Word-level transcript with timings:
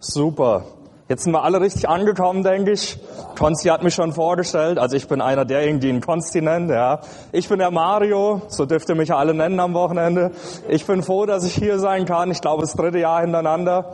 Super. 0.00 0.64
Jetzt 1.10 1.24
sind 1.24 1.32
wir 1.32 1.42
alle 1.42 1.60
richtig 1.60 1.86
angekommen, 1.88 2.42
denke 2.42 2.72
ich. 2.72 2.98
Konsti 3.38 3.68
hat 3.68 3.82
mich 3.82 3.94
schon 3.94 4.12
vorgestellt. 4.12 4.78
Also 4.78 4.96
ich 4.96 5.06
bin 5.08 5.20
einer 5.20 5.44
derjenigen, 5.44 5.80
die 5.80 5.88
ihn 5.88 6.00
Konsti 6.00 6.40
nennt, 6.40 6.70
ja. 6.70 7.00
Ich 7.32 7.50
bin 7.50 7.58
der 7.58 7.70
Mario, 7.70 8.40
so 8.48 8.64
dürft 8.64 8.88
ihr 8.88 8.94
mich 8.94 9.12
alle 9.12 9.34
nennen 9.34 9.60
am 9.60 9.74
Wochenende. 9.74 10.30
Ich 10.68 10.86
bin 10.86 11.02
froh, 11.02 11.26
dass 11.26 11.44
ich 11.44 11.54
hier 11.54 11.78
sein 11.78 12.06
kann. 12.06 12.30
Ich 12.30 12.40
glaube, 12.40 12.62
das 12.62 12.72
dritte 12.72 12.98
Jahr 12.98 13.20
hintereinander. 13.20 13.92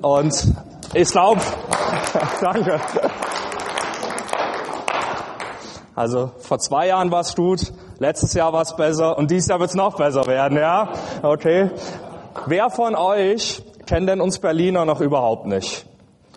Und 0.00 0.54
ich 0.94 1.10
glaube, 1.10 1.42
danke. 2.40 2.80
Also 5.94 6.30
vor 6.38 6.58
zwei 6.60 6.86
Jahren 6.86 7.10
war 7.10 7.20
es 7.20 7.34
gut, 7.34 7.72
letztes 7.98 8.32
Jahr 8.32 8.54
war 8.54 8.62
es 8.62 8.74
besser 8.74 9.18
und 9.18 9.30
dieses 9.30 9.48
Jahr 9.48 9.60
wird 9.60 9.70
es 9.70 9.76
noch 9.76 9.96
besser 9.96 10.26
werden, 10.26 10.56
ja? 10.56 10.92
Okay. 11.22 11.70
Wer 12.46 12.70
von 12.70 12.94
euch 12.94 13.65
kennt 13.86 14.08
denn 14.08 14.20
uns 14.20 14.38
Berliner 14.38 14.84
noch 14.84 15.00
überhaupt 15.00 15.46
nicht? 15.46 15.86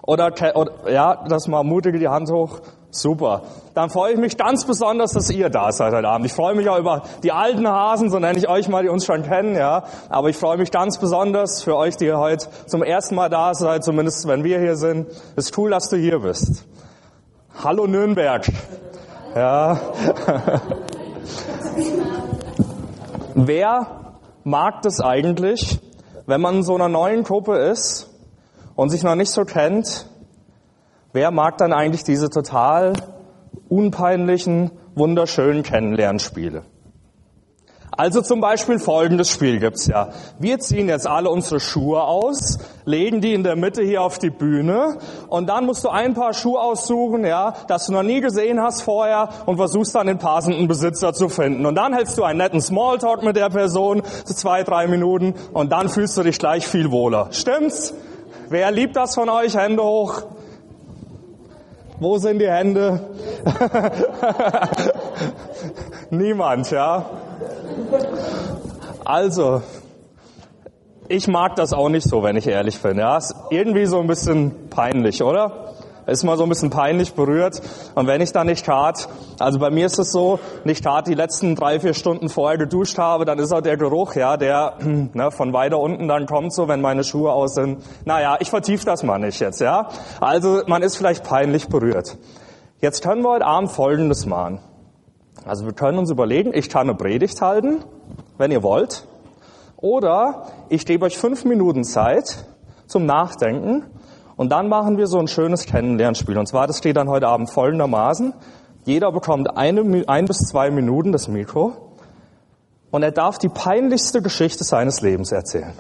Oder, 0.04 0.32
oder 0.56 0.92
ja, 0.92 1.24
das 1.28 1.48
mal 1.48 1.64
mutige 1.64 2.00
die 2.00 2.08
Hand 2.08 2.32
hoch. 2.32 2.62
Super. 2.92 3.44
Dann 3.76 3.92
freue 3.92 4.14
ich 4.14 4.20
mich 4.20 4.36
ganz 4.38 4.66
besonders, 4.66 5.12
dass 5.12 5.30
ihr 5.30 5.52
da 5.52 5.72
seid 5.72 5.94
heute 5.94 6.08
Abend. 6.08 6.26
Ich 6.26 6.34
freue 6.34 6.56
mich 6.56 6.68
auch 6.68 6.80
über 6.80 7.04
die 7.22 7.32
alten 7.32 7.68
Hasen, 7.68 8.10
so 8.10 8.18
nenne 8.18 8.40
ich 8.40 8.50
euch 8.50 8.68
mal, 8.68 8.82
die 8.82 8.90
uns 8.90 9.06
schon 9.06 9.22
kennen, 9.22 9.56
ja. 9.56 9.84
Aber 10.10 10.30
ich 10.30 10.38
freue 10.38 10.58
mich 10.58 10.72
ganz 10.72 10.98
besonders 10.98 11.62
für 11.62 11.76
euch, 11.76 11.98
die 11.98 12.12
heute 12.12 12.48
zum 12.66 12.82
ersten 12.82 13.14
Mal 13.14 13.30
da 13.30 13.54
seid, 13.54 13.84
zumindest 13.84 14.28
wenn 14.28 14.44
wir 14.44 14.60
hier 14.60 14.76
sind. 14.76 15.08
Es 15.36 15.46
ist 15.46 15.58
cool, 15.60 15.70
dass 15.70 15.90
du 15.90 15.98
hier 15.98 16.20
bist. 16.20 16.66
Hallo 17.64 17.86
Nürnberg. 17.86 18.48
Ja. 19.36 19.80
Wer 23.36 23.88
mag 24.44 24.82
das 24.82 25.00
eigentlich, 25.00 25.80
wenn 26.26 26.42
man 26.42 26.58
in 26.58 26.64
so 26.64 26.76
einer 26.76 26.90
neuen 26.90 27.24
Gruppe 27.24 27.58
ist 27.58 28.10
und 28.76 28.90
sich 28.90 29.04
noch 29.04 29.16
nicht 29.16 29.32
so 29.32 29.46
kennt, 29.46 30.08
wer 31.14 31.32
mag 31.32 31.58
dann 31.58 31.74
eigentlich 31.74 32.04
diese 32.04 32.30
total 32.30 32.94
unpeinlichen, 33.68 34.72
wunderschönen 34.96 35.64
Kennenlernspiele? 35.64 36.64
Also 38.00 38.22
zum 38.22 38.40
Beispiel 38.40 38.80
folgendes 38.80 39.30
Spiel 39.30 39.60
gibt's 39.60 39.88
ja. 39.88 40.08
Wir 40.40 40.60
ziehen 40.60 40.88
jetzt 40.88 41.06
alle 41.06 41.30
unsere 41.30 41.60
Schuhe 41.60 42.02
aus, 42.02 42.58
legen 42.86 43.20
die 43.20 43.34
in 43.34 43.44
der 43.44 43.58
Mitte 43.58 43.84
hier 43.84 44.04
auf 44.04 44.20
die 44.20 44.30
Bühne 44.30 45.00
und 45.28 45.48
dann 45.48 45.66
musst 45.66 45.84
du 45.84 45.90
ein 45.90 46.14
paar 46.14 46.34
Schuhe 46.34 46.62
aussuchen, 46.62 47.26
ja, 47.26 47.56
das 47.68 47.88
du 47.88 47.92
noch 47.92 48.04
nie 48.04 48.22
gesehen 48.22 48.62
hast 48.62 48.84
vorher 48.84 49.28
und 49.48 49.58
versuchst 49.58 49.96
dann 49.96 50.08
den 50.08 50.18
passenden 50.18 50.70
Besitzer 50.70 51.12
zu 51.12 51.28
finden. 51.28 51.66
Und 51.66 51.76
dann 51.76 51.94
hältst 51.94 52.18
du 52.18 52.24
einen 52.24 52.38
netten 52.38 52.62
Smalltalk 52.62 53.22
mit 53.22 53.36
der 53.36 53.50
Person, 53.50 54.02
so 54.24 54.34
zwei, 54.34 54.64
drei 54.64 54.88
Minuten 54.88 55.34
und 55.52 55.74
dann 55.74 55.90
fühlst 55.90 56.16
du 56.16 56.24
dich 56.24 56.40
gleich 56.40 56.66
viel 56.66 56.92
wohler. 56.92 57.28
Stimmt's? 57.32 57.94
Wer 58.48 58.72
liebt 58.72 58.96
das 58.96 59.14
von 59.14 59.28
euch? 59.28 59.58
Hände 59.58 59.84
hoch. 59.84 60.22
Wo 62.00 62.18
sind 62.18 62.40
die 62.40 62.50
Hände? 62.50 63.10
Niemand, 66.12 66.72
ja? 66.72 67.06
Also, 69.06 69.62
ich 71.08 71.28
mag 71.28 71.56
das 71.56 71.74
auch 71.74 71.90
nicht 71.90 72.08
so, 72.08 72.24
wenn 72.24 72.36
ich 72.36 72.48
ehrlich 72.48 72.80
bin. 72.82 72.98
Ja, 72.98 73.18
ist 73.18 73.34
irgendwie 73.50 73.86
so 73.86 74.00
ein 74.00 74.08
bisschen 74.08 74.70
peinlich, 74.70 75.24
oder? 75.24 75.70
ist 76.10 76.24
mal 76.24 76.38
so 76.38 76.44
ein 76.44 76.50
bisschen 76.50 76.70
peinlich 76.70 77.14
berührt. 77.14 77.62
Und 77.96 78.08
wenn 78.08 78.22
ich 78.22 78.32
dann 78.32 78.48
nicht 78.48 78.68
hart, 78.68 79.08
also 79.40 79.60
bei 79.60 79.70
mir 79.70 79.86
ist 79.86 80.00
es 80.00 80.12
so, 80.12 80.40
nicht 80.64 80.86
hart 80.86 81.08
die 81.08 81.14
letzten 81.14 81.56
drei, 81.56 81.80
vier 81.80 81.94
Stunden 81.94 82.30
vorher 82.30 82.58
geduscht 82.58 82.98
habe, 82.98 83.26
dann 83.26 83.40
ist 83.40 83.52
auch 83.52 83.62
der 83.62 83.78
Geruch, 83.78 84.16
ja, 84.16 84.38
der 84.38 84.74
ne, 85.14 85.32
von 85.32 85.54
weiter 85.54 85.80
unten 85.80 86.08
dann 86.08 86.26
kommt, 86.26 86.54
so 86.54 86.68
wenn 86.68 86.82
meine 86.82 87.04
Schuhe 87.04 87.32
aus 87.32 87.54
sind. 87.54 87.84
Naja, 88.06 88.38
ich 88.40 88.50
vertiefe 88.50 88.86
das 88.86 89.04
mal 89.04 89.20
nicht 89.20 89.40
jetzt, 89.40 89.62
ja. 89.62 89.90
Also 90.20 90.62
man 90.68 90.82
ist 90.82 90.98
vielleicht 90.98 91.24
peinlich 91.24 91.68
berührt. 91.68 92.18
Jetzt 92.82 93.04
können 93.04 93.22
wir 93.22 93.32
heute 93.32 93.46
Abend 93.46 93.72
Folgendes 93.72 94.26
machen. 94.26 94.60
Also 95.46 95.66
wir 95.66 95.74
können 95.74 95.98
uns 95.98 96.12
überlegen, 96.12 96.52
ich 96.54 96.70
kann 96.70 96.90
eine 96.90 96.96
Predigt 96.96 97.42
halten, 97.42 97.84
wenn 98.38 98.52
ihr 98.52 98.64
wollt. 98.64 99.08
Oder 99.78 100.48
ich 100.70 100.86
gebe 100.86 101.06
euch 101.06 101.18
fünf 101.18 101.46
Minuten 101.46 101.84
Zeit 101.84 102.46
zum 102.88 103.06
Nachdenken 103.06 103.86
und 104.36 104.52
dann 104.52 104.68
machen 104.68 104.98
wir 104.98 105.08
so 105.08 105.20
ein 105.20 105.28
schönes 105.28 105.66
Kennenlernspiel. 105.66 106.38
Und 106.38 106.48
zwar, 106.48 106.68
das 106.68 106.78
steht 106.78 106.98
dann 106.98 107.10
heute 107.10 107.28
Abend 107.28 107.52
folgendermaßen. 107.52 108.34
Jeder 108.86 109.12
bekommt 109.12 109.58
eine, 109.58 110.04
ein 110.08 110.26
bis 110.26 110.38
zwei 110.38 110.72
Minuten 110.72 111.12
das 111.12 111.28
Mikro 111.28 111.74
und 112.92 113.04
er 113.04 113.12
darf 113.12 113.38
die 113.38 113.50
peinlichste 113.50 114.22
Geschichte 114.22 114.64
seines 114.64 115.02
Lebens 115.02 115.32
erzählen. 115.32 115.74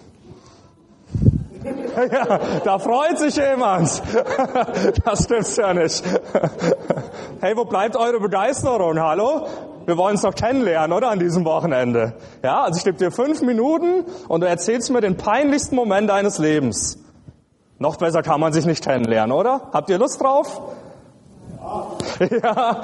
Ja, 2.11 2.39
da 2.63 2.79
freut 2.79 3.17
sich 3.17 3.35
jemand. 3.35 4.01
Das 5.03 5.23
stimmt's 5.23 5.55
ja 5.57 5.73
nicht. 5.73 6.03
Hey, 7.41 7.55
wo 7.55 7.63
bleibt 7.63 7.95
eure 7.95 8.19
Begeisterung? 8.19 8.99
Hallo? 8.99 9.47
Wir 9.85 9.95
wollen 9.95 10.11
uns 10.11 10.23
doch 10.23 10.35
kennenlernen, 10.35 10.91
oder? 10.91 11.09
An 11.09 11.19
diesem 11.19 11.45
Wochenende. 11.45 12.13
Ja, 12.43 12.63
also 12.63 12.77
ich 12.77 12.83
gebe 12.83 12.97
dir 12.97 13.11
fünf 13.11 13.41
Minuten 13.41 14.03
und 14.27 14.41
du 14.41 14.47
erzählst 14.47 14.91
mir 14.91 14.99
den 14.99 15.15
peinlichsten 15.15 15.75
Moment 15.77 16.09
deines 16.09 16.37
Lebens. 16.37 16.99
Noch 17.77 17.95
besser 17.95 18.23
kann 18.23 18.41
man 18.41 18.51
sich 18.51 18.65
nicht 18.65 18.83
kennenlernen, 18.83 19.31
oder? 19.31 19.69
Habt 19.71 19.89
ihr 19.89 19.97
Lust 19.97 20.21
drauf? 20.21 20.61
Ja. 22.43 22.81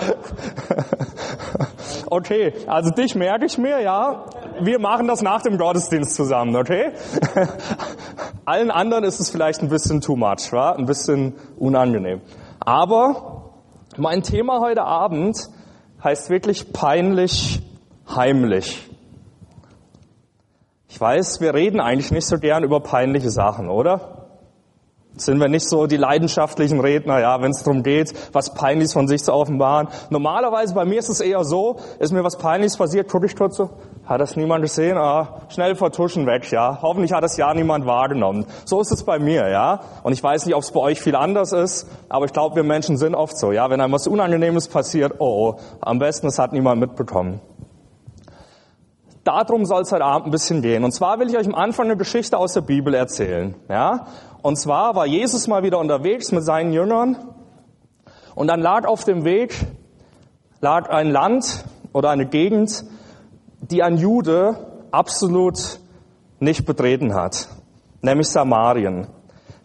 Okay, 2.10 2.54
also 2.68 2.92
dich 2.92 3.14
merke 3.14 3.46
ich 3.46 3.58
mir, 3.58 3.82
ja. 3.82 4.24
Wir 4.62 4.80
machen 4.80 5.08
das 5.08 5.22
nach 5.22 5.42
dem 5.42 5.58
Gottesdienst 5.58 6.16
zusammen, 6.16 6.56
okay? 6.56 6.92
Allen 8.46 8.72
anderen 8.72 9.04
ist 9.04 9.20
es 9.20 9.30
vielleicht 9.30 9.62
ein 9.62 9.70
bisschen 9.70 10.02
too 10.02 10.16
much, 10.16 10.52
wa? 10.52 10.72
ein 10.72 10.86
bisschen 10.86 11.34
unangenehm. 11.58 12.22
Aber 12.60 13.54
mein 13.98 14.24
Thema 14.24 14.60
heute 14.60 14.84
Abend 14.84 15.38
heißt 16.04 16.30
wirklich 16.30 16.72
peinlich 16.72 17.62
heimlich. 18.08 18.90
Ich 20.88 21.02
weiß, 21.02 21.42
wir 21.42 21.54
reden 21.54 21.80
eigentlich 21.80 22.12
nicht 22.12 22.28
so 22.28 22.38
gern 22.38 22.64
über 22.64 22.80
peinliche 22.80 23.30
Sachen, 23.30 23.70
oder? 23.70 24.28
Sind 25.18 25.40
wir 25.40 25.48
nicht 25.48 25.68
so 25.68 25.88
die 25.88 25.98
leidenschaftlichen 25.98 26.80
Redner, 26.80 27.20
ja, 27.20 27.42
wenn 27.42 27.52
es 27.52 27.64
darum 27.64 27.84
geht, 27.84 28.14
was 28.34 28.54
Peinliches 28.54 28.94
von 28.94 29.08
sich 29.08 29.24
zu 29.24 29.34
offenbaren. 29.34 29.88
Normalerweise 30.10 30.74
bei 30.74 30.86
mir 30.86 31.00
ist 31.00 31.10
es 31.10 31.22
eher 31.22 31.44
so, 31.46 31.78
ist 32.00 32.12
mir 32.12 32.24
was 32.24 32.38
Peinliches 32.38 32.78
passiert, 32.78 33.10
gucke 33.10 33.26
ich 33.26 33.36
kurz 33.36 33.58
so, 33.58 33.70
hat 34.06 34.22
das 34.22 34.36
niemand 34.36 34.62
gesehen? 34.62 34.98
Ah, 34.98 35.42
schnell 35.50 35.76
vertuschen 35.76 36.28
weg, 36.28 36.52
ja. 36.52 36.80
Hoffentlich 36.82 37.12
hat 37.12 37.24
das 37.24 37.38
ja 37.38 37.54
niemand 37.54 37.86
wahrgenommen. 37.86 38.46
So 38.66 38.80
ist 38.80 38.92
es 38.92 39.04
bei 39.04 39.18
mir, 39.18 39.50
ja. 39.50 39.80
Und 40.04 40.14
ich 40.14 40.22
weiß 40.22 40.46
nicht, 40.46 40.56
ob 40.56 40.62
es 40.62 40.72
bei 40.72 40.80
euch 40.80 41.02
viel 41.02 41.16
anders 41.16 41.54
ist, 41.54 41.88
aber 42.08 42.26
ich 42.26 42.34
glaube, 42.34 42.56
wir 42.56 42.64
Menschen 42.64 42.98
sind 42.98 43.16
oft 43.16 43.38
so, 43.38 43.52
ja. 43.52 43.70
Wenn 43.70 43.82
einem 43.82 43.94
was 43.94 44.08
Unangenehmes 44.08 44.68
passiert, 44.68 45.16
oh, 45.20 45.26
oh 45.26 45.60
am 45.82 46.00
besten, 46.00 46.28
es 46.28 46.38
hat 46.38 46.54
niemand 46.54 46.80
mitbekommen. 46.80 47.42
Darum 49.24 49.66
soll 49.66 49.82
es 49.82 49.92
heute 49.92 50.06
Abend 50.06 50.28
ein 50.28 50.32
bisschen 50.32 50.62
gehen. 50.62 50.84
Und 50.84 50.92
zwar 50.92 51.20
will 51.20 51.28
ich 51.28 51.36
euch 51.36 51.48
am 51.48 51.56
Anfang 51.56 51.88
eine 51.88 51.98
Geschichte 51.98 52.38
aus 52.38 52.54
der 52.54 52.62
Bibel 52.62 52.94
erzählen, 52.94 53.56
ja. 53.70 54.06
Und 54.44 54.58
zwar 54.58 54.96
war 54.96 55.08
Jesus 55.08 55.48
mal 55.48 55.64
wieder 55.64 55.80
unterwegs 55.80 56.32
mit 56.32 56.44
seinen 56.44 56.72
Jüngern 56.72 57.18
und 58.36 58.46
dann 58.46 58.62
lag 58.62 58.86
auf 58.86 59.04
dem 59.04 59.24
Weg, 59.24 59.56
lag 60.62 60.92
ein 60.92 61.10
Land 61.10 61.66
oder 61.94 62.12
eine 62.12 62.28
Gegend, 62.28 62.86
die 63.72 63.84
ein 63.84 63.98
Jude 63.98 64.58
absolut 64.92 65.80
nicht 66.40 66.66
betreten 66.66 67.14
hat, 67.14 67.48
nämlich 68.02 68.30
Samarien. 68.30 69.08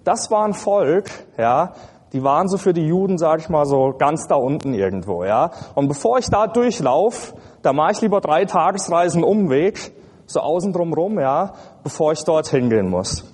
Das 0.05 0.31
war 0.31 0.45
ein 0.45 0.55
Volk, 0.55 1.11
ja, 1.37 1.75
die 2.13 2.25
waren 2.25 2.49
so 2.49 2.59
für 2.59 2.73
die 2.73 2.87
Juden, 2.87 3.19
sage 3.19 3.43
ich 3.43 3.49
mal, 3.49 3.67
so 3.67 3.95
ganz 3.97 4.27
da 4.27 4.35
unten 4.35 4.75
irgendwo, 4.75 5.25
ja. 5.25 5.51
Und 5.75 5.89
bevor 5.89 6.19
ich 6.19 6.27
da 6.27 6.47
durchlauf, 6.47 7.35
da 7.63 7.73
mache 7.73 7.93
ich 7.93 8.01
lieber 8.01 8.21
drei 8.21 8.47
Tagesreisen 8.47 9.23
Umweg, 9.23 9.93
so 10.27 10.41
außen 10.41 10.73
drum 10.73 10.93
rum, 10.93 11.21
ja, 11.21 11.55
bevor 11.83 12.13
ich 12.13 12.25
dort 12.25 12.49
hingehen 12.49 12.89
muss. 12.89 13.25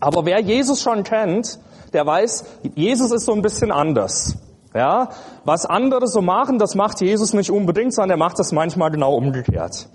Aber 0.00 0.26
wer 0.26 0.40
Jesus 0.40 0.82
schon 0.82 1.02
kennt, 1.02 1.58
der 1.92 2.04
weiß, 2.04 2.44
Jesus 2.74 3.10
ist 3.10 3.24
so 3.24 3.32
ein 3.32 3.42
bisschen 3.42 3.72
anders. 3.72 4.36
Ja, 4.74 5.08
was 5.44 5.64
andere 5.64 6.06
so 6.06 6.20
machen, 6.20 6.58
das 6.58 6.74
macht 6.74 7.00
Jesus 7.00 7.32
nicht 7.32 7.50
unbedingt, 7.50 7.94
sondern 7.94 8.10
er 8.10 8.16
macht 8.18 8.38
das 8.38 8.52
manchmal 8.52 8.90
genau 8.90 9.14
umgekehrt. 9.14 9.88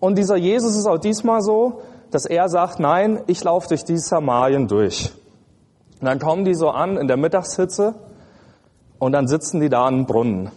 Und 0.00 0.16
dieser 0.16 0.36
Jesus 0.36 0.76
ist 0.76 0.86
auch 0.86 0.98
diesmal 0.98 1.42
so, 1.42 1.82
dass 2.10 2.24
er 2.24 2.48
sagt, 2.48 2.80
nein, 2.80 3.20
ich 3.26 3.44
laufe 3.44 3.68
durch 3.68 3.84
dieses 3.84 4.08
Samarien 4.08 4.66
durch. 4.66 5.12
Und 6.00 6.06
dann 6.06 6.18
kommen 6.18 6.44
die 6.44 6.54
so 6.54 6.70
an 6.70 6.96
in 6.96 7.08
der 7.08 7.16
Mittagshitze 7.16 7.94
und 8.98 9.12
dann 9.12 9.28
sitzen 9.28 9.60
die 9.60 9.68
da 9.68 9.86
an 9.86 9.94
einem 9.94 10.06
Brunnen. 10.06 10.50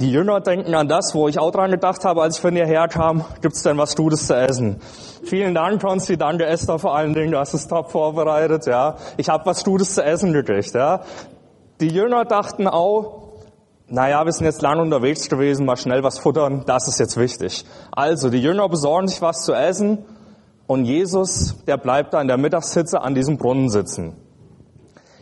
Die 0.00 0.10
Jünger 0.10 0.40
denken 0.40 0.74
an 0.74 0.88
das, 0.88 1.14
wo 1.14 1.28
ich 1.28 1.38
auch 1.38 1.52
dran 1.52 1.70
gedacht 1.70 2.04
habe, 2.04 2.20
als 2.20 2.36
ich 2.36 2.42
von 2.42 2.56
ihr 2.56 2.66
herkam. 2.66 3.24
Gibt's 3.42 3.62
denn 3.62 3.78
was 3.78 3.94
Gutes 3.94 4.26
zu 4.26 4.34
essen? 4.34 4.80
Vielen 5.22 5.54
Dank, 5.54 5.80
Konsti. 5.80 6.16
Danke, 6.16 6.46
Esther, 6.46 6.80
vor 6.80 6.96
allen 6.96 7.14
Dingen. 7.14 7.30
Du 7.30 7.38
hast 7.38 7.54
es 7.54 7.68
top 7.68 7.92
vorbereitet, 7.92 8.66
ja. 8.66 8.96
Ich 9.18 9.28
habe 9.28 9.46
was 9.46 9.62
Gutes 9.62 9.94
zu 9.94 10.02
essen 10.02 10.32
gekriegt, 10.32 10.74
ja. 10.74 11.02
Die 11.84 11.90
Jünger 11.90 12.24
dachten 12.24 12.66
auch, 12.66 13.24
naja, 13.88 14.24
wir 14.24 14.32
sind 14.32 14.46
jetzt 14.46 14.62
lang 14.62 14.80
unterwegs 14.80 15.28
gewesen, 15.28 15.66
mal 15.66 15.76
schnell 15.76 16.02
was 16.02 16.18
futtern. 16.18 16.62
Das 16.64 16.88
ist 16.88 16.98
jetzt 16.98 17.18
wichtig. 17.18 17.66
Also, 17.92 18.30
die 18.30 18.40
Jünger 18.40 18.70
besorgen 18.70 19.06
sich 19.06 19.20
was 19.20 19.44
zu 19.44 19.52
essen 19.52 19.98
Und 20.66 20.86
Jesus, 20.86 21.62
der 21.66 21.76
bleibt 21.76 22.14
da 22.14 22.22
in 22.22 22.26
der 22.26 22.38
Mittagshitze 22.38 23.02
an 23.02 23.14
diesem 23.14 23.36
Brunnen 23.36 23.68
sitzen. 23.68 24.16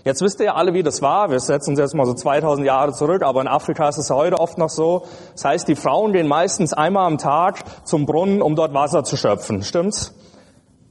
Jetzt 0.04 0.22
wisst 0.22 0.38
ihr 0.38 0.46
ja 0.46 0.54
alle, 0.54 0.72
wie 0.72 0.84
das 0.84 1.02
war. 1.02 1.32
Wir 1.32 1.40
setzen 1.40 1.70
uns 1.70 1.80
jetzt 1.80 1.96
mal 1.96 2.06
so 2.06 2.14
2000 2.14 2.64
Jahre 2.64 2.92
zurück, 2.92 3.24
aber 3.24 3.40
in 3.40 3.48
Afrika 3.48 3.88
ist 3.88 3.98
es 3.98 4.08
ja 4.08 4.14
heute 4.14 4.38
oft 4.38 4.56
noch 4.56 4.70
so. 4.70 5.02
Das 5.32 5.44
heißt, 5.44 5.66
die 5.66 5.74
Frauen 5.74 6.12
gehen 6.12 6.28
meistens 6.28 6.72
einmal 6.72 7.06
am 7.06 7.18
Tag 7.18 7.64
zum 7.84 8.06
Brunnen, 8.06 8.40
um 8.40 8.54
dort 8.54 8.72
Wasser 8.72 9.02
zu 9.02 9.16
schöpfen. 9.16 9.64
Stimmt's? 9.64 10.14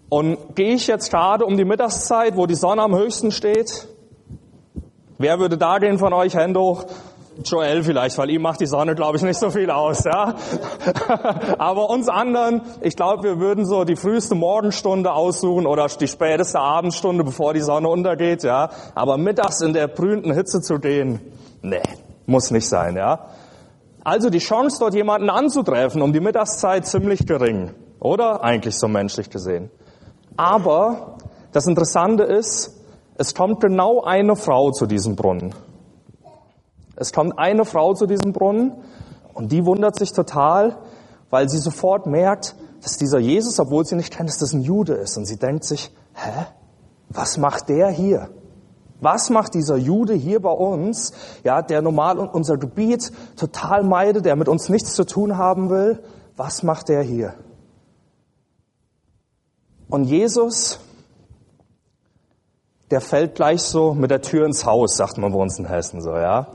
Und 0.10 0.58
gehe 0.58 0.74
ich 0.74 0.88
jetzt 0.88 1.12
gerade 1.12 1.46
um 1.46 1.56
die 1.56 1.64
Mittagszeit, 1.64 2.36
wo 2.36 2.46
die 2.46 2.56
Sonne 2.56 2.82
am 2.82 2.94
höchsten 2.94 3.32
steht? 3.32 3.88
Wer 5.22 5.40
würde 5.40 5.58
da 5.58 5.78
gehen 5.78 6.00
von 6.00 6.14
euch? 6.14 6.36
Hände 6.36 6.60
hoch. 6.60 6.86
Joel 7.46 7.84
vielleicht, 7.84 8.18
weil 8.18 8.30
ihm 8.30 8.42
macht 8.42 8.60
die 8.60 8.66
Sonne, 8.66 8.94
glaube 8.94 9.18
ich, 9.18 9.24
nicht 9.24 9.40
so 9.40 9.50
viel 9.52 9.72
aus, 9.72 10.04
ja. 10.04 10.36
Aber 11.58 11.90
uns 11.90 12.10
anderen, 12.10 12.62
ich 12.82 12.96
glaube, 12.96 13.24
wir 13.24 13.40
würden 13.40 13.66
so 13.66 13.84
die 13.84 13.96
früheste 13.96 14.36
Morgenstunde 14.36 15.14
aussuchen 15.14 15.66
oder 15.66 15.88
die 15.88 16.08
späteste 16.08 16.60
Abendstunde, 16.60 17.24
bevor 17.24 17.54
die 17.54 17.62
Sonne 17.62 17.88
untergeht, 17.88 18.44
ja. 18.44 18.70
Aber 18.96 19.18
mittags 19.18 19.62
in 19.62 19.74
der 19.74 19.88
brühenden 19.88 20.34
Hitze 20.34 20.60
zu 20.62 20.80
gehen, 20.80 21.20
nee, 21.62 21.82
muss 22.26 22.52
nicht 22.52 22.68
sein, 22.68 22.96
ja. 22.96 23.28
Also 24.04 24.30
die 24.30 24.40
Chance, 24.40 24.78
dort 24.80 24.96
jemanden 24.96 25.30
anzutreffen 25.30 26.02
um 26.02 26.12
die 26.14 26.20
Mittagszeit 26.20 26.86
ziemlich 26.86 27.26
gering, 27.28 27.72
oder? 28.00 28.44
Eigentlich 28.44 28.78
so 28.78 28.88
menschlich 28.88 29.30
gesehen. 29.30 29.70
Aber 30.36 31.18
das 31.54 31.68
Interessante 31.68 32.24
ist, 32.24 32.81
es 33.22 33.36
kommt 33.36 33.60
genau 33.60 34.02
eine 34.02 34.36
Frau 34.36 34.72
zu 34.72 34.88
diesem 34.88 35.16
Brunnen. 35.16 35.54
Es 36.96 37.14
kommt 37.14 37.38
eine 37.38 37.66
Frau 37.66 37.94
zu 37.94 38.08
diesem 38.08 38.34
Brunnen 38.34 38.74
und 39.36 39.52
die 39.52 39.64
wundert 39.64 39.96
sich 39.96 40.12
total, 40.12 40.78
weil 41.30 41.48
sie 41.48 41.60
sofort 41.60 42.08
merkt, 42.08 42.56
dass 42.82 42.98
dieser 42.98 43.20
Jesus, 43.20 43.60
obwohl 43.60 43.86
sie 43.86 43.96
nicht 43.96 44.12
kennt, 44.12 44.30
dass 44.30 44.40
das 44.40 44.54
ein 44.54 44.62
Jude 44.62 44.94
ist. 44.94 45.18
Und 45.18 45.26
sie 45.26 45.38
denkt 45.38 45.66
sich, 45.66 45.92
hä? 46.16 46.48
Was 47.10 47.38
macht 47.38 47.70
der 47.70 47.90
hier? 47.90 48.30
Was 49.02 49.30
macht 49.30 49.54
dieser 49.54 49.78
Jude 49.78 50.16
hier 50.16 50.42
bei 50.42 50.52
uns, 50.52 51.14
ja, 51.44 51.62
der 51.62 51.84
normal 51.84 52.18
unser 52.18 52.58
Gebiet 52.58 53.12
total 53.36 53.84
meidet, 53.84 54.26
der 54.26 54.36
mit 54.36 54.48
uns 54.48 54.68
nichts 54.68 54.96
zu 54.96 55.04
tun 55.04 55.38
haben 55.38 55.70
will? 55.70 56.04
Was 56.38 56.64
macht 56.64 56.90
der 56.90 57.04
hier? 57.04 57.36
Und 59.90 60.06
Jesus, 60.06 60.80
der 62.92 63.02
fällt 63.02 63.36
gleich 63.36 63.62
so 63.62 63.94
mit 63.94 64.12
der 64.12 64.22
Tür 64.22 64.46
ins 64.46 64.66
Haus, 64.66 64.98
sagt 64.98 65.18
man 65.18 65.32
bei 65.32 65.40
uns 65.40 65.58
in 65.58 65.66
Hessen 65.66 66.02
so, 66.02 66.12
ja. 66.12 66.48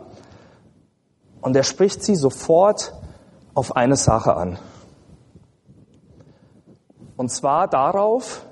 Und 1.41 1.56
er 1.56 1.62
spricht 1.62 2.03
sie 2.03 2.15
sofort 2.15 2.93
auf 3.55 3.75
eine 3.75 3.97
Sache 3.97 4.37
an. 4.37 4.59
Und 7.17 7.31
zwar 7.31 7.69
darauf, 7.69 8.44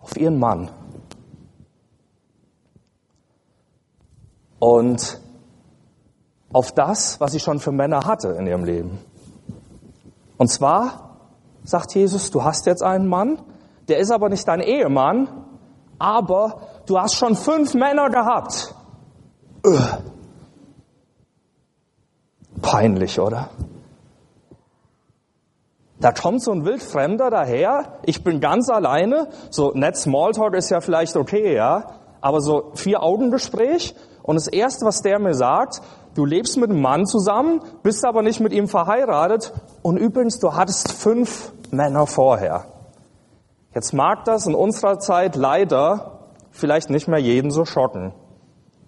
auf 0.00 0.16
ihren 0.16 0.38
Mann. 0.38 0.70
Und 4.58 5.20
auf 6.52 6.72
das, 6.72 7.20
was 7.20 7.32
sie 7.32 7.40
schon 7.40 7.60
für 7.60 7.72
Männer 7.72 8.06
hatte 8.06 8.30
in 8.30 8.46
ihrem 8.46 8.64
Leben. 8.64 8.98
Und 10.36 10.48
zwar 10.48 11.18
sagt 11.62 11.94
Jesus, 11.94 12.30
du 12.30 12.42
hast 12.42 12.66
jetzt 12.66 12.82
einen 12.82 13.06
Mann, 13.06 13.40
der 13.88 13.98
ist 13.98 14.10
aber 14.10 14.28
nicht 14.28 14.48
dein 14.48 14.60
Ehemann, 14.60 15.28
aber 15.98 16.60
du 16.86 16.98
hast 16.98 17.14
schon 17.14 17.36
fünf 17.36 17.74
Männer 17.74 18.10
gehabt. 18.10 18.74
Ugh. 19.66 19.98
Peinlich, 22.60 23.18
oder? 23.20 23.50
Da 26.00 26.12
kommt 26.12 26.42
so 26.42 26.52
ein 26.52 26.64
Wildfremder 26.64 27.30
daher, 27.30 27.98
ich 28.04 28.22
bin 28.24 28.40
ganz 28.40 28.68
alleine, 28.68 29.28
so 29.50 29.72
nett 29.74 29.96
Smalltalk 29.96 30.54
ist 30.54 30.70
ja 30.70 30.80
vielleicht 30.80 31.16
okay, 31.16 31.54
ja, 31.54 32.00
aber 32.20 32.40
so 32.40 32.72
vier 32.74 33.02
Augengespräch 33.02 33.94
und 34.22 34.34
das 34.36 34.48
erste, 34.48 34.84
was 34.84 35.00
der 35.02 35.18
mir 35.18 35.34
sagt, 35.34 35.80
du 36.14 36.24
lebst 36.24 36.58
mit 36.58 36.70
einem 36.70 36.82
Mann 36.82 37.06
zusammen, 37.06 37.60
bist 37.82 38.04
aber 38.04 38.22
nicht 38.22 38.40
mit 38.40 38.52
ihm 38.52 38.68
verheiratet 38.68 39.52
und 39.82 39.96
übrigens, 39.96 40.40
du 40.40 40.54
hattest 40.54 40.92
fünf 40.92 41.52
Männer 41.70 42.06
vorher. 42.06 42.66
Jetzt 43.74 43.92
mag 43.92 44.24
das 44.24 44.46
in 44.46 44.54
unserer 44.54 44.98
Zeit 44.98 45.36
leider 45.36 46.23
vielleicht 46.54 46.88
nicht 46.88 47.08
mehr 47.08 47.18
jeden 47.18 47.50
so 47.50 47.64
schocken. 47.64 48.14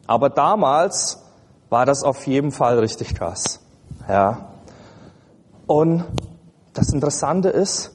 Aber 0.06 0.30
damals 0.30 1.22
war 1.68 1.84
das 1.84 2.04
auf 2.04 2.26
jeden 2.26 2.52
Fall 2.52 2.78
richtig 2.78 3.14
krass. 3.14 3.60
Ja. 4.08 4.52
Und 5.66 6.04
das 6.72 6.92
Interessante 6.92 7.48
ist, 7.48 7.92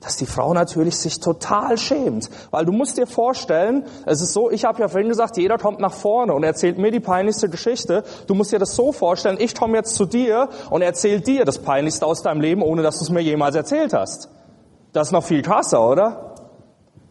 dass 0.00 0.16
die 0.16 0.26
Frau 0.26 0.52
natürlich 0.52 0.98
sich 0.98 1.20
total 1.20 1.78
schämt. 1.78 2.28
Weil 2.50 2.64
du 2.64 2.72
musst 2.72 2.98
dir 2.98 3.06
vorstellen, 3.06 3.84
es 4.04 4.20
ist 4.20 4.32
so, 4.32 4.50
ich 4.50 4.64
habe 4.64 4.80
ja 4.80 4.88
vorhin 4.88 5.08
gesagt, 5.08 5.36
jeder 5.36 5.58
kommt 5.58 5.78
nach 5.78 5.92
vorne 5.92 6.34
und 6.34 6.42
erzählt 6.42 6.78
mir 6.78 6.90
die 6.90 6.98
peinlichste 6.98 7.48
Geschichte. 7.48 8.02
Du 8.26 8.34
musst 8.34 8.50
dir 8.50 8.58
das 8.58 8.74
so 8.74 8.90
vorstellen, 8.90 9.36
ich 9.38 9.54
komme 9.54 9.76
jetzt 9.76 9.94
zu 9.94 10.04
dir 10.04 10.48
und 10.70 10.82
erzähl 10.82 11.20
dir 11.20 11.44
das 11.44 11.60
Peinlichste 11.60 12.04
aus 12.04 12.22
deinem 12.22 12.40
Leben, 12.40 12.62
ohne 12.62 12.82
dass 12.82 12.98
du 12.98 13.04
es 13.04 13.10
mir 13.10 13.22
jemals 13.22 13.54
erzählt 13.54 13.92
hast. 13.92 14.28
Das 14.92 15.08
ist 15.08 15.12
noch 15.12 15.22
viel 15.22 15.42
krasser, 15.42 15.88
oder? 15.88 16.31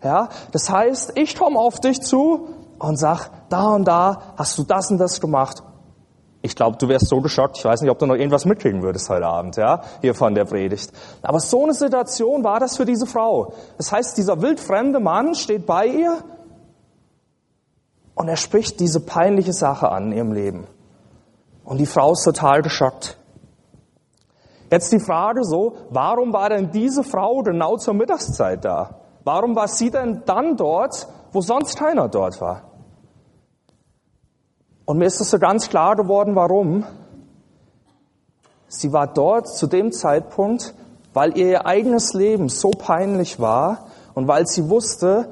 Ja, 0.04 0.30
das 0.52 0.70
heißt, 0.70 1.14
ich 1.16 1.38
komme 1.38 1.60
auf 1.60 1.80
dich 1.80 2.02
zu 2.02 2.50
und 2.80 2.98
sag, 2.98 3.30
da 3.50 3.76
und 3.76 3.88
da 3.88 4.34
hast 4.38 4.58
du 4.58 4.64
das 4.64 4.90
und 4.90 4.98
das 4.98 5.22
gemacht 5.22 5.64
ich 6.42 6.56
glaube, 6.56 6.78
du 6.78 6.88
wärst 6.88 7.08
so 7.08 7.22
geschockt, 7.22 7.58
ich 7.58 7.66
weiß 7.66 7.82
nicht, 7.82 7.92
ob 7.92 8.00
du 8.00 8.08
noch 8.08 8.16
irgendwas 8.16 8.46
mitkriegen 8.46 8.82
würdest 8.82 9.10
heute 9.10 9.28
Abend, 9.28 9.58
ja, 9.58 9.82
hier 10.02 10.16
von 10.16 10.34
der 10.34 10.46
Predigt. 10.46 10.92
Aber 11.22 11.40
so 11.40 11.64
eine 11.64 11.74
Situation 11.74 12.44
war 12.44 12.60
das 12.60 12.78
für 12.78 12.86
diese 12.86 13.06
Frau. 13.06 13.54
Das 13.78 13.92
heißt, 13.92 14.18
dieser 14.18 14.42
wildfremde 14.42 15.00
Mann 15.00 15.36
steht 15.36 15.68
bei 15.68 15.86
ihr 15.86 16.18
und 18.16 18.28
er 18.28 18.38
spricht 18.38 18.80
diese 18.80 19.02
peinliche 19.02 19.54
Sache 19.54 19.90
an 19.90 20.12
in 20.12 20.18
ihrem 20.18 20.32
Leben. 20.32 20.68
Und 21.64 21.78
die 21.78 21.86
Frau 21.86 22.14
ist 22.14 22.24
total 22.24 22.64
geschockt. 22.64 23.18
Jetzt 24.72 24.92
die 24.92 25.00
Frage 25.00 25.44
so, 25.44 25.76
warum 25.90 26.34
war 26.34 26.50
denn 26.50 26.72
diese 26.72 27.04
Frau 27.04 27.44
genau 27.44 27.78
zur 27.78 27.94
Mittagszeit 27.94 28.66
da? 28.66 29.01
Warum 29.24 29.56
war 29.56 29.68
sie 29.68 29.92
denn 29.92 30.24
dann 30.26 30.58
dort, 30.58 31.08
wo 31.32 31.42
sonst 31.42 31.78
keiner 31.78 32.10
dort 32.10 32.42
war? 32.42 32.64
Und 34.86 34.98
mir 34.98 35.06
ist 35.06 35.22
es 35.22 35.30
so 35.30 35.40
ganz 35.40 35.70
klar 35.70 35.96
geworden, 35.96 36.36
warum. 36.36 36.86
Sie 38.68 38.92
war 38.92 39.08
dort 39.08 39.48
zu 39.48 39.68
dem 39.68 39.92
Zeitpunkt, 39.92 40.74
weil 41.14 41.38
ihr 41.38 41.66
eigenes 41.66 42.14
Leben 42.14 42.50
so 42.50 42.72
peinlich 42.72 43.40
war 43.40 43.86
und 44.14 44.28
weil 44.28 44.48
sie 44.48 44.70
wusste, 44.70 45.32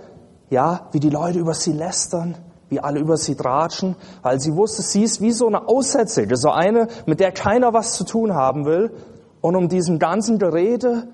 ja, 0.50 0.88
wie 0.92 1.00
die 1.00 1.10
Leute 1.10 1.40
über 1.40 1.54
sie 1.54 1.72
lästern, 1.72 2.38
wie 2.70 2.80
alle 2.80 3.00
über 3.00 3.18
sie 3.18 3.36
tratschen, 3.36 3.96
weil 4.22 4.40
sie 4.40 4.56
wusste, 4.56 4.82
sie 4.82 5.04
ist 5.04 5.22
wie 5.22 5.32
so 5.32 5.48
eine 5.48 5.68
Aussätzige, 5.68 6.38
so 6.38 6.52
eine, 6.52 6.88
mit 7.06 7.20
der 7.20 7.32
keiner 7.32 7.74
was 7.74 7.94
zu 7.94 8.04
tun 8.04 8.34
haben 8.34 8.66
will. 8.66 8.92
Und 9.42 9.56
um 9.56 9.70
diesen 9.70 10.00
ganzen 10.00 10.38
Gerede 10.38 11.08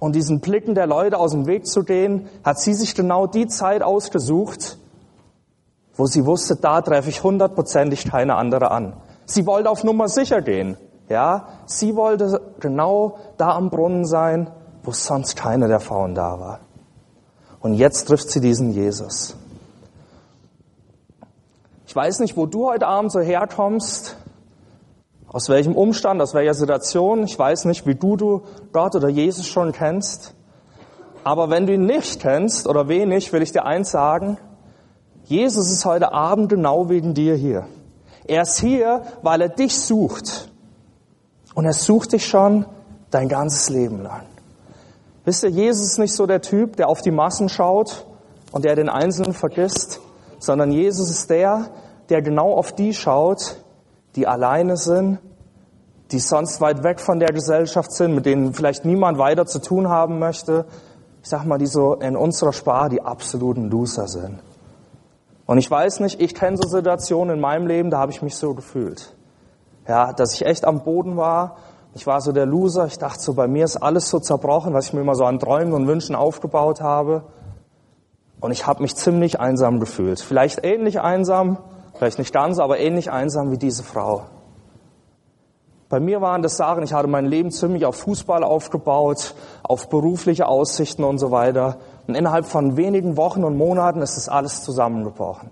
und 0.00 0.16
diesen 0.16 0.40
Blicken 0.40 0.74
der 0.74 0.86
Leute 0.86 1.18
aus 1.18 1.30
dem 1.30 1.46
Weg 1.46 1.66
zu 1.66 1.84
gehen, 1.84 2.28
hat 2.42 2.58
sie 2.58 2.74
sich 2.74 2.96
genau 2.96 3.28
die 3.28 3.46
Zeit 3.46 3.82
ausgesucht, 3.82 4.78
wo 5.94 6.06
sie 6.06 6.26
wusste, 6.26 6.56
da 6.56 6.80
treffe 6.80 7.10
ich 7.10 7.22
hundertprozentig 7.22 8.10
keine 8.10 8.34
andere 8.34 8.70
an. 8.70 8.94
Sie 9.26 9.46
wollte 9.46 9.70
auf 9.70 9.84
Nummer 9.84 10.08
sicher 10.08 10.40
gehen. 10.40 10.76
Ja, 11.08 11.48
sie 11.66 11.94
wollte 11.94 12.40
genau 12.60 13.18
da 13.36 13.50
am 13.50 13.68
Brunnen 13.68 14.06
sein, 14.06 14.50
wo 14.82 14.92
sonst 14.92 15.36
keine 15.36 15.68
der 15.68 15.80
Frauen 15.80 16.14
da 16.14 16.40
war. 16.40 16.60
Und 17.60 17.74
jetzt 17.74 18.06
trifft 18.06 18.30
sie 18.30 18.40
diesen 18.40 18.70
Jesus. 18.72 19.36
Ich 21.86 21.94
weiß 21.94 22.20
nicht, 22.20 22.36
wo 22.36 22.46
du 22.46 22.68
heute 22.68 22.86
Abend 22.86 23.12
so 23.12 23.20
herkommst, 23.20 24.16
aus 25.32 25.48
welchem 25.48 25.76
Umstand, 25.76 26.20
aus 26.20 26.34
welcher 26.34 26.54
Situation. 26.54 27.22
Ich 27.24 27.38
weiß 27.38 27.66
nicht, 27.66 27.86
wie 27.86 27.94
du, 27.94 28.16
du 28.16 28.42
Gott 28.72 28.94
oder 28.96 29.08
Jesus 29.08 29.46
schon 29.46 29.72
kennst. 29.72 30.34
Aber 31.22 31.50
wenn 31.50 31.66
du 31.66 31.74
ihn 31.74 31.86
nicht 31.86 32.20
kennst 32.20 32.66
oder 32.66 32.88
wenig, 32.88 33.32
will 33.32 33.42
ich 33.42 33.52
dir 33.52 33.64
eins 33.64 33.90
sagen, 33.90 34.38
Jesus 35.24 35.70
ist 35.70 35.84
heute 35.84 36.12
Abend 36.12 36.48
genau 36.48 36.88
wegen 36.88 37.14
dir 37.14 37.36
hier. 37.36 37.66
Er 38.26 38.42
ist 38.42 38.58
hier, 38.58 39.02
weil 39.22 39.40
er 39.40 39.48
dich 39.48 39.78
sucht. 39.78 40.50
Und 41.54 41.64
er 41.64 41.74
sucht 41.74 42.12
dich 42.12 42.26
schon 42.26 42.66
dein 43.10 43.28
ganzes 43.28 43.70
Leben 43.70 44.02
lang. 44.02 44.22
Wisst 45.24 45.44
ihr, 45.44 45.50
Jesus 45.50 45.86
ist 45.86 45.98
nicht 45.98 46.14
so 46.14 46.26
der 46.26 46.40
Typ, 46.40 46.76
der 46.76 46.88
auf 46.88 47.02
die 47.02 47.10
Massen 47.10 47.48
schaut 47.48 48.06
und 48.50 48.64
der 48.64 48.74
den 48.74 48.88
Einzelnen 48.88 49.34
vergisst, 49.34 50.00
sondern 50.38 50.72
Jesus 50.72 51.10
ist 51.10 51.30
der, 51.30 51.66
der 52.08 52.22
genau 52.22 52.54
auf 52.54 52.72
die 52.72 52.94
schaut, 52.94 53.56
die 54.16 54.26
alleine 54.26 54.76
sind, 54.76 55.18
die 56.10 56.18
sonst 56.18 56.60
weit 56.60 56.82
weg 56.82 57.00
von 57.00 57.20
der 57.20 57.28
Gesellschaft 57.28 57.92
sind, 57.92 58.14
mit 58.14 58.26
denen 58.26 58.52
vielleicht 58.54 58.84
niemand 58.84 59.18
weiter 59.18 59.46
zu 59.46 59.60
tun 59.60 59.88
haben 59.88 60.18
möchte. 60.18 60.66
Ich 61.22 61.28
sag 61.28 61.44
mal, 61.44 61.58
die 61.58 61.66
so 61.66 61.94
in 61.94 62.16
unserer 62.16 62.52
Sprache 62.52 62.90
die 62.90 63.02
absoluten 63.02 63.70
Loser 63.70 64.08
sind. 64.08 64.42
Und 65.46 65.58
ich 65.58 65.70
weiß 65.70 66.00
nicht, 66.00 66.20
ich 66.20 66.34
kenne 66.34 66.56
so 66.56 66.68
Situationen 66.68 67.36
in 67.36 67.40
meinem 67.40 67.66
Leben, 67.66 67.90
da 67.90 67.98
habe 67.98 68.12
ich 68.12 68.22
mich 68.22 68.36
so 68.36 68.54
gefühlt. 68.54 69.14
Ja, 69.86 70.12
dass 70.12 70.34
ich 70.34 70.46
echt 70.46 70.64
am 70.64 70.82
Boden 70.82 71.16
war, 71.16 71.56
Ich 71.92 72.06
war 72.06 72.20
so 72.20 72.32
der 72.32 72.46
Loser. 72.46 72.86
Ich 72.86 72.98
dachte 72.98 73.20
so, 73.20 73.34
bei 73.34 73.48
mir 73.48 73.64
ist 73.64 73.76
alles 73.76 74.08
so 74.08 74.20
zerbrochen, 74.20 74.72
was 74.74 74.86
ich 74.86 74.92
mir 74.92 75.00
immer 75.00 75.14
so 75.14 75.24
an 75.24 75.38
Träumen 75.38 75.72
und 75.72 75.86
Wünschen 75.86 76.14
aufgebaut 76.14 76.80
habe. 76.80 77.24
Und 78.40 78.52
ich 78.52 78.66
habe 78.66 78.82
mich 78.82 78.94
ziemlich 78.94 79.40
einsam 79.40 79.80
gefühlt. 79.80 80.20
Vielleicht 80.20 80.64
ähnlich 80.64 81.00
einsam, 81.00 81.58
vielleicht 82.00 82.18
nicht 82.18 82.32
ganz, 82.32 82.58
aber 82.58 82.78
ähnlich 82.78 83.12
einsam 83.12 83.52
wie 83.52 83.58
diese 83.58 83.82
Frau. 83.82 84.22
Bei 85.90 86.00
mir 86.00 86.22
waren 86.22 86.40
das 86.40 86.56
Sachen, 86.56 86.82
ich 86.82 86.94
hatte 86.94 87.08
mein 87.08 87.26
Leben 87.26 87.50
ziemlich 87.50 87.84
auf 87.84 87.96
Fußball 87.96 88.42
aufgebaut, 88.42 89.34
auf 89.62 89.90
berufliche 89.90 90.46
Aussichten 90.46 91.04
und 91.04 91.18
so 91.18 91.30
weiter. 91.30 91.76
Und 92.06 92.14
innerhalb 92.14 92.46
von 92.46 92.78
wenigen 92.78 93.18
Wochen 93.18 93.44
und 93.44 93.58
Monaten 93.58 94.00
ist 94.00 94.16
das 94.16 94.30
alles 94.30 94.62
zusammengebrochen. 94.62 95.50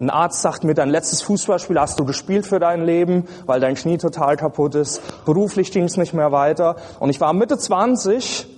Ein 0.00 0.10
Arzt 0.10 0.42
sagt 0.42 0.64
mir, 0.64 0.74
dein 0.74 0.90
letztes 0.90 1.22
Fußballspiel 1.22 1.78
hast 1.78 2.00
du 2.00 2.04
gespielt 2.04 2.44
für 2.44 2.58
dein 2.58 2.84
Leben, 2.84 3.28
weil 3.46 3.60
dein 3.60 3.76
Knie 3.76 3.98
total 3.98 4.36
kaputt 4.36 4.74
ist. 4.74 5.00
Beruflich 5.24 5.70
ging 5.70 5.84
es 5.84 5.96
nicht 5.96 6.14
mehr 6.14 6.32
weiter. 6.32 6.74
Und 6.98 7.10
ich 7.10 7.20
war 7.20 7.32
Mitte 7.32 7.58
20 7.58 8.48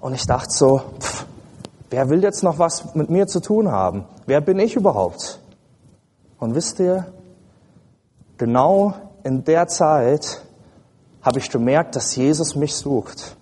und 0.00 0.14
ich 0.14 0.26
dachte 0.26 0.50
so, 0.50 0.80
pff, 0.98 1.26
wer 1.90 2.10
will 2.10 2.24
jetzt 2.24 2.42
noch 2.42 2.58
was 2.58 2.96
mit 2.96 3.08
mir 3.08 3.28
zu 3.28 3.38
tun 3.38 3.70
haben? 3.70 4.04
Wer 4.26 4.40
bin 4.40 4.58
ich 4.58 4.74
überhaupt? 4.74 5.38
Und 6.38 6.54
wisst 6.54 6.78
ihr, 6.80 7.06
genau 8.36 8.94
in 9.24 9.44
der 9.44 9.66
Zeit 9.66 10.42
habe 11.22 11.38
ich 11.38 11.50
gemerkt, 11.50 11.96
dass 11.96 12.14
Jesus 12.16 12.54
mich 12.54 12.74
sucht. 12.74 13.36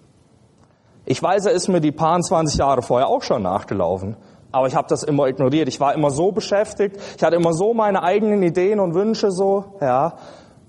Ich 1.05 1.23
weiß, 1.23 1.47
er 1.47 1.53
ist 1.53 1.69
mir 1.69 1.81
die 1.81 1.93
paar 1.93 2.21
20 2.21 2.59
Jahre 2.59 2.83
vorher 2.83 3.09
auch 3.09 3.23
schon 3.23 3.43
nachgelaufen. 3.43 4.17
Aber 4.51 4.67
ich 4.67 4.75
habe 4.75 4.89
das 4.89 5.03
immer 5.03 5.27
ignoriert. 5.27 5.69
Ich 5.69 5.79
war 5.79 5.95
immer 5.95 6.11
so 6.11 6.33
beschäftigt. 6.33 6.97
Ich 7.17 7.23
hatte 7.23 7.37
immer 7.37 7.53
so 7.53 7.75
meine 7.75 8.03
eigenen 8.03 8.43
Ideen 8.43 8.81
und 8.81 8.95
Wünsche 8.95 9.31
so, 9.31 9.77
ja. 9.81 10.15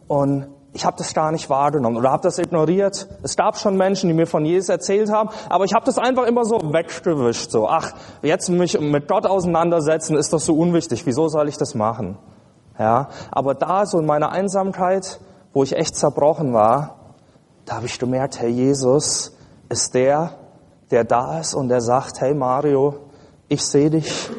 Und 0.07 0.47
ich 0.77 0.85
habe 0.85 0.95
das 0.95 1.15
gar 1.15 1.31
nicht 1.31 1.49
wahrgenommen 1.49 1.97
oder 1.97 2.11
habe 2.11 2.21
das 2.21 2.37
ignoriert. 2.37 3.07
Es 3.23 3.35
gab 3.35 3.57
schon 3.57 3.77
Menschen, 3.77 4.09
die 4.09 4.13
mir 4.13 4.27
von 4.27 4.45
Jesus 4.45 4.69
erzählt 4.69 5.11
haben, 5.11 5.29
aber 5.49 5.65
ich 5.65 5.73
habe 5.73 5.83
das 5.85 5.97
einfach 5.97 6.25
immer 6.27 6.45
so 6.45 6.71
weggewischt. 6.71 7.49
So, 7.49 7.67
ach, 7.67 7.93
jetzt 8.21 8.47
mich 8.49 8.79
mit 8.79 9.07
Gott 9.07 9.25
auseinandersetzen 9.25 10.15
ist 10.15 10.33
doch 10.33 10.39
so 10.39 10.55
unwichtig. 10.55 11.03
Wieso 11.07 11.29
soll 11.29 11.49
ich 11.49 11.57
das 11.57 11.73
machen? 11.73 12.19
Ja, 12.77 13.09
aber 13.31 13.55
da 13.55 13.87
so 13.87 13.97
in 13.97 14.05
meiner 14.05 14.31
Einsamkeit, 14.31 15.19
wo 15.51 15.63
ich 15.63 15.75
echt 15.75 15.95
zerbrochen 15.95 16.53
war, 16.53 17.15
da 17.65 17.77
habe 17.77 17.87
ich 17.87 17.97
gemerkt, 17.97 18.39
hey, 18.39 18.51
Jesus 18.51 19.35
ist 19.69 19.95
der, 19.95 20.33
der 20.91 21.05
da 21.05 21.39
ist 21.39 21.55
und 21.55 21.69
der 21.69 21.81
sagt, 21.81 22.21
hey 22.21 22.35
Mario, 22.35 22.99
ich 23.47 23.65
sehe 23.65 23.89
dich. 23.89 24.29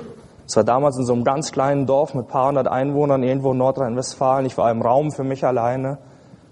Es 0.46 0.54
war 0.54 0.62
damals 0.62 0.96
in 0.98 1.04
so 1.04 1.14
einem 1.14 1.24
ganz 1.24 1.50
kleinen 1.50 1.84
Dorf 1.84 2.14
mit 2.14 2.28
paar 2.28 2.46
hundert 2.46 2.68
Einwohnern 2.68 3.24
irgendwo 3.24 3.50
in 3.50 3.58
Nordrhein-Westfalen. 3.58 4.46
Ich 4.46 4.56
war 4.56 4.70
im 4.70 4.82
Raum 4.82 5.10
für 5.10 5.24
mich 5.24 5.44
alleine 5.44 5.98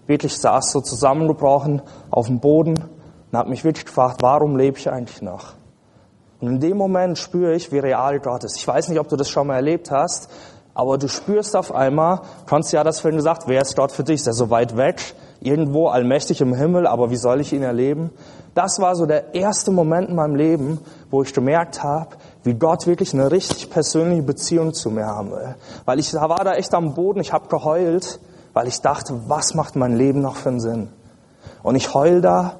wirklich 0.06 0.36
saß 0.36 0.72
so 0.72 0.80
zusammengebrochen 0.80 1.82
auf 2.10 2.26
dem 2.26 2.40
Boden 2.40 2.74
und 3.30 3.38
habe 3.38 3.50
mich 3.50 3.64
wirklich 3.64 3.86
gefragt, 3.86 4.22
warum 4.22 4.56
lebe 4.56 4.78
ich 4.78 4.90
eigentlich 4.90 5.22
noch? 5.22 5.54
Und 6.40 6.48
in 6.48 6.60
dem 6.60 6.76
Moment 6.76 7.18
spüre 7.18 7.54
ich, 7.54 7.72
wie 7.72 7.78
real 7.78 8.20
Gott 8.20 8.44
ist. 8.44 8.56
Ich 8.56 8.66
weiß 8.66 8.88
nicht, 8.88 9.00
ob 9.00 9.08
du 9.08 9.16
das 9.16 9.28
schon 9.28 9.46
mal 9.46 9.56
erlebt 9.56 9.90
hast, 9.90 10.28
aber 10.74 10.98
du 10.98 11.08
spürst 11.08 11.56
auf 11.56 11.74
einmal, 11.74 12.20
Konsti 12.46 12.76
hat 12.76 12.86
das 12.86 13.00
vorhin 13.00 13.16
gesagt, 13.16 13.44
wer 13.46 13.62
ist 13.62 13.76
Gott 13.76 13.92
für 13.92 14.04
dich? 14.04 14.16
Ist 14.16 14.26
er 14.26 14.34
so 14.34 14.50
weit 14.50 14.76
weg, 14.76 15.14
irgendwo 15.40 15.88
allmächtig 15.88 16.42
im 16.42 16.54
Himmel, 16.54 16.86
aber 16.86 17.10
wie 17.10 17.16
soll 17.16 17.40
ich 17.40 17.54
ihn 17.54 17.62
erleben? 17.62 18.10
Das 18.54 18.78
war 18.78 18.94
so 18.94 19.06
der 19.06 19.34
erste 19.34 19.70
Moment 19.70 20.10
in 20.10 20.16
meinem 20.16 20.34
Leben, 20.34 20.80
wo 21.10 21.22
ich 21.22 21.32
gemerkt 21.32 21.82
habe, 21.82 22.16
wie 22.42 22.54
Gott 22.54 22.86
wirklich 22.86 23.14
eine 23.14 23.30
richtig 23.30 23.70
persönliche 23.70 24.22
Beziehung 24.22 24.74
zu 24.74 24.90
mir 24.90 25.06
haben 25.06 25.30
will. 25.30 25.54
Weil 25.86 25.98
ich 25.98 26.12
war 26.12 26.44
da 26.44 26.52
echt 26.54 26.74
am 26.74 26.94
Boden, 26.94 27.20
ich 27.20 27.32
habe 27.32 27.48
geheult 27.48 28.20
weil 28.56 28.68
ich 28.68 28.80
dachte, 28.80 29.28
was 29.28 29.52
macht 29.52 29.76
mein 29.76 29.96
Leben 29.96 30.22
noch 30.22 30.36
für 30.36 30.48
einen 30.48 30.60
Sinn? 30.60 30.88
Und 31.62 31.76
ich 31.76 31.92
heul 31.92 32.22
da 32.22 32.54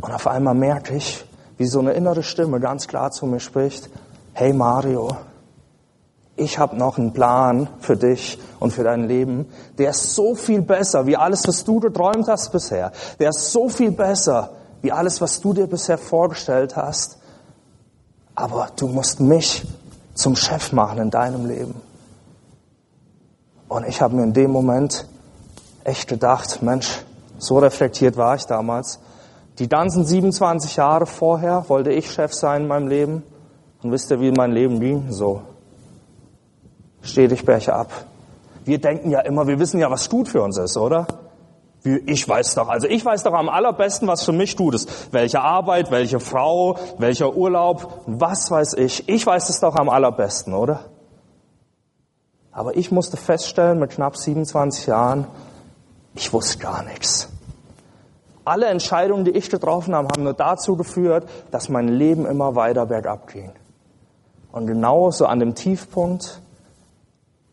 und 0.00 0.12
auf 0.12 0.28
einmal 0.28 0.54
merke 0.54 0.94
ich, 0.94 1.24
wie 1.56 1.66
so 1.66 1.80
eine 1.80 1.90
innere 1.94 2.22
Stimme 2.22 2.60
ganz 2.60 2.86
klar 2.86 3.10
zu 3.10 3.26
mir 3.26 3.40
spricht, 3.40 3.90
hey 4.32 4.52
Mario, 4.52 5.16
ich 6.36 6.60
habe 6.60 6.76
noch 6.76 6.98
einen 6.98 7.12
Plan 7.12 7.66
für 7.80 7.96
dich 7.96 8.38
und 8.60 8.72
für 8.72 8.84
dein 8.84 9.08
Leben, 9.08 9.46
der 9.76 9.90
ist 9.90 10.14
so 10.14 10.36
viel 10.36 10.62
besser 10.62 11.04
wie 11.06 11.16
alles, 11.16 11.48
was 11.48 11.64
du 11.64 11.80
geträumt 11.80 12.28
hast 12.28 12.52
bisher. 12.52 12.92
Der 13.18 13.30
ist 13.30 13.50
so 13.50 13.68
viel 13.68 13.90
besser 13.90 14.50
wie 14.82 14.92
alles, 14.92 15.20
was 15.20 15.40
du 15.40 15.52
dir 15.52 15.66
bisher 15.66 15.98
vorgestellt 15.98 16.76
hast. 16.76 17.18
Aber 18.36 18.68
du 18.76 18.86
musst 18.86 19.18
mich 19.18 19.66
zum 20.14 20.36
Chef 20.36 20.70
machen 20.70 21.00
in 21.00 21.10
deinem 21.10 21.44
Leben. 21.46 21.74
Und 23.66 23.84
ich 23.88 24.00
habe 24.00 24.14
mir 24.14 24.22
in 24.22 24.32
dem 24.32 24.52
Moment 24.52 25.08
echt 25.84 26.08
gedacht, 26.08 26.62
Mensch, 26.62 27.04
so 27.38 27.58
reflektiert 27.58 28.16
war 28.16 28.34
ich 28.34 28.46
damals. 28.46 28.98
Die 29.58 29.68
ganzen 29.68 30.04
27 30.04 30.76
Jahre 30.76 31.06
vorher 31.06 31.64
wollte 31.68 31.92
ich 31.92 32.10
Chef 32.10 32.32
sein 32.32 32.62
in 32.62 32.68
meinem 32.68 32.88
Leben. 32.88 33.22
Und 33.82 33.92
wisst 33.92 34.10
ihr, 34.10 34.20
wie 34.20 34.32
mein 34.32 34.52
Leben 34.52 34.80
ging? 34.80 35.12
So. 35.12 35.42
Stetig 37.02 37.44
bergab. 37.44 37.92
Wir 38.64 38.80
denken 38.80 39.10
ja 39.10 39.20
immer, 39.20 39.46
wir 39.46 39.58
wissen 39.58 39.78
ja, 39.78 39.90
was 39.90 40.08
gut 40.08 40.28
für 40.28 40.42
uns 40.42 40.56
ist, 40.56 40.76
oder? 40.76 41.06
Ich 41.84 42.26
weiß 42.26 42.54
doch, 42.54 42.70
also 42.70 42.88
ich 42.88 43.04
weiß 43.04 43.24
doch 43.24 43.34
am 43.34 43.50
allerbesten, 43.50 44.08
was 44.08 44.24
für 44.24 44.32
mich 44.32 44.56
gut 44.56 44.74
ist. 44.74 45.12
Welche 45.12 45.42
Arbeit, 45.42 45.90
welche 45.90 46.18
Frau, 46.18 46.78
welcher 46.96 47.36
Urlaub, 47.36 48.04
was 48.06 48.50
weiß 48.50 48.72
ich. 48.74 49.06
Ich 49.06 49.26
weiß 49.26 49.50
es 49.50 49.60
doch 49.60 49.76
am 49.76 49.90
allerbesten, 49.90 50.54
oder? 50.54 50.80
Aber 52.52 52.74
ich 52.74 52.90
musste 52.90 53.18
feststellen 53.18 53.78
mit 53.78 53.90
knapp 53.90 54.16
27 54.16 54.86
Jahren, 54.86 55.26
ich 56.14 56.32
wusste 56.32 56.58
gar 56.58 56.82
nichts. 56.82 57.28
Alle 58.44 58.66
Entscheidungen, 58.66 59.24
die 59.24 59.30
ich 59.30 59.48
getroffen 59.48 59.94
habe, 59.94 60.08
haben 60.08 60.24
nur 60.24 60.34
dazu 60.34 60.76
geführt, 60.76 61.28
dass 61.50 61.68
mein 61.68 61.88
Leben 61.88 62.26
immer 62.26 62.54
weiter 62.54 62.86
bergab 62.86 63.28
ging. 63.28 63.52
Und 64.52 64.66
genau 64.66 65.10
so 65.10 65.26
an 65.26 65.40
dem 65.40 65.54
Tiefpunkt 65.54 66.40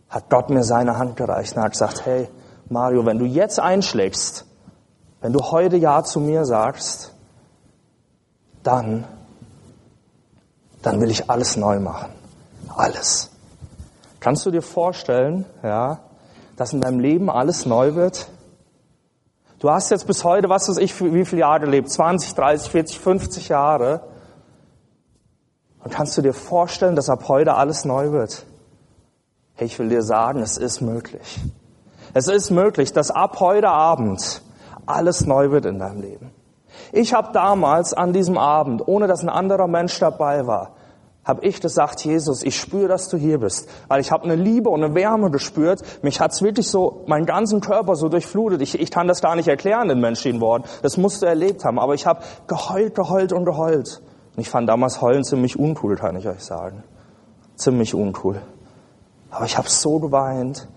hat 0.10 0.30
Gott 0.30 0.50
mir 0.50 0.64
seine 0.64 0.98
Hand 0.98 1.16
gereicht 1.16 1.56
und 1.56 1.64
hat 1.64 1.72
gesagt, 1.72 2.06
hey, 2.06 2.28
Mario, 2.70 3.06
wenn 3.06 3.18
du 3.18 3.26
jetzt 3.26 3.60
einschlägst, 3.60 4.46
wenn 5.22 5.34
du 5.34 5.40
heute 5.40 5.78
Ja 5.78 6.04
zu 6.04 6.20
mir 6.20 6.46
sagst, 6.46 7.14
dann, 8.64 9.06
dann 10.82 11.00
will 11.00 11.10
ich 11.10 11.30
alles 11.30 11.56
neu 11.56 11.80
machen. 11.80 12.12
Alles. 12.76 13.32
Kannst 14.20 14.46
du 14.46 14.52
dir 14.52 14.62
vorstellen, 14.62 15.46
ja, 15.64 16.00
dass 16.58 16.74
in 16.74 16.82
deinem 16.82 17.00
Leben 17.00 17.30
alles 17.30 17.66
neu 17.66 17.96
wird? 17.96 18.28
Du 19.62 19.70
hast 19.70 19.92
jetzt 19.92 20.08
bis 20.08 20.24
heute, 20.24 20.50
was 20.50 20.68
weiß 20.68 20.78
ich, 20.78 21.00
wie 21.00 21.24
viele 21.24 21.42
Jahre 21.42 21.60
gelebt? 21.60 21.88
20, 21.88 22.34
30, 22.34 22.72
40, 22.72 23.00
50 23.00 23.50
Jahre. 23.50 24.02
Und 25.84 25.94
kannst 25.94 26.18
du 26.18 26.24
dir 26.24 26.34
vorstellen, 26.34 26.96
dass 26.96 27.12
ab 27.12 27.26
heute 27.28 27.54
alles 27.54 27.86
neu 27.86 28.12
wird? 28.12 28.44
Hey, 29.54 29.68
ich 29.68 29.78
will 29.78 29.88
dir 29.88 30.02
sagen, 30.02 30.42
es 30.42 30.58
ist 30.58 30.82
möglich. 30.82 31.40
Es 32.16 32.28
ist 32.28 32.50
möglich, 32.50 32.92
dass 32.92 33.12
ab 33.12 33.40
heute 33.40 33.70
Abend 33.70 34.42
alles 34.88 35.28
neu 35.28 35.52
wird 35.52 35.68
in 35.68 35.78
deinem 35.78 36.02
Leben. 36.02 36.32
Ich 36.92 37.14
habe 37.14 37.32
damals 37.32 37.94
an 37.94 38.14
diesem 38.14 38.40
Abend, 38.40 38.88
ohne 38.88 39.06
dass 39.06 39.22
ein 39.22 39.30
anderer 39.30 39.68
Mensch 39.68 40.00
dabei 40.00 40.48
war, 40.48 40.72
habe 41.24 41.46
ich 41.46 41.62
gesagt, 41.62 42.04
Jesus, 42.04 42.42
ich 42.42 42.60
spüre, 42.60 42.88
dass 42.88 43.08
du 43.08 43.18
hier 43.18 43.40
bist. 43.40 43.70
Weil 43.88 44.02
ich 44.02 44.12
habe 44.12 44.24
eine 44.24 44.36
Liebe 44.36 44.70
und 44.70 44.84
eine 44.84 44.96
Wärme 44.96 45.30
gespürt. 45.30 45.82
Mich 46.02 46.20
hat's 46.20 46.42
wirklich 46.42 46.68
so, 46.68 47.04
meinen 47.06 47.28
ganzen 47.28 47.62
Körper 47.62 47.96
so 47.96 48.10
durchflutet. 48.10 48.62
Ich, 48.62 48.80
ich 48.80 48.90
kann 48.90 49.08
das 49.08 49.22
gar 49.22 49.36
nicht 49.36 49.48
erklären 49.48 49.90
in 49.92 50.00
menschlichen 50.00 50.42
Worten. 50.42 50.66
Das 50.82 50.98
musst 50.98 51.22
du 51.22 51.28
erlebt 51.28 51.64
haben. 51.64 51.78
Aber 51.78 51.94
ich 51.94 52.08
habe 52.08 52.24
geheult, 52.48 52.96
geheult 52.96 53.34
und 53.34 53.46
geheult. 53.46 54.02
Und 54.36 54.42
ich 54.42 54.50
fand 54.50 54.68
damals 54.68 55.02
Heulen 55.02 55.24
ziemlich 55.24 55.60
uncool, 55.60 55.96
kann 55.96 56.16
ich 56.16 56.28
euch 56.28 56.44
sagen. 56.44 56.84
Ziemlich 57.56 57.94
uncool. 57.94 58.42
Aber 59.30 59.46
ich 59.46 59.58
habe 59.58 59.70
so 59.70 60.00
geweint, 60.00 60.68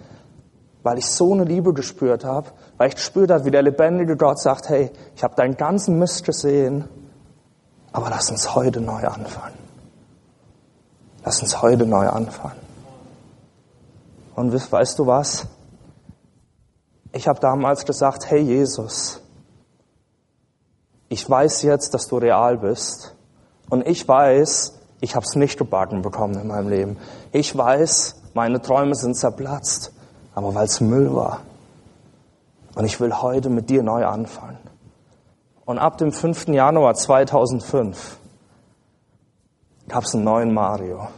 weil 0.82 0.98
ich 0.98 1.06
so 1.06 1.32
eine 1.32 1.44
Liebe 1.44 1.72
gespürt 1.72 2.24
habe, 2.24 2.48
weil 2.76 2.88
ich 2.88 2.96
gespürt 2.96 3.30
habe, 3.30 3.46
wie 3.46 3.50
der 3.50 3.62
lebendige 3.62 4.16
Gott 4.16 4.38
sagt, 4.38 4.68
hey, 4.68 4.90
ich 5.16 5.24
habe 5.24 5.34
deinen 5.34 5.56
ganzen 5.56 5.98
Mist 5.98 6.24
gesehen, 6.24 6.84
aber 7.92 8.10
lass 8.10 8.30
uns 8.30 8.54
heute 8.54 8.80
neu 8.80 9.06
anfangen. 9.06 9.63
Lass 11.24 11.40
uns 11.40 11.62
heute 11.62 11.86
neu 11.86 12.08
anfangen. 12.08 12.60
Und 14.34 14.52
weißt 14.52 14.98
du 14.98 15.06
was? 15.06 15.46
Ich 17.12 17.28
habe 17.28 17.40
damals 17.40 17.86
gesagt, 17.86 18.30
hey 18.30 18.40
Jesus, 18.40 19.20
ich 21.08 21.28
weiß 21.28 21.62
jetzt, 21.62 21.94
dass 21.94 22.08
du 22.08 22.18
real 22.18 22.58
bist. 22.58 23.14
Und 23.70 23.86
ich 23.86 24.06
weiß, 24.06 24.74
ich 25.00 25.14
habe 25.14 25.24
es 25.24 25.36
nicht 25.36 25.58
gebacken 25.58 26.02
bekommen 26.02 26.34
in 26.34 26.48
meinem 26.48 26.68
Leben. 26.68 26.98
Ich 27.32 27.56
weiß, 27.56 28.16
meine 28.34 28.60
Träume 28.60 28.94
sind 28.94 29.16
zerplatzt, 29.16 29.92
aber 30.34 30.54
weil 30.54 30.66
es 30.66 30.80
Müll 30.80 31.14
war. 31.14 31.40
Und 32.74 32.84
ich 32.84 33.00
will 33.00 33.14
heute 33.22 33.48
mit 33.48 33.70
dir 33.70 33.82
neu 33.82 34.04
anfangen. 34.04 34.58
Und 35.64 35.78
ab 35.78 35.98
dem 35.98 36.12
5. 36.12 36.48
Januar 36.48 36.94
2005 36.94 38.18
gab 39.88 40.04
es 40.04 40.14
einen 40.14 40.24
neuen 40.24 40.52
Mario. 40.52 41.08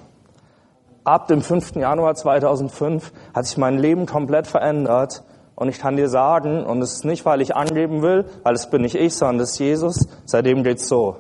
Ab 1.05 1.29
dem 1.29 1.41
5. 1.41 1.77
Januar 1.77 2.15
2005 2.15 3.13
hat 3.35 3.47
sich 3.47 3.59
mein 3.59 3.79
Leben 3.79 4.07
komplett 4.07 4.47
verändert 4.47 5.23
Und 5.57 5.71
ich 5.71 5.79
kann 5.79 5.97
dir 5.97 6.11
sagen, 6.11 6.65
und 6.65 6.83
es 6.83 6.97
ist 6.97 7.05
nicht, 7.07 7.25
weil 7.25 7.41
ich 7.41 7.57
angeben 7.57 8.03
will, 8.03 8.27
weil 8.43 8.55
es 8.55 8.69
bin 8.69 8.83
nicht 8.83 8.95
ich, 8.95 9.15
sondern 9.15 9.39
das 9.39 9.53
ist 9.53 9.59
Jesus, 9.59 10.07
seitdem 10.27 10.63
geht's 10.63 10.87
so. 10.87 11.17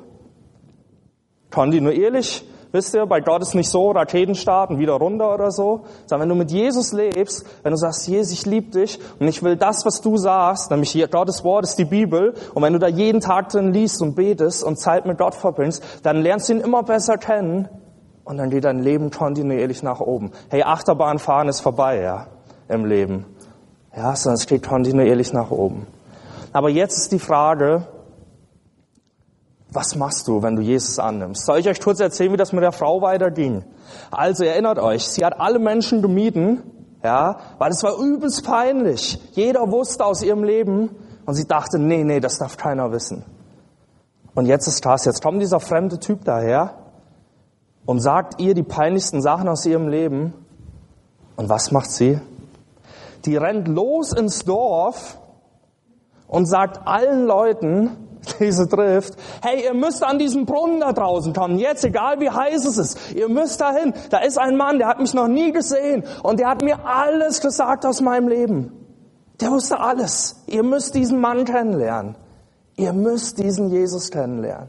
Kontinuierlich, 1.50 2.46
wisst 2.72 2.94
ihr, 2.94 3.06
bei 3.06 3.20
Gott 3.20 3.42
ist 3.42 3.54
nicht 3.54 3.70
so, 3.70 3.90
Raketen 3.90 4.34
starten, 4.34 4.78
wieder 4.78 4.94
runter 4.94 5.32
oder 5.32 5.50
so, 5.50 5.84
sondern 6.06 6.28
wenn 6.28 6.36
du 6.36 6.42
mit 6.42 6.50
Jesus 6.50 6.92
lebst, 6.92 7.46
wenn 7.62 7.72
du 7.72 7.76
sagst, 7.76 8.06
Jesus, 8.08 8.32
ich 8.32 8.46
liebe 8.46 8.70
dich 8.70 8.98
und 9.18 9.28
ich 9.28 9.42
will 9.42 9.56
das, 9.56 9.86
was 9.86 10.00
du 10.00 10.16
sagst, 10.16 10.70
nämlich 10.70 10.90
hier, 10.90 11.08
Gottes 11.08 11.44
Wort 11.44 11.64
ist 11.64 11.78
die 11.78 11.84
Bibel, 11.84 12.34
und 12.54 12.62
wenn 12.62 12.72
du 12.72 12.78
da 12.78 12.88
jeden 12.88 13.20
Tag 13.20 13.48
drin 13.48 13.72
liest 13.72 14.02
und 14.02 14.14
betest 14.14 14.64
und 14.64 14.78
Zeit 14.78 15.06
mit 15.06 15.18
Gott 15.18 15.34
verbringst, 15.34 15.82
dann 16.02 16.22
lernst 16.22 16.48
du 16.48 16.54
ihn 16.54 16.60
immer 16.60 16.82
besser 16.82 17.18
kennen 17.18 17.68
und 18.24 18.38
dann 18.38 18.50
geht 18.50 18.64
dein 18.64 18.80
Leben 18.80 19.10
kontinuierlich 19.10 19.82
nach 19.82 20.00
oben. 20.00 20.32
Hey, 20.48 20.62
Achterbahnfahren 20.62 21.48
ist 21.48 21.60
vorbei, 21.60 22.00
ja, 22.00 22.26
im 22.68 22.84
Leben. 22.84 23.24
Ja, 23.96 24.14
sondern 24.14 24.36
es 24.36 24.46
geht 24.46 24.66
kontinuierlich 24.66 25.32
nach 25.32 25.50
oben. 25.50 25.86
Aber 26.52 26.68
jetzt 26.68 26.98
ist 26.98 27.12
die 27.12 27.18
Frage, 27.18 27.86
was 29.76 29.94
machst 29.94 30.26
du, 30.26 30.42
wenn 30.42 30.56
du 30.56 30.62
Jesus 30.62 30.98
annimmst? 30.98 31.46
Soll 31.46 31.58
ich 31.58 31.68
euch 31.68 31.80
kurz 31.80 32.00
erzählen, 32.00 32.32
wie 32.32 32.36
das 32.36 32.52
mit 32.52 32.64
der 32.64 32.72
Frau 32.72 33.00
weiterging? 33.02 33.64
Also 34.10 34.42
erinnert 34.42 34.80
euch, 34.80 35.06
sie 35.06 35.24
hat 35.24 35.38
alle 35.38 35.60
Menschen 35.60 36.02
gemieden, 36.02 36.64
ja, 37.04 37.38
weil 37.58 37.70
es 37.70 37.84
war 37.84 37.96
übelst 37.98 38.44
peinlich. 38.44 39.20
Jeder 39.32 39.70
wusste 39.70 40.04
aus 40.04 40.22
ihrem 40.22 40.42
Leben 40.42 40.90
und 41.24 41.34
sie 41.34 41.46
dachte, 41.46 41.78
nee, 41.78 42.02
nee, 42.02 42.18
das 42.18 42.38
darf 42.38 42.56
keiner 42.56 42.90
wissen. 42.90 43.24
Und 44.34 44.46
jetzt 44.46 44.66
ist 44.66 44.84
das, 44.84 45.04
jetzt 45.04 45.22
kommt 45.22 45.40
dieser 45.40 45.60
fremde 45.60 46.00
Typ 46.00 46.24
daher 46.24 46.74
und 47.84 48.00
sagt 48.00 48.40
ihr 48.40 48.54
die 48.54 48.64
peinlichsten 48.64 49.22
Sachen 49.22 49.48
aus 49.48 49.64
ihrem 49.64 49.86
Leben. 49.86 50.34
Und 51.36 51.48
was 51.48 51.70
macht 51.70 51.92
sie? 51.92 52.18
die 53.26 53.36
rennt 53.36 53.68
los 53.68 54.12
ins 54.12 54.44
Dorf 54.44 55.18
und 56.28 56.46
sagt 56.46 56.86
allen 56.86 57.26
Leuten, 57.26 58.05
die 58.40 58.52
sie 58.52 58.66
trifft, 58.68 59.14
hey, 59.42 59.64
ihr 59.64 59.74
müsst 59.74 60.02
an 60.02 60.18
diesen 60.18 60.46
Brunnen 60.46 60.80
da 60.80 60.92
draußen 60.92 61.32
kommen, 61.32 61.58
jetzt, 61.58 61.84
egal 61.84 62.20
wie 62.20 62.30
heiß 62.30 62.64
es 62.64 62.78
ist, 62.78 63.14
ihr 63.14 63.28
müsst 63.28 63.60
dahin. 63.60 63.94
Da 64.10 64.18
ist 64.18 64.38
ein 64.38 64.56
Mann, 64.56 64.78
der 64.78 64.88
hat 64.88 65.00
mich 65.00 65.14
noch 65.14 65.28
nie 65.28 65.52
gesehen 65.52 66.04
und 66.22 66.40
der 66.40 66.48
hat 66.48 66.62
mir 66.62 66.84
alles 66.86 67.40
gesagt 67.40 67.86
aus 67.86 68.00
meinem 68.00 68.28
Leben. 68.28 68.72
Der 69.40 69.50
wusste 69.50 69.78
alles. 69.78 70.42
Ihr 70.46 70.62
müsst 70.62 70.94
diesen 70.94 71.20
Mann 71.20 71.44
kennenlernen. 71.44 72.16
Ihr 72.76 72.92
müsst 72.92 73.38
diesen 73.38 73.68
Jesus 73.68 74.10
kennenlernen. 74.10 74.68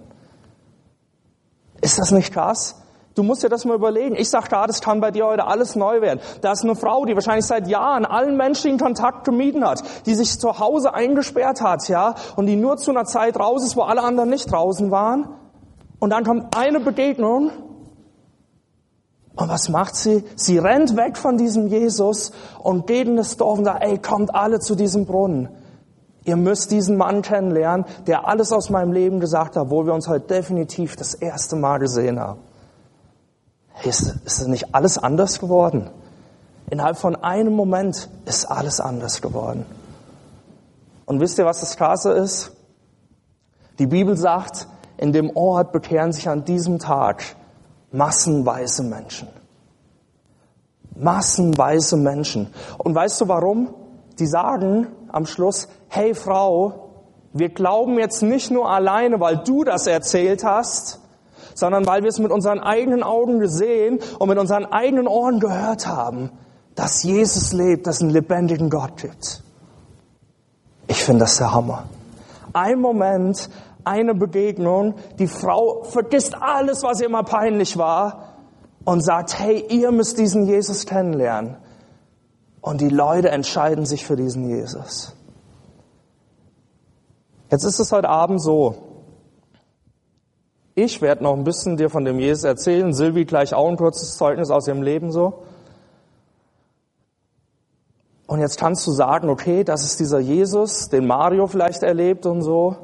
Ist 1.81 1.99
das 1.99 2.11
nicht 2.11 2.33
krass? 2.33 2.75
Du 3.17 3.24
musst 3.24 3.41
dir 3.41 3.50
das 3.50 3.65
mal 3.65 3.74
überlegen. 3.74 4.15
Ich 4.15 4.29
sage 4.29 4.45
da, 4.47 4.67
das 4.67 4.79
kann 4.79 5.01
bei 5.01 5.09
dir 5.09 5.25
heute 5.25 5.47
alles 5.47 5.75
neu 5.75 6.01
werden. 6.01 6.19
Da 6.41 6.51
ist 6.51 6.63
eine 6.63 6.75
Frau, 6.75 7.03
die 7.03 7.15
wahrscheinlich 7.15 7.47
seit 7.47 7.67
Jahren 7.67 8.05
allen 8.05 8.38
menschlichen 8.38 8.77
Kontakt 8.77 9.24
gemieden 9.24 9.65
hat, 9.65 9.81
die 10.05 10.13
sich 10.13 10.39
zu 10.39 10.59
Hause 10.59 10.93
eingesperrt 10.93 11.62
hat, 11.62 11.88
ja, 11.88 12.13
und 12.36 12.45
die 12.45 12.55
nur 12.55 12.77
zu 12.77 12.91
einer 12.91 13.05
Zeit 13.05 13.39
raus 13.39 13.63
ist, 13.63 13.75
wo 13.75 13.81
alle 13.81 14.03
anderen 14.03 14.29
nicht 14.29 14.51
draußen 14.51 14.91
waren. 14.91 15.29
Und 15.97 16.12
dann 16.12 16.25
kommt 16.25 16.55
eine 16.55 16.79
Begegnung. 16.79 17.50
Und 19.36 19.50
was 19.50 19.67
macht 19.69 19.95
sie? 19.95 20.24
Sie 20.36 20.59
rennt 20.59 20.95
weg 20.95 21.17
von 21.17 21.38
diesem 21.38 21.69
Jesus 21.69 22.31
und 22.62 22.86
geht 22.86 23.07
in 23.07 23.15
das 23.15 23.36
Dorf 23.36 23.57
und 23.57 23.65
sagt, 23.65 23.83
ey, 23.83 23.97
kommt 23.97 24.36
alle 24.36 24.59
zu 24.59 24.75
diesem 24.75 25.07
Brunnen. 25.07 25.50
Ihr 26.24 26.36
müsst 26.36 26.69
diesen 26.69 26.97
Mann 26.97 27.24
kennenlernen, 27.24 27.88
der 28.05 28.27
alles 28.27 28.51
aus 28.51 28.69
meinem 28.69 28.91
Leben 28.91 29.19
gesagt 29.19 29.55
hat, 29.55 29.71
wo 29.71 29.88
wir 29.88 29.93
uns 29.95 30.07
heute 30.07 30.27
definitiv 30.27 30.95
das 30.95 31.15
erste 31.15 31.55
Mal 31.55 31.79
gesehen 31.79 32.19
haben. 32.19 32.47
Ist, 33.84 34.15
ist 34.25 34.48
nicht 34.48 34.74
alles 34.74 34.98
anders 34.98 35.39
geworden? 35.39 35.89
Innerhalb 36.69 36.98
von 36.98 37.15
einem 37.15 37.53
Moment 37.53 38.10
ist 38.25 38.46
alles 38.46 38.79
anders 38.79 39.22
geworden. 39.22 39.65
Und 41.05 41.22
wisst 41.22 41.38
ihr, 41.38 41.46
was 41.46 41.62
das 41.62 41.77
Krasse 41.77 42.12
ist? 42.12 42.51
Die 43.79 43.88
Bibel 43.88 44.17
sagt, 44.17 44.67
in 44.98 45.13
dem 45.13 45.36
Ort 45.36 45.72
bekehren 45.72 46.12
sich 46.12 46.27
an 46.27 46.43
diesem 46.43 46.79
Tag 46.79 47.24
massenweise 47.91 48.84
Menschen. 48.84 49.29
Massenweise 50.96 51.96
Menschen. 51.96 52.48
Und 52.77 52.96
weißt 52.96 53.22
du 53.22 53.27
warum? 53.27 53.74
Die 54.19 54.25
sagen 54.25 54.87
am 55.09 55.25
Schluss, 55.25 55.68
hey 55.87 56.16
Frau, 56.16 56.90
wir 57.33 57.50
glauben 57.50 58.00
jetzt 58.00 58.24
nicht 58.24 58.51
nur 58.51 58.70
alleine, 58.70 59.20
weil 59.20 59.37
du 59.37 59.63
das 59.63 59.85
erzählt 59.85 60.44
hast, 60.44 61.00
sondern 61.57 61.87
weil 61.87 62.03
wir 62.03 62.09
es 62.09 62.20
mit 62.20 62.31
unseren 62.31 62.59
eigenen 62.59 63.01
Augen 63.01 63.39
gesehen 63.39 64.00
und 64.20 64.29
mit 64.29 64.37
unseren 64.37 64.65
eigenen 64.65 65.07
Ohren 65.07 65.39
gehört 65.39 65.87
haben, 65.87 66.29
dass 66.75 67.01
Jesus 67.01 67.51
lebt, 67.51 67.87
dass 67.87 67.96
es 67.96 68.01
einen 68.03 68.11
lebendigen 68.11 68.70
Gott 68.70 68.98
gibt. 68.98 69.41
Ich 70.87 71.03
finde 71.03 71.22
das 71.22 71.37
der 71.37 71.55
Hammer. 71.55 71.85
Ein 72.53 72.79
Moment, 72.79 73.50
eine 73.83 74.13
Begegnung, 74.13 74.93
die 75.17 75.25
Frau 75.25 75.81
vergisst 75.81 76.39
alles, 76.39 76.83
was 76.83 77.01
ihr 77.01 77.07
immer 77.07 77.24
peinlich 77.24 77.75
war 77.75 78.35
und 78.85 79.03
sagt, 79.03 79.39
hey, 79.39 79.65
ihr 79.70 79.91
müsst 79.91 80.20
diesen 80.20 80.46
Jesus 80.46 80.85
kennenlernen. 80.85 81.57
Und 82.61 82.81
die 82.81 82.89
Leute 82.89 83.29
entscheiden 83.29 83.87
sich 83.87 84.05
für 84.05 84.15
diesen 84.15 84.48
Jesus. 84.48 85.15
Jetzt 87.50 87.63
ist 87.63 87.79
es 87.79 87.91
heute 87.91 88.09
Abend 88.09 88.41
so, 88.41 88.86
ich 90.77 91.01
werde 91.01 91.24
noch 91.24 91.33
ein 91.33 91.44
bisschen 91.44 91.75
dir 91.75 91.90
von 91.90 92.05
dem 92.05 92.20
Jesus 92.20 92.44
erzählen. 92.44 92.94
Silvi 92.94 93.25
gleich 93.25 93.55
auch 93.55 93.68
ein 93.68 93.77
kurzes 93.77 94.16
Zeugnis 94.16 94.51
aus 94.51 94.68
ihrem 94.68 94.83
Leben 94.83 95.11
so. 95.11 95.42
Und 98.27 98.42
jetzt 98.42 98.59
kannst 98.59 98.85
du 98.85 98.92
sagen, 98.92 99.27
okay, 99.27 99.63
das 99.63 99.83
ist 99.83 100.00
dieser 100.00 100.20
Jesus, 100.20 100.90
den 100.90 101.07
Mario 101.07 101.48
vielleicht 101.48 101.81
erlebt 101.81 102.27
und 102.27 102.44
so. 102.44 102.75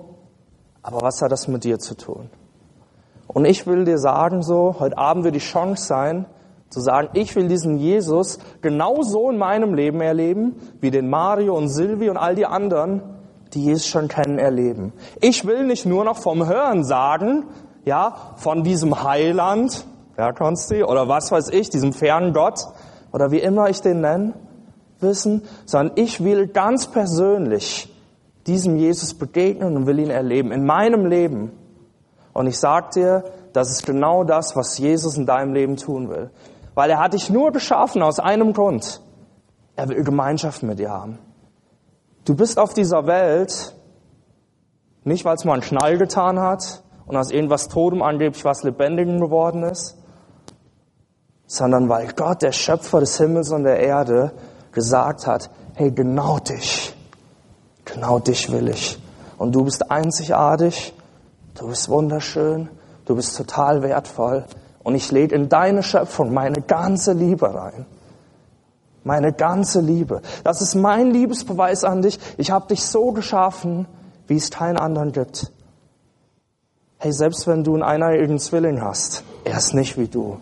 Aber 0.81 1.03
was 1.03 1.21
hat 1.21 1.31
das 1.31 1.47
mit 1.47 1.65
dir 1.65 1.77
zu 1.77 1.95
tun? 1.95 2.31
Und 3.27 3.45
ich 3.45 3.67
will 3.67 3.85
dir 3.85 3.99
sagen 3.99 4.41
so, 4.41 4.77
heute 4.79 4.97
Abend 4.97 5.23
wird 5.23 5.35
die 5.35 5.39
Chance 5.39 5.85
sein, 5.85 6.25
zu 6.69 6.79
sagen, 6.79 7.09
ich 7.13 7.35
will 7.35 7.47
diesen 7.47 7.77
Jesus 7.77 8.39
genauso 8.61 9.29
in 9.29 9.37
meinem 9.37 9.75
Leben 9.75 10.01
erleben, 10.01 10.55
wie 10.81 10.89
den 10.89 11.11
Mario 11.11 11.55
und 11.55 11.69
Silvi 11.69 12.09
und 12.09 12.17
all 12.17 12.33
die 12.33 12.47
anderen, 12.47 13.03
die 13.53 13.65
Jesus 13.65 13.85
schon 13.85 14.07
kennen, 14.07 14.39
erleben. 14.39 14.93
Ich 15.21 15.45
will 15.45 15.67
nicht 15.67 15.85
nur 15.85 16.03
noch 16.03 16.17
vom 16.17 16.47
Hören 16.47 16.83
sagen, 16.83 17.45
ja, 17.85 18.15
von 18.37 18.63
diesem 18.63 19.03
Heiland, 19.03 19.85
ja, 20.17 20.31
Konsti, 20.31 20.83
oder 20.83 21.07
was 21.07 21.31
weiß 21.31 21.49
ich, 21.49 21.69
diesem 21.69 21.93
fernen 21.93 22.33
Gott, 22.33 22.67
oder 23.11 23.31
wie 23.31 23.39
immer 23.39 23.69
ich 23.69 23.81
den 23.81 24.01
nenne, 24.01 24.33
wissen, 24.99 25.43
sondern 25.65 25.97
ich 25.97 26.23
will 26.23 26.47
ganz 26.47 26.87
persönlich 26.87 27.93
diesem 28.47 28.77
Jesus 28.77 29.13
begegnen 29.13 29.75
und 29.75 29.87
will 29.87 29.99
ihn 29.99 30.09
erleben, 30.09 30.51
in 30.51 30.65
meinem 30.65 31.05
Leben. 31.05 31.51
Und 32.33 32.47
ich 32.47 32.59
sag 32.59 32.91
dir, 32.91 33.23
das 33.53 33.69
ist 33.69 33.85
genau 33.85 34.23
das, 34.23 34.55
was 34.55 34.77
Jesus 34.77 35.17
in 35.17 35.25
deinem 35.25 35.53
Leben 35.53 35.77
tun 35.77 36.09
will. 36.09 36.31
Weil 36.73 36.89
er 36.89 36.99
hat 36.99 37.13
dich 37.13 37.29
nur 37.29 37.51
geschaffen 37.51 38.01
aus 38.01 38.19
einem 38.19 38.53
Grund. 38.53 39.01
Er 39.75 39.89
will 39.89 40.03
Gemeinschaft 40.03 40.63
mit 40.63 40.79
dir 40.79 40.89
haben. 40.89 41.19
Du 42.25 42.35
bist 42.35 42.57
auf 42.57 42.73
dieser 42.73 43.05
Welt 43.05 43.75
nicht, 45.03 45.25
weil 45.25 45.35
es 45.35 45.45
mal 45.45 45.53
einen 45.53 45.63
Schnall 45.63 45.97
getan 45.97 46.39
hat, 46.39 46.82
und 47.05 47.17
aus 47.17 47.31
irgendwas 47.31 47.67
Totem 47.67 48.01
angeblich 48.01 48.45
was 48.45 48.63
Lebendigem 48.63 49.19
geworden 49.19 49.63
ist, 49.63 49.97
sondern 51.47 51.89
weil 51.89 52.13
Gott, 52.15 52.41
der 52.41 52.51
Schöpfer 52.51 52.99
des 52.99 53.17
Himmels 53.17 53.51
und 53.51 53.63
der 53.63 53.79
Erde, 53.79 54.31
gesagt 54.71 55.27
hat, 55.27 55.49
hey, 55.75 55.91
genau 55.91 56.39
dich, 56.39 56.95
genau 57.85 58.19
dich 58.19 58.51
will 58.51 58.69
ich. 58.69 58.99
Und 59.37 59.53
du 59.53 59.63
bist 59.63 59.91
einzigartig, 59.91 60.93
du 61.55 61.67
bist 61.67 61.89
wunderschön, 61.89 62.69
du 63.05 63.15
bist 63.15 63.35
total 63.37 63.83
wertvoll. 63.83 64.45
Und 64.83 64.95
ich 64.95 65.11
lege 65.11 65.35
in 65.35 65.49
deine 65.49 65.83
Schöpfung 65.83 66.33
meine 66.33 66.61
ganze 66.61 67.13
Liebe 67.13 67.53
rein. 67.53 67.85
Meine 69.03 69.33
ganze 69.33 69.81
Liebe. 69.81 70.21
Das 70.43 70.61
ist 70.61 70.75
mein 70.75 71.11
Liebesbeweis 71.11 71.83
an 71.83 72.01
dich. 72.01 72.19
Ich 72.37 72.51
habe 72.51 72.67
dich 72.67 72.85
so 72.85 73.11
geschaffen, 73.11 73.85
wie 74.27 74.37
es 74.37 74.49
keinen 74.49 74.77
anderen 74.77 75.11
gibt. 75.11 75.51
Hey, 77.03 77.11
selbst 77.11 77.47
wenn 77.47 77.65
du 77.65 77.73
einen 77.73 77.83
eineiigen 77.83 78.39
Zwilling 78.39 78.81
hast, 78.81 79.25
er 79.43 79.57
ist 79.57 79.73
nicht 79.73 79.97
wie 79.97 80.07
du. 80.07 80.37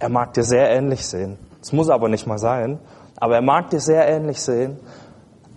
Er 0.00 0.08
mag 0.08 0.34
dir 0.34 0.42
sehr 0.42 0.68
ähnlich 0.68 1.06
sehen. 1.06 1.38
Es 1.62 1.72
muss 1.72 1.90
aber 1.90 2.08
nicht 2.08 2.26
mal 2.26 2.38
sein. 2.38 2.80
Aber 3.20 3.36
er 3.36 3.40
mag 3.40 3.70
dir 3.70 3.78
sehr 3.78 4.08
ähnlich 4.08 4.42
sehen. 4.42 4.80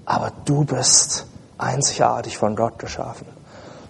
Aber 0.06 0.32
du 0.46 0.66
bist 0.66 1.26
einzigartig 1.58 2.38
von 2.38 2.56
Gott 2.56 2.78
geschaffen. 2.78 3.26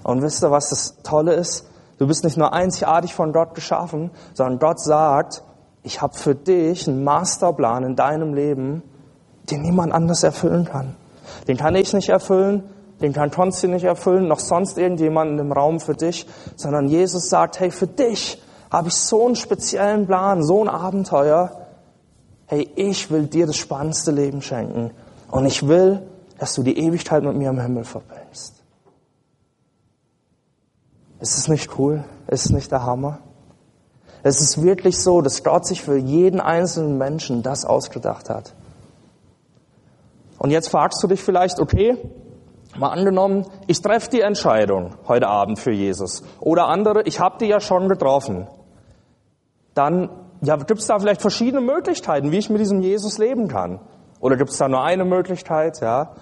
Und 0.03 0.21
wisst 0.21 0.41
ihr, 0.45 0.49
was 0.49 0.69
das 0.69 0.95
Tolle 1.03 1.33
ist? 1.33 1.67
Du 1.97 2.07
bist 2.07 2.23
nicht 2.23 2.37
nur 2.37 2.53
einzigartig 2.53 3.13
von 3.13 3.33
Gott 3.33 3.53
geschaffen, 3.53 4.11
sondern 4.33 4.59
Gott 4.59 4.79
sagt, 4.79 5.43
ich 5.83 6.01
habe 6.01 6.13
für 6.13 6.35
dich 6.35 6.87
einen 6.87 7.03
Masterplan 7.03 7.83
in 7.83 7.97
deinem 7.97 8.33
Leben, 8.33 8.81
den 9.51 9.63
niemand 9.63 9.91
anders 9.91 10.23
erfüllen 10.23 10.63
kann. 10.63 10.95
Den 11.49 11.57
kann 11.57 11.75
ich 11.75 11.91
nicht 11.91 12.07
erfüllen, 12.07 12.63
den 13.05 13.13
kann 13.13 13.29
Konsti 13.29 13.67
nicht 13.67 13.83
erfüllen, 13.83 14.27
noch 14.27 14.39
sonst 14.39 14.79
irgendjemand 14.79 15.39
im 15.39 15.51
Raum 15.51 15.79
für 15.79 15.93
dich, 15.93 16.25
sondern 16.55 16.87
Jesus 16.87 17.29
sagt, 17.29 17.59
hey, 17.59 17.69
für 17.69 17.85
dich 17.85 18.41
habe 18.71 18.87
ich 18.87 18.95
so 18.95 19.27
einen 19.27 19.35
speziellen 19.35 20.07
Plan, 20.07 20.41
so 20.43 20.63
ein 20.63 20.67
Abenteuer. 20.67 21.51
Hey, 22.47 22.67
ich 22.75 23.11
will 23.11 23.27
dir 23.27 23.45
das 23.45 23.57
spannendste 23.57 24.11
Leben 24.11 24.41
schenken. 24.41 24.91
und 25.29 25.45
ich 25.45 25.67
will, 25.67 26.01
dass 26.39 26.55
du 26.55 26.63
die 26.63 26.77
Ewigkeit 26.79 27.23
mit 27.23 27.35
mir 27.35 27.49
im 27.49 27.59
Himmel 27.59 27.83
verbringst. 27.83 28.55
Ist 31.19 31.37
es 31.37 31.47
nicht 31.47 31.77
cool? 31.77 32.03
Ist 32.27 32.45
es 32.45 32.51
nicht 32.51 32.71
der 32.71 32.83
Hammer? 32.83 33.19
Es 34.23 34.41
ist 34.41 34.63
wirklich 34.63 34.99
so, 34.99 35.21
dass 35.21 35.43
Gott 35.43 35.67
sich 35.67 35.83
für 35.83 35.97
jeden 35.97 36.39
einzelnen 36.39 36.97
Menschen 36.97 37.43
das 37.43 37.65
ausgedacht 37.65 38.29
hat. 38.29 38.53
Und 40.39 40.49
jetzt 40.49 40.69
fragst 40.69 41.01
du 41.03 41.07
dich 41.07 41.21
vielleicht, 41.21 41.59
okay, 41.59 41.97
mal 42.77 42.89
angenommen, 42.89 43.45
ich 43.67 43.81
treffe 43.81 44.09
die 44.09 44.21
Entscheidung 44.21 44.95
heute 45.07 45.27
Abend 45.27 45.59
für 45.59 45.71
Jesus. 45.71 46.23
Oder 46.39 46.67
andere, 46.67 47.03
ich 47.03 47.19
habe 47.19 47.37
die 47.39 47.45
ja 47.45 47.59
schon 47.59 47.89
getroffen. 47.89 48.47
Dann 49.73 50.09
ja, 50.41 50.55
gibt 50.57 50.79
es 50.79 50.87
da 50.87 50.99
vielleicht 50.99 51.21
verschiedene 51.21 51.61
Möglichkeiten, 51.61 52.31
wie 52.31 52.37
ich 52.37 52.49
mit 52.49 52.59
diesem 52.59 52.81
Jesus 52.81 53.17
leben 53.17 53.47
kann. 53.47 53.79
Oder 54.19 54.37
gibt 54.37 54.49
es 54.49 54.57
da 54.57 54.67
nur 54.67 54.83
eine 54.83 55.05
Möglichkeit? 55.05 55.81
Ja. 55.81 56.13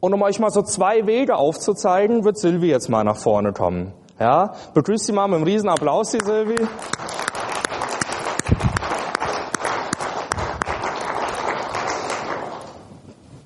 Und 0.00 0.12
um 0.12 0.22
euch 0.22 0.38
mal 0.38 0.50
so 0.50 0.62
zwei 0.62 1.06
Wege 1.06 1.36
aufzuzeigen, 1.36 2.24
wird 2.24 2.38
Silvi 2.38 2.68
jetzt 2.68 2.88
mal 2.88 3.04
nach 3.04 3.16
vorne 3.16 3.52
kommen. 3.52 3.94
Ja, 4.20 4.52
begrüßt 4.74 5.06
sie 5.06 5.12
mal 5.12 5.26
mit 5.26 5.36
einem 5.36 5.44
riesen 5.44 5.68
Applaus, 5.68 6.10
die 6.10 6.20
Silvi. 6.22 6.56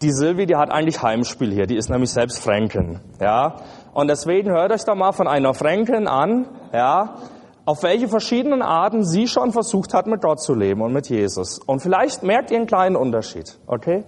Die 0.00 0.12
Silvi, 0.12 0.46
die 0.46 0.54
hat 0.54 0.70
eigentlich 0.70 1.02
Heimspiel 1.02 1.52
hier, 1.52 1.66
die 1.66 1.76
ist 1.76 1.90
nämlich 1.90 2.10
selbst 2.10 2.40
Fränkin, 2.42 3.00
ja. 3.20 3.56
Und 3.92 4.08
deswegen 4.08 4.50
hört 4.50 4.70
euch 4.70 4.84
da 4.84 4.94
mal 4.94 5.12
von 5.12 5.26
einer 5.26 5.54
Fränkin 5.54 6.06
an, 6.06 6.46
ja, 6.72 7.16
auf 7.64 7.82
welche 7.82 8.06
verschiedenen 8.06 8.62
Arten 8.62 9.04
sie 9.04 9.26
schon 9.26 9.52
versucht 9.52 9.94
hat, 9.94 10.06
mit 10.06 10.22
Gott 10.22 10.40
zu 10.40 10.54
leben 10.54 10.82
und 10.82 10.92
mit 10.92 11.08
Jesus. 11.08 11.58
Und 11.58 11.80
vielleicht 11.80 12.22
merkt 12.22 12.50
ihr 12.50 12.58
einen 12.58 12.66
kleinen 12.66 12.96
Unterschied, 12.96 13.58
okay? 13.66 14.04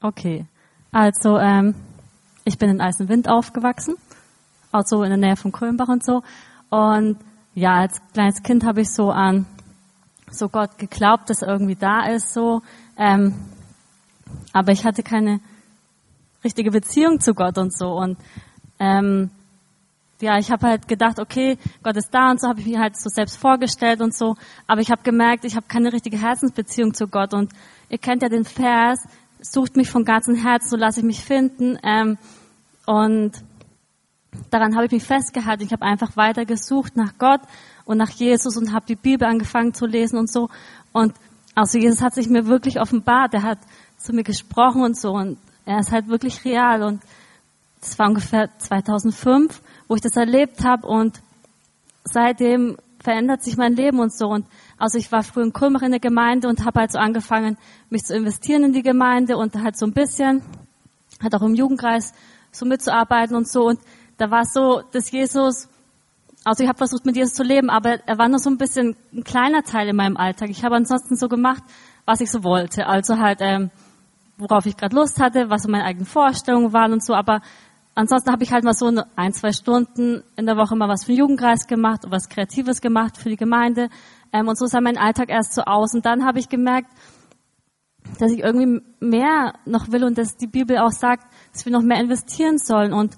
Okay, 0.00 0.46
also 0.92 1.38
ähm, 1.38 1.74
ich 2.44 2.56
bin 2.58 2.70
in 2.70 2.80
Eisenwind 2.80 3.28
aufgewachsen, 3.28 3.96
also 4.70 5.02
in 5.02 5.10
der 5.10 5.18
Nähe 5.18 5.36
von 5.36 5.52
Kölnbach 5.52 5.88
und 5.88 6.04
so. 6.04 6.22
Und 6.70 7.18
ja, 7.54 7.80
als 7.80 8.00
kleines 8.12 8.42
Kind 8.42 8.64
habe 8.64 8.80
ich 8.80 8.92
so 8.92 9.10
an 9.10 9.46
so 10.34 10.48
Gott 10.48 10.78
geglaubt, 10.78 11.30
dass 11.30 11.42
irgendwie 11.42 11.76
da 11.76 12.06
ist, 12.06 12.32
so. 12.32 12.62
Ähm, 12.96 13.34
aber 14.52 14.72
ich 14.72 14.84
hatte 14.84 15.02
keine 15.02 15.40
richtige 16.44 16.70
Beziehung 16.70 17.20
zu 17.20 17.34
Gott 17.34 17.58
und 17.58 17.76
so. 17.76 17.92
Und 17.92 18.18
ähm, 18.78 19.30
ja, 20.20 20.38
ich 20.38 20.50
habe 20.50 20.68
halt 20.68 20.86
gedacht, 20.88 21.18
okay, 21.18 21.58
Gott 21.82 21.96
ist 21.96 22.10
da 22.10 22.30
und 22.30 22.40
so 22.40 22.48
habe 22.48 22.60
ich 22.60 22.66
mir 22.66 22.78
halt 22.78 22.96
so 22.96 23.08
selbst 23.08 23.36
vorgestellt 23.36 24.00
und 24.00 24.16
so. 24.16 24.36
Aber 24.66 24.80
ich 24.80 24.90
habe 24.90 25.02
gemerkt, 25.02 25.44
ich 25.44 25.56
habe 25.56 25.66
keine 25.66 25.92
richtige 25.92 26.20
Herzensbeziehung 26.20 26.94
zu 26.94 27.08
Gott. 27.08 27.34
Und 27.34 27.52
ihr 27.88 27.98
kennt 27.98 28.22
ja 28.22 28.28
den 28.28 28.44
Vers, 28.44 29.00
sucht 29.40 29.76
mich 29.76 29.90
von 29.90 30.04
ganzem 30.04 30.36
Herzen, 30.36 30.68
so 30.68 30.76
lasse 30.76 31.00
ich 31.00 31.06
mich 31.06 31.24
finden. 31.24 31.76
Ähm, 31.82 32.18
und 32.86 33.32
daran 34.50 34.76
habe 34.76 34.86
ich 34.86 34.92
mich 34.92 35.04
festgehalten. 35.04 35.64
Ich 35.64 35.72
habe 35.72 35.84
einfach 35.84 36.16
weiter 36.16 36.44
gesucht 36.44 36.96
nach 36.96 37.18
Gott 37.18 37.40
und 37.84 37.98
nach 37.98 38.10
Jesus 38.10 38.56
und 38.56 38.72
habe 38.72 38.86
die 38.86 38.96
Bibel 38.96 39.26
angefangen 39.26 39.74
zu 39.74 39.86
lesen 39.86 40.18
und 40.18 40.30
so. 40.30 40.48
Und 40.92 41.14
also 41.54 41.78
Jesus 41.78 42.00
hat 42.00 42.14
sich 42.14 42.28
mir 42.28 42.46
wirklich 42.46 42.80
offenbart. 42.80 43.34
Er 43.34 43.42
hat 43.42 43.58
zu 43.98 44.12
mir 44.12 44.24
gesprochen 44.24 44.82
und 44.82 44.98
so. 44.98 45.12
Und 45.12 45.38
er 45.64 45.80
ist 45.80 45.92
halt 45.92 46.08
wirklich 46.08 46.44
real. 46.44 46.82
Und 46.82 47.02
das 47.80 47.98
war 47.98 48.08
ungefähr 48.08 48.48
2005, 48.58 49.60
wo 49.88 49.94
ich 49.94 50.00
das 50.00 50.16
erlebt 50.16 50.64
habe. 50.64 50.86
Und 50.86 51.20
seitdem 52.04 52.76
verändert 53.02 53.42
sich 53.42 53.56
mein 53.56 53.74
Leben 53.74 53.98
und 53.98 54.14
so. 54.14 54.28
Und 54.28 54.46
also 54.78 54.98
ich 54.98 55.10
war 55.12 55.22
früher 55.22 55.44
in 55.44 55.52
Kulmach 55.52 55.82
in 55.82 55.90
der 55.90 56.00
Gemeinde 56.00 56.48
und 56.48 56.64
habe 56.64 56.80
halt 56.80 56.92
so 56.92 56.98
angefangen, 56.98 57.58
mich 57.90 58.04
zu 58.04 58.14
investieren 58.14 58.64
in 58.64 58.72
die 58.72 58.82
Gemeinde 58.82 59.36
und 59.36 59.60
halt 59.62 59.76
so 59.76 59.86
ein 59.86 59.92
bisschen, 59.92 60.42
halt 61.22 61.34
auch 61.34 61.42
im 61.42 61.54
Jugendkreis 61.54 62.14
so 62.52 62.64
mitzuarbeiten 62.64 63.36
und 63.36 63.48
so. 63.48 63.66
Und 63.66 63.80
da 64.18 64.30
war 64.30 64.42
es 64.42 64.52
so, 64.52 64.82
dass 64.92 65.10
Jesus, 65.10 65.68
also 66.44 66.62
ich 66.62 66.68
habe 66.68 66.78
versucht 66.78 67.06
mit 67.06 67.16
Jesus 67.16 67.34
zu 67.34 67.42
leben, 67.42 67.70
aber 67.70 68.06
er 68.06 68.18
war 68.18 68.28
nur 68.28 68.38
so 68.38 68.50
ein 68.50 68.58
bisschen 68.58 68.96
ein 69.12 69.22
kleiner 69.22 69.62
Teil 69.62 69.88
in 69.88 69.96
meinem 69.96 70.16
Alltag. 70.16 70.50
Ich 70.50 70.64
habe 70.64 70.74
ansonsten 70.74 71.16
so 71.16 71.28
gemacht, 71.28 71.62
was 72.04 72.20
ich 72.20 72.30
so 72.30 72.42
wollte. 72.42 72.86
Also 72.86 73.18
halt, 73.18 73.38
ähm, 73.40 73.70
worauf 74.38 74.66
ich 74.66 74.76
gerade 74.76 74.96
Lust 74.96 75.20
hatte, 75.20 75.50
was 75.50 75.68
meine 75.68 75.84
eigenen 75.84 76.06
Vorstellungen 76.06 76.72
waren 76.72 76.92
und 76.92 77.04
so. 77.04 77.14
Aber 77.14 77.42
ansonsten 77.94 78.32
habe 78.32 78.42
ich 78.42 78.52
halt 78.52 78.64
mal 78.64 78.74
so 78.74 78.90
ein, 79.14 79.32
zwei 79.32 79.52
Stunden 79.52 80.24
in 80.36 80.46
der 80.46 80.56
Woche 80.56 80.74
mal 80.74 80.88
was 80.88 81.04
für 81.04 81.12
den 81.12 81.18
Jugendkreis 81.18 81.66
gemacht 81.68 82.04
und 82.04 82.10
was 82.10 82.28
Kreatives 82.28 82.80
gemacht 82.80 83.16
für 83.16 83.28
die 83.28 83.36
Gemeinde. 83.36 83.88
Ähm, 84.32 84.48
und 84.48 84.58
so 84.58 84.66
sah 84.66 84.80
mein 84.80 84.98
Alltag 84.98 85.28
erst 85.30 85.54
so 85.54 85.62
aus. 85.62 85.94
Und 85.94 86.04
dann 86.06 86.24
habe 86.24 86.40
ich 86.40 86.48
gemerkt, 86.48 86.90
dass 88.18 88.32
ich 88.32 88.40
irgendwie 88.40 88.82
mehr 88.98 89.52
noch 89.64 89.92
will 89.92 90.02
und 90.02 90.18
dass 90.18 90.36
die 90.36 90.48
Bibel 90.48 90.78
auch 90.78 90.90
sagt, 90.90 91.24
dass 91.52 91.64
wir 91.64 91.72
noch 91.72 91.82
mehr 91.82 92.00
investieren 92.00 92.58
sollen. 92.58 92.92
Und 92.92 93.16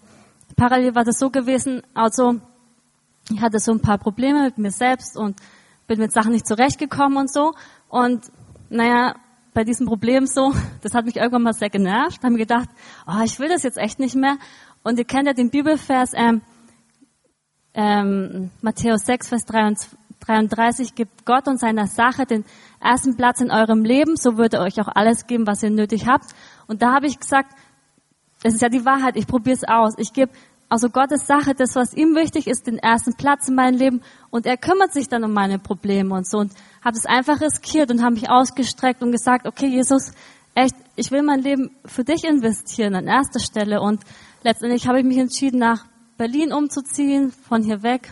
parallel 0.56 0.94
war 0.94 1.04
das 1.04 1.18
so 1.18 1.30
gewesen, 1.30 1.80
also 1.94 2.40
ich 3.30 3.40
hatte 3.40 3.58
so 3.58 3.72
ein 3.72 3.80
paar 3.80 3.98
Probleme 3.98 4.44
mit 4.44 4.58
mir 4.58 4.70
selbst 4.70 5.16
und 5.16 5.40
bin 5.86 5.98
mit 5.98 6.12
Sachen 6.12 6.32
nicht 6.32 6.46
zurechtgekommen 6.46 7.18
und 7.18 7.32
so. 7.32 7.52
Und 7.88 8.30
naja, 8.70 9.14
bei 9.52 9.64
diesem 9.64 9.86
Problem 9.86 10.26
so, 10.26 10.52
das 10.82 10.94
hat 10.94 11.06
mich 11.06 11.16
irgendwann 11.16 11.42
mal 11.42 11.54
sehr 11.54 11.70
genervt, 11.70 12.22
habe 12.22 12.32
mir 12.32 12.38
gedacht, 12.38 12.68
oh, 13.06 13.22
ich 13.24 13.38
will 13.38 13.48
das 13.48 13.62
jetzt 13.62 13.78
echt 13.78 13.98
nicht 13.98 14.14
mehr. 14.14 14.36
Und 14.82 14.98
ihr 14.98 15.04
kennt 15.04 15.26
ja 15.26 15.32
den 15.32 15.50
Bibelvers, 15.50 16.12
ähm, 16.14 16.42
ähm, 17.72 18.50
Matthäus 18.60 19.06
6, 19.06 19.28
Vers 19.28 19.44
23, 19.46 19.98
33 20.20 20.94
gibt 20.94 21.26
Gott 21.26 21.48
und 21.48 21.60
seiner 21.60 21.86
Sache 21.86 22.24
den 22.24 22.44
ersten 22.80 23.16
Platz 23.16 23.40
in 23.40 23.50
eurem 23.50 23.84
Leben, 23.84 24.16
so 24.16 24.36
wird 24.36 24.54
er 24.54 24.62
euch 24.62 24.80
auch 24.80 24.88
alles 24.88 25.26
geben, 25.26 25.46
was 25.46 25.62
ihr 25.62 25.70
nötig 25.70 26.06
habt. 26.06 26.26
Und 26.66 26.82
da 26.82 26.94
habe 26.94 27.06
ich 27.06 27.18
gesagt, 27.18 27.54
es 28.42 28.54
ist 28.54 28.62
ja 28.62 28.68
die 28.68 28.84
Wahrheit, 28.84 29.16
ich 29.16 29.26
probiere 29.26 29.56
es 29.56 29.64
aus. 29.64 29.94
Ich 29.98 30.12
gebe 30.12 30.32
also 30.74 30.90
Gottes 30.90 31.28
Sache, 31.28 31.54
das, 31.54 31.76
was 31.76 31.94
ihm 31.94 32.16
wichtig 32.16 32.48
ist, 32.48 32.66
den 32.66 32.78
ersten 32.78 33.14
Platz 33.14 33.46
in 33.46 33.54
meinem 33.54 33.78
Leben 33.78 34.00
und 34.30 34.44
er 34.44 34.56
kümmert 34.56 34.92
sich 34.92 35.08
dann 35.08 35.22
um 35.22 35.32
meine 35.32 35.60
Probleme 35.60 36.12
und 36.12 36.28
so. 36.28 36.38
Und 36.38 36.52
habe 36.84 36.96
es 36.96 37.06
einfach 37.06 37.40
riskiert 37.40 37.92
und 37.92 38.02
habe 38.02 38.14
mich 38.14 38.28
ausgestreckt 38.28 39.00
und 39.00 39.12
gesagt, 39.12 39.46
okay, 39.46 39.68
Jesus, 39.68 40.10
echt, 40.56 40.74
ich 40.96 41.12
will 41.12 41.22
mein 41.22 41.38
Leben 41.42 41.70
für 41.84 42.02
dich 42.02 42.24
investieren 42.24 42.96
an 42.96 43.06
erster 43.06 43.38
Stelle. 43.38 43.80
Und 43.80 44.02
letztendlich 44.42 44.88
habe 44.88 44.98
ich 44.98 45.04
mich 45.04 45.18
entschieden, 45.18 45.60
nach 45.60 45.86
Berlin 46.18 46.52
umzuziehen, 46.52 47.30
von 47.30 47.62
hier 47.62 47.84
weg 47.84 48.10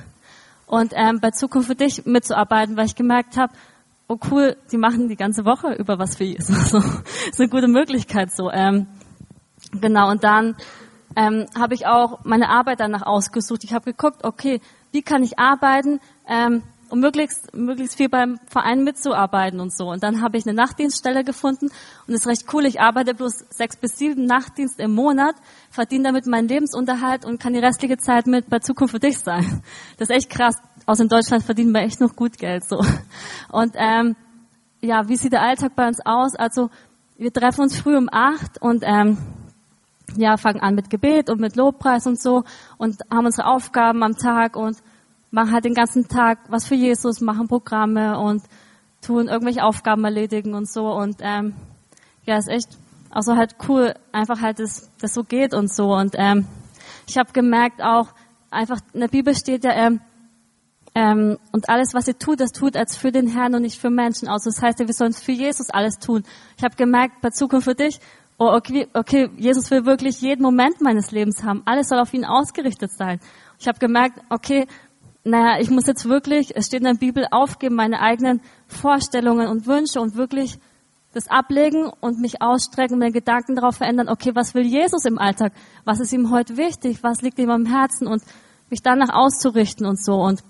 und 0.66 0.92
ähm, 0.94 1.18
bei 1.18 1.32
Zukunft 1.32 1.66
für 1.66 1.74
dich 1.74 2.06
mitzuarbeiten, 2.06 2.76
weil 2.76 2.86
ich 2.86 2.94
gemerkt 2.94 3.36
habe, 3.36 3.52
oh 4.06 4.18
cool, 4.30 4.56
die 4.70 4.78
machen 4.78 5.08
die 5.08 5.16
ganze 5.16 5.44
Woche 5.44 5.74
über 5.74 5.98
was 5.98 6.14
für 6.14 6.24
Jesus. 6.24 6.70
So, 6.70 6.78
ist 6.78 7.40
eine 7.40 7.48
gute 7.48 7.66
Möglichkeit 7.66 8.30
so. 8.30 8.52
Ähm, 8.52 8.86
genau, 9.72 10.12
und 10.12 10.22
dann 10.22 10.54
ähm, 11.16 11.46
habe 11.58 11.74
ich 11.74 11.86
auch 11.86 12.24
meine 12.24 12.48
Arbeit 12.48 12.80
danach 12.80 13.02
ausgesucht. 13.02 13.64
Ich 13.64 13.72
habe 13.72 13.92
geguckt, 13.92 14.24
okay, 14.24 14.60
wie 14.92 15.02
kann 15.02 15.22
ich 15.22 15.38
arbeiten, 15.38 16.00
ähm, 16.26 16.62
um 16.92 17.00
möglichst, 17.00 17.54
möglichst 17.54 17.96
viel 17.96 18.10
beim 18.10 18.38
Verein 18.48 18.84
mitzuarbeiten 18.84 19.60
und 19.60 19.74
so. 19.74 19.88
Und 19.88 20.02
dann 20.02 20.20
habe 20.20 20.36
ich 20.36 20.46
eine 20.46 20.54
Nachtdienststelle 20.54 21.24
gefunden 21.24 21.70
und 22.06 22.14
ist 22.14 22.26
recht 22.26 22.52
cool. 22.52 22.66
Ich 22.66 22.82
arbeite 22.82 23.14
bloß 23.14 23.46
sechs 23.48 23.76
bis 23.76 23.96
sieben 23.96 24.26
Nachtdienste 24.26 24.82
im 24.82 24.94
Monat, 24.94 25.34
verdiene 25.70 26.04
damit 26.04 26.26
meinen 26.26 26.48
Lebensunterhalt 26.48 27.24
und 27.24 27.40
kann 27.40 27.54
die 27.54 27.60
restliche 27.60 27.96
Zeit 27.96 28.26
mit 28.26 28.50
bei 28.50 28.58
Zukunft 28.58 28.92
für 28.92 29.00
dich 29.00 29.18
sein. 29.18 29.62
Das 29.96 30.10
ist 30.10 30.14
echt 30.14 30.28
krass. 30.30 30.56
Aus 30.84 31.00
in 31.00 31.08
Deutschland 31.08 31.44
verdienen 31.44 31.72
wir 31.72 31.80
echt 31.80 32.00
noch 32.00 32.14
gut 32.14 32.36
Geld 32.36 32.68
so. 32.68 32.84
Und 33.50 33.74
ähm, 33.76 34.14
ja, 34.82 35.08
wie 35.08 35.16
sieht 35.16 35.32
der 35.32 35.42
Alltag 35.42 35.74
bei 35.74 35.88
uns 35.88 36.00
aus? 36.04 36.34
Also 36.34 36.68
wir 37.16 37.32
treffen 37.32 37.62
uns 37.62 37.80
früh 37.80 37.96
um 37.96 38.08
acht 38.12 38.60
und 38.60 38.82
ähm, 38.84 39.16
ja, 40.16 40.36
fangen 40.36 40.60
an 40.60 40.74
mit 40.74 40.90
Gebet 40.90 41.30
und 41.30 41.40
mit 41.40 41.56
Lobpreis 41.56 42.06
und 42.06 42.20
so 42.20 42.44
und 42.78 43.00
haben 43.10 43.26
unsere 43.26 43.46
Aufgaben 43.46 44.02
am 44.02 44.16
Tag 44.16 44.56
und 44.56 44.76
machen 45.30 45.52
halt 45.52 45.64
den 45.64 45.74
ganzen 45.74 46.08
Tag 46.08 46.38
was 46.48 46.66
für 46.66 46.74
Jesus, 46.74 47.20
machen 47.20 47.48
Programme 47.48 48.18
und 48.18 48.42
tun 49.00 49.28
irgendwelche 49.28 49.64
Aufgaben 49.64 50.04
erledigen 50.04 50.54
und 50.54 50.68
so 50.68 50.92
und 50.92 51.16
ähm, 51.20 51.54
ja, 52.24 52.36
ist 52.36 52.48
echt 52.48 52.78
also 53.10 53.36
halt 53.36 53.56
cool, 53.68 53.94
einfach 54.10 54.40
halt, 54.40 54.58
dass 54.58 54.90
das 55.00 55.12
so 55.12 55.24
geht 55.24 55.54
und 55.54 55.72
so 55.72 55.94
und 55.94 56.14
ähm, 56.16 56.46
ich 57.06 57.18
habe 57.18 57.32
gemerkt 57.32 57.82
auch, 57.82 58.08
einfach 58.50 58.78
in 58.92 59.00
der 59.00 59.08
Bibel 59.08 59.34
steht 59.34 59.64
ja, 59.64 59.72
ähm, 59.72 60.00
ähm, 60.94 61.38
und 61.52 61.68
alles, 61.68 61.94
was 61.94 62.06
ihr 62.06 62.18
tut, 62.18 62.40
das 62.40 62.52
tut 62.52 62.76
als 62.76 62.96
für 62.96 63.12
den 63.12 63.26
Herrn 63.26 63.54
und 63.54 63.62
nicht 63.62 63.80
für 63.80 63.90
Menschen. 63.90 64.28
Also 64.28 64.50
das 64.50 64.60
heißt 64.60 64.78
wir 64.78 64.92
sollen 64.92 65.14
für 65.14 65.32
Jesus 65.32 65.70
alles 65.70 65.98
tun. 65.98 66.22
Ich 66.58 66.64
habe 66.64 66.76
gemerkt, 66.76 67.22
bei 67.22 67.30
Zukunft 67.30 67.64
für 67.64 67.74
dich, 67.74 67.98
oh, 68.42 68.56
okay, 68.56 68.88
okay, 68.92 69.30
Jesus 69.36 69.70
will 69.70 69.86
wirklich 69.86 70.20
jeden 70.20 70.42
Moment 70.42 70.80
meines 70.80 71.12
Lebens 71.12 71.44
haben. 71.44 71.62
Alles 71.64 71.88
soll 71.88 72.00
auf 72.00 72.12
ihn 72.12 72.24
ausgerichtet 72.24 72.90
sein. 72.92 73.20
Ich 73.58 73.68
habe 73.68 73.78
gemerkt, 73.78 74.18
okay, 74.30 74.66
naja, 75.24 75.60
ich 75.60 75.70
muss 75.70 75.86
jetzt 75.86 76.08
wirklich, 76.08 76.56
es 76.56 76.66
steht 76.66 76.80
in 76.80 76.86
der 76.86 76.94
Bibel, 76.94 77.24
aufgeben, 77.30 77.76
meine 77.76 78.00
eigenen 78.00 78.40
Vorstellungen 78.66 79.46
und 79.46 79.66
Wünsche 79.66 80.00
und 80.00 80.16
wirklich 80.16 80.58
das 81.14 81.28
ablegen 81.28 81.90
und 82.00 82.18
mich 82.20 82.42
ausstrecken 82.42 82.98
meine 82.98 83.12
Gedanken 83.12 83.54
darauf 83.54 83.76
verändern, 83.76 84.08
okay, 84.08 84.32
was 84.34 84.54
will 84.54 84.66
Jesus 84.66 85.04
im 85.04 85.18
Alltag? 85.18 85.52
Was 85.84 86.00
ist 86.00 86.12
ihm 86.12 86.30
heute 86.30 86.56
wichtig? 86.56 87.02
Was 87.02 87.22
liegt 87.22 87.38
ihm 87.38 87.50
am 87.50 87.66
Herzen? 87.66 88.08
Und 88.08 88.22
mich 88.70 88.82
danach 88.82 89.10
auszurichten 89.10 89.86
und 89.86 90.02
so. 90.02 90.14
Und 90.14 90.42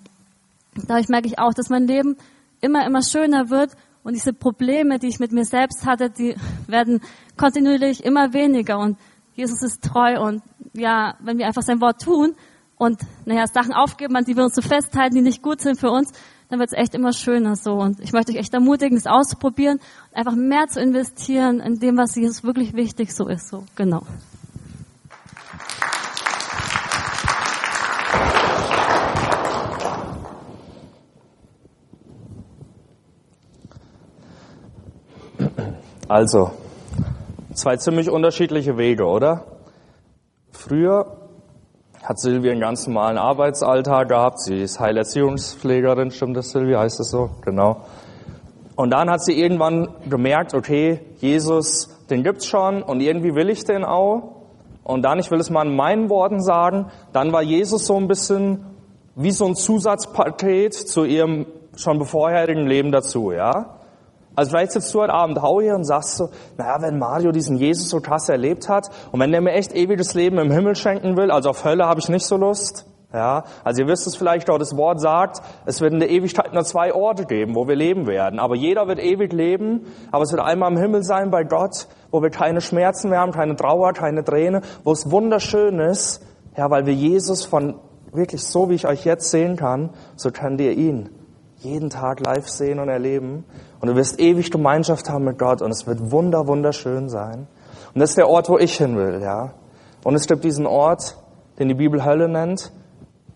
dadurch 0.87 1.09
merke 1.09 1.27
ich 1.27 1.39
auch, 1.39 1.53
dass 1.53 1.69
mein 1.69 1.87
Leben 1.87 2.17
immer, 2.61 2.87
immer 2.87 3.03
schöner 3.03 3.51
wird 3.51 3.73
und 4.03 4.15
diese 4.15 4.33
Probleme, 4.33 4.99
die 4.99 5.09
ich 5.09 5.21
mit 5.21 5.33
mir 5.33 5.45
selbst 5.45 5.87
hatte, 5.87 6.11
die 6.11 6.35
werden 6.67 7.01
kontinuierlich 7.37 8.05
immer 8.05 8.33
weniger 8.33 8.79
und 8.79 8.99
Jesus 9.35 9.63
ist 9.63 9.83
treu 9.83 10.21
und 10.21 10.43
ja, 10.75 11.17
wenn 11.21 11.39
wir 11.39 11.47
einfach 11.47 11.63
sein 11.63 11.81
Wort 11.81 12.03
tun 12.03 12.35
und 12.77 13.01
naja, 13.25 13.47
Sachen 13.47 13.73
aufgeben, 13.73 14.17
an 14.17 14.25
die 14.25 14.37
wir 14.37 14.45
uns 14.45 14.55
so 14.55 14.63
festhalten, 14.63 15.15
die 15.15 15.23
nicht 15.23 15.43
gut 15.43 15.61
sind 15.61 15.79
für 15.79 15.91
uns, 15.91 16.13
dann 16.49 16.59
wird 16.59 16.71
es 16.73 16.79
echt 16.79 16.95
immer 16.95 17.13
schöner 17.13 17.57
so. 17.57 17.75
Und 17.75 18.01
ich 18.01 18.13
möchte 18.13 18.33
euch 18.33 18.39
echt 18.39 18.53
ermutigen, 18.53 18.99
es 18.99 19.07
auszuprobieren, 19.07 19.81
einfach 20.13 20.35
mehr 20.35 20.67
zu 20.69 20.81
investieren 20.81 21.61
in 21.61 21.79
dem, 21.79 21.97
was 21.97 22.15
Jesus 22.15 22.45
wirklich 22.45 22.75
wichtig 22.75 23.15
so 23.15 23.27
ist. 23.29 23.49
So, 23.49 23.65
genau. 23.75 24.03
Also, 36.13 36.51
zwei 37.55 37.79
ziemlich 37.79 38.11
unterschiedliche 38.11 38.77
Wege, 38.77 39.07
oder? 39.07 39.45
Früher 40.51 41.07
hat 42.03 42.21
Silvia 42.21 42.53
einen 42.53 42.61
ganz 42.61 42.87
normalen 42.87 43.17
Arbeitsalltag 43.17 44.11
gehabt. 44.11 44.41
Sie 44.41 44.61
ist 44.61 44.79
Heilerziehungspflegerin, 44.79 46.11
stimmt 46.11 46.37
das, 46.37 46.51
Silvia? 46.51 46.81
Heißt 46.81 47.01
das 47.01 47.09
so? 47.09 47.31
Genau. 47.41 47.87
Und 48.77 48.91
dann 48.91 49.09
hat 49.09 49.25
sie 49.25 49.41
irgendwann 49.41 49.89
gemerkt, 50.07 50.53
okay, 50.53 51.01
Jesus, 51.17 51.89
den 52.11 52.23
gibt's 52.23 52.45
schon 52.45 52.83
und 52.83 53.01
irgendwie 53.01 53.35
will 53.35 53.49
ich 53.49 53.65
den 53.65 53.83
auch. 53.83 54.43
Und 54.85 55.01
dann, 55.01 55.19
ich 55.19 55.31
will 55.31 55.41
es 55.41 55.49
mal 55.49 55.67
in 55.67 55.75
meinen 55.75 56.11
Worten 56.11 56.43
sagen, 56.43 56.91
dann 57.15 57.33
war 57.33 57.41
Jesus 57.41 57.87
so 57.87 57.97
ein 57.97 58.07
bisschen 58.07 58.67
wie 59.15 59.31
so 59.31 59.47
ein 59.47 59.55
Zusatzpaket 59.55 60.75
zu 60.75 61.05
ihrem 61.05 61.47
schon 61.75 61.99
bevorherigen 61.99 62.67
Leben 62.67 62.93
dazu, 62.93 63.33
ja? 63.33 63.79
Also 64.35 64.51
vielleicht 64.51 64.73
sitzt 64.73 64.95
du 64.95 65.01
heute 65.01 65.13
Abend 65.13 65.39
auch 65.39 65.61
hier 65.61 65.75
und 65.75 65.85
sagst 65.85 66.17
so, 66.17 66.31
naja, 66.57 66.81
wenn 66.81 66.99
Mario 66.99 67.33
diesen 67.33 67.57
Jesus 67.57 67.89
so 67.89 68.01
krass 68.01 68.29
erlebt 68.29 68.69
hat 68.69 68.89
und 69.13 69.21
wenn 69.21 69.31
der 69.31 69.41
mir 69.41 69.53
echt 69.53 69.75
ewiges 69.75 70.15
Leben 70.15 70.39
im 70.39 70.51
Himmel 70.51 70.75
schenken 70.75 71.17
will, 71.17 71.31
also 71.31 71.51
auf 71.51 71.65
Hölle 71.65 71.87
habe 71.87 72.01
ich 72.01 72.09
nicht 72.09 72.27
so 72.27 72.37
Lust. 72.37 72.87
Ja, 73.13 73.45
also 73.63 73.83
ihr 73.83 73.89
wisst 73.89 74.07
es 74.07 74.17
vielleicht, 74.17 74.49
auch 74.49 74.57
das 74.57 74.75
Wort 74.75 74.99
sagt, 74.99 75.43
es 75.67 75.83
wird 75.83 75.93
in 75.93 76.01
der 76.01 76.09
Ewigkeit 76.09 76.55
nur 76.55 76.65
zwei 76.65 76.95
Orte 76.95 77.27
geben, 77.27 77.55
wo 77.55 77.69
wir 77.69 77.77
leben 77.77 78.07
werden. 78.07 78.39
Aber 78.39 78.57
jeder 78.57 78.89
wird 78.89 78.99
ewig 78.99 79.35
leben, 79.35 79.87
aber 80.11 80.23
es 80.23 80.33
wird 80.33 80.41
einmal 80.41 80.73
im 80.73 80.79
Himmel 80.79 81.03
sein 81.03 81.31
bei 81.31 81.45
Gott, 81.45 81.89
wo 82.11 82.23
wir 82.23 82.31
keine 82.31 82.63
Schmerzen 82.63 83.11
mehr 83.11 83.21
haben, 83.21 83.33
keine 83.33 83.55
Trauer, 83.55 83.93
keine 83.93 84.25
Träne, 84.25 84.63
wo 84.83 84.93
es 84.93 85.11
wunderschön 85.11 85.79
ist, 85.79 86.25
ja, 86.57 86.71
weil 86.71 86.87
wir 86.87 86.95
Jesus 86.95 87.45
von 87.45 87.75
wirklich 88.13 88.43
so, 88.43 88.71
wie 88.71 88.75
ich 88.75 88.87
euch 88.87 89.05
jetzt 89.05 89.31
sehen 89.31 89.57
kann, 89.57 89.91
so 90.17 90.31
könnt 90.31 90.61
ihr 90.63 90.73
ihn 90.73 91.11
jeden 91.59 91.91
Tag 91.91 92.21
live 92.21 92.49
sehen 92.49 92.79
und 92.79 92.89
erleben. 92.89 93.45
Und 93.83 93.89
du 93.89 93.97
wirst 93.97 94.21
ewig 94.21 94.53
Gemeinschaft 94.53 95.11
haben 95.11 95.25
mit 95.25 95.41
Gott 95.41 95.61
und 95.61 95.73
es 95.73 95.89
wird 95.89 96.13
wunder, 96.13 96.47
wunderschön 96.47 97.09
sein. 97.09 97.49
Und 97.93 98.01
das 98.01 98.11
ist 98.11 98.17
der 98.17 98.29
Ort, 98.29 98.49
wo 98.49 98.57
ich 98.57 98.77
hin 98.77 98.97
will, 98.97 99.21
ja. 99.21 99.55
Und 100.05 100.15
es 100.15 100.29
gibt 100.29 100.45
diesen 100.45 100.67
Ort, 100.67 101.17
den 101.59 101.67
die 101.67 101.75
Bibel 101.75 102.05
Hölle 102.05 102.29
nennt, 102.29 102.71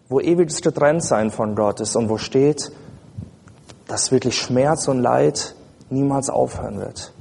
wo 0.08 0.20
ewiges 0.20 0.62
getrennt 0.62 1.02
sein 1.02 1.32
von 1.32 1.56
Gott 1.56 1.80
ist 1.80 1.96
und 1.96 2.08
wo 2.08 2.16
steht, 2.16 2.70
dass 3.88 4.12
wirklich 4.12 4.38
Schmerz 4.38 4.86
und 4.86 5.00
Leid 5.00 5.56
niemals 5.90 6.30
aufhören 6.30 6.78
wird. 6.78 7.12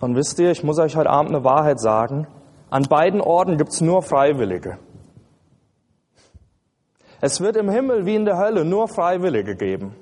Und 0.00 0.16
wisst 0.16 0.38
ihr, 0.38 0.50
ich 0.50 0.64
muss 0.64 0.78
euch 0.78 0.96
heute 0.96 1.10
Abend 1.10 1.34
eine 1.34 1.44
Wahrheit 1.44 1.80
sagen. 1.80 2.28
An 2.70 2.84
beiden 2.84 3.20
Orten 3.20 3.58
gibt's 3.58 3.82
nur 3.82 4.02
Freiwillige. 4.02 4.78
Es 7.20 7.42
wird 7.42 7.56
im 7.56 7.68
Himmel 7.68 8.06
wie 8.06 8.14
in 8.14 8.24
der 8.24 8.38
Hölle 8.38 8.64
nur 8.64 8.88
Freiwillige 8.88 9.54
geben. 9.54 9.94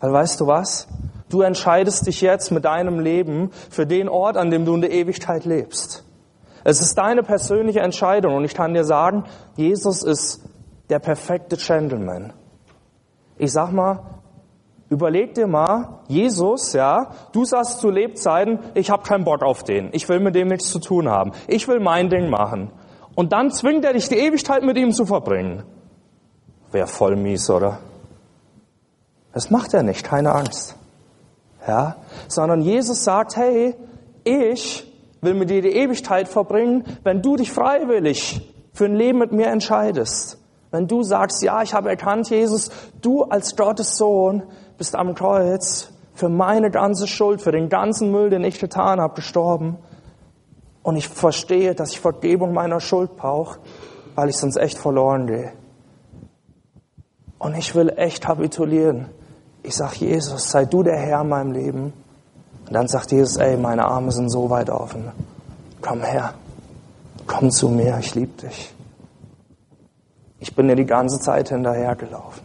Weil 0.00 0.12
weißt 0.12 0.40
du 0.40 0.46
was? 0.46 0.88
Du 1.28 1.42
entscheidest 1.42 2.06
dich 2.06 2.20
jetzt 2.20 2.50
mit 2.52 2.64
deinem 2.64 3.00
Leben 3.00 3.50
für 3.70 3.86
den 3.86 4.08
Ort, 4.08 4.36
an 4.36 4.50
dem 4.50 4.64
du 4.64 4.74
in 4.74 4.82
der 4.82 4.92
Ewigkeit 4.92 5.44
lebst. 5.44 6.04
Es 6.64 6.80
ist 6.80 6.96
deine 6.96 7.22
persönliche 7.22 7.80
Entscheidung 7.80 8.36
und 8.36 8.44
ich 8.44 8.54
kann 8.54 8.72
dir 8.72 8.84
sagen, 8.84 9.24
Jesus 9.56 10.02
ist 10.02 10.42
der 10.88 10.98
perfekte 10.98 11.56
Gentleman. 11.56 12.32
Ich 13.36 13.52
sag 13.52 13.72
mal, 13.72 14.00
überleg 14.88 15.34
dir 15.34 15.46
mal, 15.46 16.00
Jesus, 16.08 16.72
ja, 16.72 17.10
du 17.32 17.44
sagst 17.44 17.80
zu 17.80 17.90
Lebzeiten, 17.90 18.60
ich 18.74 18.90
habe 18.90 19.02
keinen 19.02 19.24
Bock 19.24 19.42
auf 19.42 19.62
den, 19.62 19.90
ich 19.92 20.08
will 20.08 20.20
mit 20.20 20.34
dem 20.34 20.48
nichts 20.48 20.70
zu 20.70 20.78
tun 20.78 21.08
haben, 21.08 21.32
ich 21.48 21.68
will 21.68 21.80
mein 21.80 22.08
Ding 22.08 22.30
machen. 22.30 22.70
Und 23.14 23.32
dann 23.32 23.50
zwingt 23.50 23.84
er 23.84 23.92
dich, 23.92 24.08
die 24.08 24.18
Ewigkeit 24.18 24.62
mit 24.62 24.76
ihm 24.76 24.92
zu 24.92 25.04
verbringen. 25.04 25.64
Wäre 26.72 26.86
voll 26.86 27.16
mies, 27.16 27.48
oder? 27.50 27.78
Das 29.34 29.50
macht 29.50 29.74
er 29.74 29.82
nicht, 29.82 30.04
keine 30.04 30.32
Angst. 30.32 30.76
Ja, 31.66 31.96
sondern 32.28 32.60
Jesus 32.60 33.04
sagt, 33.04 33.36
hey, 33.36 33.74
ich 34.22 34.90
will 35.20 35.34
mit 35.34 35.50
dir 35.50 35.60
die 35.60 35.72
Ewigkeit 35.72 36.28
verbringen, 36.28 36.84
wenn 37.02 37.20
du 37.20 37.36
dich 37.36 37.50
freiwillig 37.50 38.52
für 38.72 38.84
ein 38.84 38.94
Leben 38.94 39.18
mit 39.18 39.32
mir 39.32 39.48
entscheidest. 39.48 40.38
Wenn 40.70 40.86
du 40.86 41.02
sagst, 41.02 41.42
ja, 41.42 41.62
ich 41.62 41.74
habe 41.74 41.88
erkannt, 41.88 42.30
Jesus, 42.30 42.70
du 43.00 43.22
als 43.22 43.56
Gottes 43.56 43.96
Sohn 43.96 44.44
bist 44.76 44.94
am 44.94 45.14
Kreuz 45.14 45.92
für 46.14 46.28
meine 46.28 46.70
ganze 46.70 47.06
Schuld, 47.06 47.40
für 47.40 47.52
den 47.52 47.68
ganzen 47.68 48.10
Müll, 48.10 48.30
den 48.30 48.44
ich 48.44 48.58
getan 48.58 49.00
habe, 49.00 49.14
gestorben. 49.14 49.78
Und 50.82 50.96
ich 50.96 51.08
verstehe, 51.08 51.74
dass 51.74 51.92
ich 51.92 52.00
Vergebung 52.00 52.52
meiner 52.52 52.80
Schuld 52.80 53.16
brauche, 53.16 53.58
weil 54.14 54.28
ich 54.28 54.36
sonst 54.36 54.56
echt 54.56 54.78
verloren 54.78 55.26
gehe. 55.26 55.52
Und 57.38 57.56
ich 57.56 57.74
will 57.74 57.92
echt 57.96 58.22
kapitulieren. 58.22 59.08
Ich 59.64 59.76
sag 59.76 59.94
Jesus, 59.94 60.50
sei 60.50 60.66
du 60.66 60.82
der 60.82 60.98
Herr 60.98 61.22
in 61.22 61.30
meinem 61.30 61.52
Leben. 61.52 61.92
Und 62.66 62.72
dann 62.72 62.86
sagt 62.86 63.12
Jesus, 63.12 63.36
ey, 63.38 63.56
meine 63.56 63.86
Arme 63.86 64.12
sind 64.12 64.28
so 64.28 64.50
weit 64.50 64.68
offen. 64.68 65.10
Komm 65.80 66.02
her. 66.02 66.34
Komm 67.26 67.50
zu 67.50 67.70
mir, 67.70 67.98
ich 67.98 68.14
liebe 68.14 68.42
dich. 68.42 68.74
Ich 70.38 70.54
bin 70.54 70.68
dir 70.68 70.76
die 70.76 70.84
ganze 70.84 71.18
Zeit 71.18 71.48
hinterhergelaufen. 71.48 72.42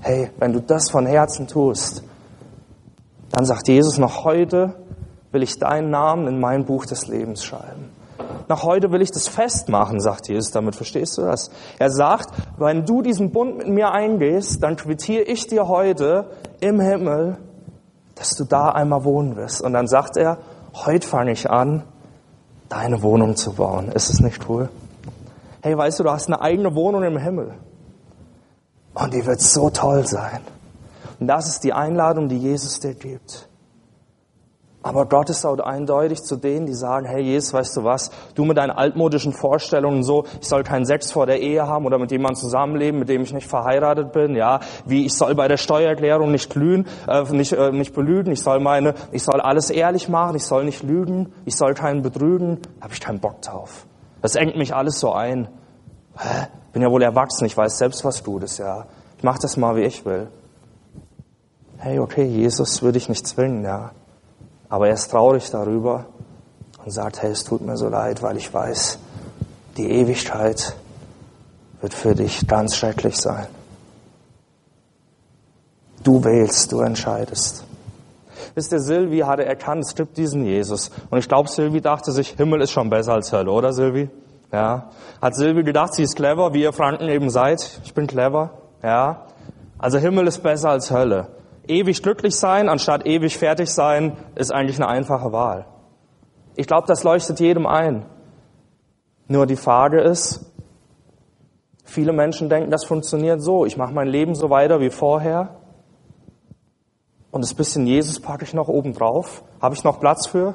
Hey, 0.00 0.30
wenn 0.38 0.54
du 0.54 0.60
das 0.60 0.90
von 0.90 1.04
Herzen 1.04 1.46
tust, 1.46 2.02
dann 3.30 3.44
sagt 3.44 3.68
Jesus, 3.68 3.98
noch 3.98 4.24
heute 4.24 4.74
will 5.32 5.42
ich 5.42 5.58
deinen 5.58 5.90
Namen 5.90 6.26
in 6.28 6.40
mein 6.40 6.64
Buch 6.64 6.86
des 6.86 7.08
Lebens 7.08 7.44
schreiben. 7.44 7.90
Nach 8.48 8.62
heute 8.62 8.92
will 8.92 9.00
ich 9.00 9.10
das 9.10 9.28
festmachen, 9.28 10.00
sagt 10.00 10.28
Jesus 10.28 10.50
damit. 10.50 10.76
Verstehst 10.76 11.16
du 11.18 11.22
das? 11.22 11.50
Er 11.78 11.90
sagt, 11.90 12.28
wenn 12.58 12.84
du 12.84 13.02
diesen 13.02 13.30
Bund 13.32 13.58
mit 13.58 13.68
mir 13.68 13.92
eingehst, 13.92 14.62
dann 14.62 14.76
quittiere 14.76 15.22
ich 15.22 15.46
dir 15.46 15.68
heute 15.68 16.30
im 16.60 16.80
Himmel, 16.80 17.38
dass 18.14 18.30
du 18.30 18.44
da 18.44 18.68
einmal 18.70 19.04
wohnen 19.04 19.36
wirst. 19.36 19.62
Und 19.62 19.72
dann 19.72 19.86
sagt 19.86 20.16
er, 20.16 20.38
heute 20.74 21.06
fange 21.06 21.32
ich 21.32 21.50
an, 21.50 21.84
deine 22.68 23.02
Wohnung 23.02 23.36
zu 23.36 23.54
bauen. 23.54 23.88
Ist 23.88 24.10
es 24.10 24.20
nicht 24.20 24.48
cool? 24.48 24.68
Hey, 25.62 25.76
weißt 25.76 25.98
du, 25.98 26.04
du 26.04 26.10
hast 26.10 26.26
eine 26.26 26.40
eigene 26.40 26.74
Wohnung 26.74 27.02
im 27.02 27.16
Himmel. 27.16 27.54
Und 28.94 29.14
die 29.14 29.24
wird 29.24 29.40
so 29.40 29.70
toll 29.70 30.06
sein. 30.06 30.40
Und 31.18 31.26
das 31.26 31.48
ist 31.48 31.64
die 31.64 31.72
Einladung, 31.72 32.28
die 32.28 32.38
Jesus 32.38 32.80
dir 32.80 32.94
gibt. 32.94 33.48
Aber 34.84 35.06
Gott 35.06 35.30
ist 35.30 35.46
auch 35.46 35.58
eindeutig 35.60 36.22
zu 36.24 36.36
denen, 36.36 36.66
die 36.66 36.74
sagen, 36.74 37.06
hey 37.06 37.22
Jesus, 37.22 37.54
weißt 37.54 37.78
du 37.78 37.84
was, 37.84 38.10
du 38.34 38.44
mit 38.44 38.58
deinen 38.58 38.70
altmodischen 38.70 39.32
Vorstellungen 39.32 40.02
so, 40.02 40.26
ich 40.42 40.46
soll 40.46 40.62
keinen 40.62 40.84
Sex 40.84 41.10
vor 41.10 41.24
der 41.24 41.40
Ehe 41.40 41.66
haben 41.66 41.86
oder 41.86 41.98
mit 41.98 42.10
jemandem 42.10 42.36
zusammenleben, 42.36 43.00
mit 43.00 43.08
dem 43.08 43.22
ich 43.22 43.32
nicht 43.32 43.48
verheiratet 43.48 44.12
bin, 44.12 44.36
ja, 44.36 44.60
wie 44.84 45.06
ich 45.06 45.14
soll 45.14 45.34
bei 45.34 45.48
der 45.48 45.56
Steuererklärung 45.56 46.30
nicht 46.30 46.50
glühen, 46.50 46.86
äh, 47.08 47.22
nicht, 47.32 47.52
äh, 47.52 47.72
nicht 47.72 47.94
belügen, 47.94 48.30
ich 48.30 48.42
soll 48.42 48.60
meine, 48.60 48.92
ich 49.10 49.22
soll 49.22 49.40
alles 49.40 49.70
ehrlich 49.70 50.10
machen, 50.10 50.36
ich 50.36 50.44
soll 50.44 50.66
nicht 50.66 50.82
lügen, 50.82 51.32
ich 51.46 51.56
soll 51.56 51.72
keinen 51.72 52.02
betrügen, 52.02 52.60
habe 52.82 52.92
ich 52.92 53.00
keinen 53.00 53.20
Bock 53.20 53.40
drauf. 53.40 53.86
Das 54.20 54.34
engt 54.34 54.56
mich 54.56 54.74
alles 54.74 55.00
so 55.00 55.14
ein. 55.14 55.48
Hä? 56.18 56.48
Bin 56.74 56.82
ja 56.82 56.90
wohl 56.90 57.02
erwachsen, 57.02 57.46
ich 57.46 57.56
weiß 57.56 57.78
selbst, 57.78 58.04
was 58.04 58.22
gut 58.22 58.42
ist, 58.42 58.58
ja. 58.58 58.84
Ich 59.16 59.24
mach 59.24 59.38
das 59.38 59.56
mal, 59.56 59.76
wie 59.76 59.84
ich 59.84 60.04
will. 60.04 60.28
Hey, 61.78 61.98
okay, 62.00 62.24
Jesus 62.24 62.82
würde 62.82 62.98
ich 62.98 63.08
nicht 63.08 63.26
zwingen, 63.26 63.64
ja. 63.64 63.92
Aber 64.74 64.88
er 64.88 64.94
ist 64.94 65.12
traurig 65.12 65.52
darüber 65.52 66.06
und 66.84 66.90
sagt, 66.90 67.22
hey, 67.22 67.30
es 67.30 67.44
tut 67.44 67.60
mir 67.60 67.76
so 67.76 67.88
leid, 67.88 68.24
weil 68.24 68.36
ich 68.36 68.52
weiß, 68.52 68.98
die 69.76 69.88
Ewigkeit 69.88 70.74
wird 71.80 71.94
für 71.94 72.16
dich 72.16 72.48
ganz 72.48 72.74
schrecklich 72.74 73.16
sein. 73.16 73.46
Du 76.02 76.24
wählst, 76.24 76.72
du 76.72 76.80
entscheidest. 76.80 77.62
Wisst 78.56 78.72
ihr, 78.72 78.80
Silvi 78.80 79.20
hatte 79.20 79.44
erkannt, 79.44 79.84
es 79.86 79.94
gibt 79.94 80.16
diesen 80.16 80.44
Jesus. 80.44 80.90
Und 81.08 81.18
ich 81.18 81.28
glaube, 81.28 81.48
Silvi 81.48 81.80
dachte 81.80 82.10
sich, 82.10 82.30
Himmel 82.30 82.60
ist 82.60 82.72
schon 82.72 82.90
besser 82.90 83.12
als 83.12 83.30
Hölle, 83.30 83.52
oder 83.52 83.72
Silvi? 83.72 84.10
Ja. 84.50 84.90
Hat 85.22 85.36
Silvi 85.36 85.62
gedacht, 85.62 85.94
sie 85.94 86.02
ist 86.02 86.16
clever, 86.16 86.52
wie 86.52 86.62
ihr 86.62 86.72
Franken 86.72 87.08
eben 87.08 87.30
seid? 87.30 87.80
Ich 87.84 87.94
bin 87.94 88.08
clever. 88.08 88.50
Ja. 88.82 89.26
Also 89.78 89.98
Himmel 89.98 90.26
ist 90.26 90.42
besser 90.42 90.70
als 90.70 90.90
Hölle. 90.90 91.28
Ewig 91.66 92.02
glücklich 92.02 92.36
sein 92.36 92.68
anstatt 92.68 93.06
ewig 93.06 93.38
fertig 93.38 93.70
sein 93.70 94.16
ist 94.34 94.52
eigentlich 94.52 94.76
eine 94.76 94.88
einfache 94.88 95.32
Wahl. 95.32 95.66
Ich 96.56 96.66
glaube, 96.66 96.86
das 96.86 97.04
leuchtet 97.04 97.40
jedem 97.40 97.66
ein. 97.66 98.06
Nur 99.26 99.46
die 99.46 99.56
Frage 99.56 100.00
ist, 100.00 100.52
viele 101.84 102.12
Menschen 102.12 102.48
denken, 102.48 102.70
das 102.70 102.84
funktioniert 102.84 103.42
so. 103.42 103.64
Ich 103.64 103.76
mache 103.76 103.92
mein 103.92 104.08
Leben 104.08 104.34
so 104.34 104.50
weiter 104.50 104.80
wie 104.80 104.90
vorher 104.90 105.56
Und 107.34 107.42
das 107.42 107.52
bisschen 107.52 107.84
Jesus 107.86 108.20
packe 108.20 108.44
ich 108.44 108.54
noch 108.54 108.68
oben 108.68 108.92
drauf. 108.92 109.42
Habe 109.60 109.74
ich 109.74 109.82
noch 109.82 109.98
Platz 109.98 110.28
für? 110.28 110.54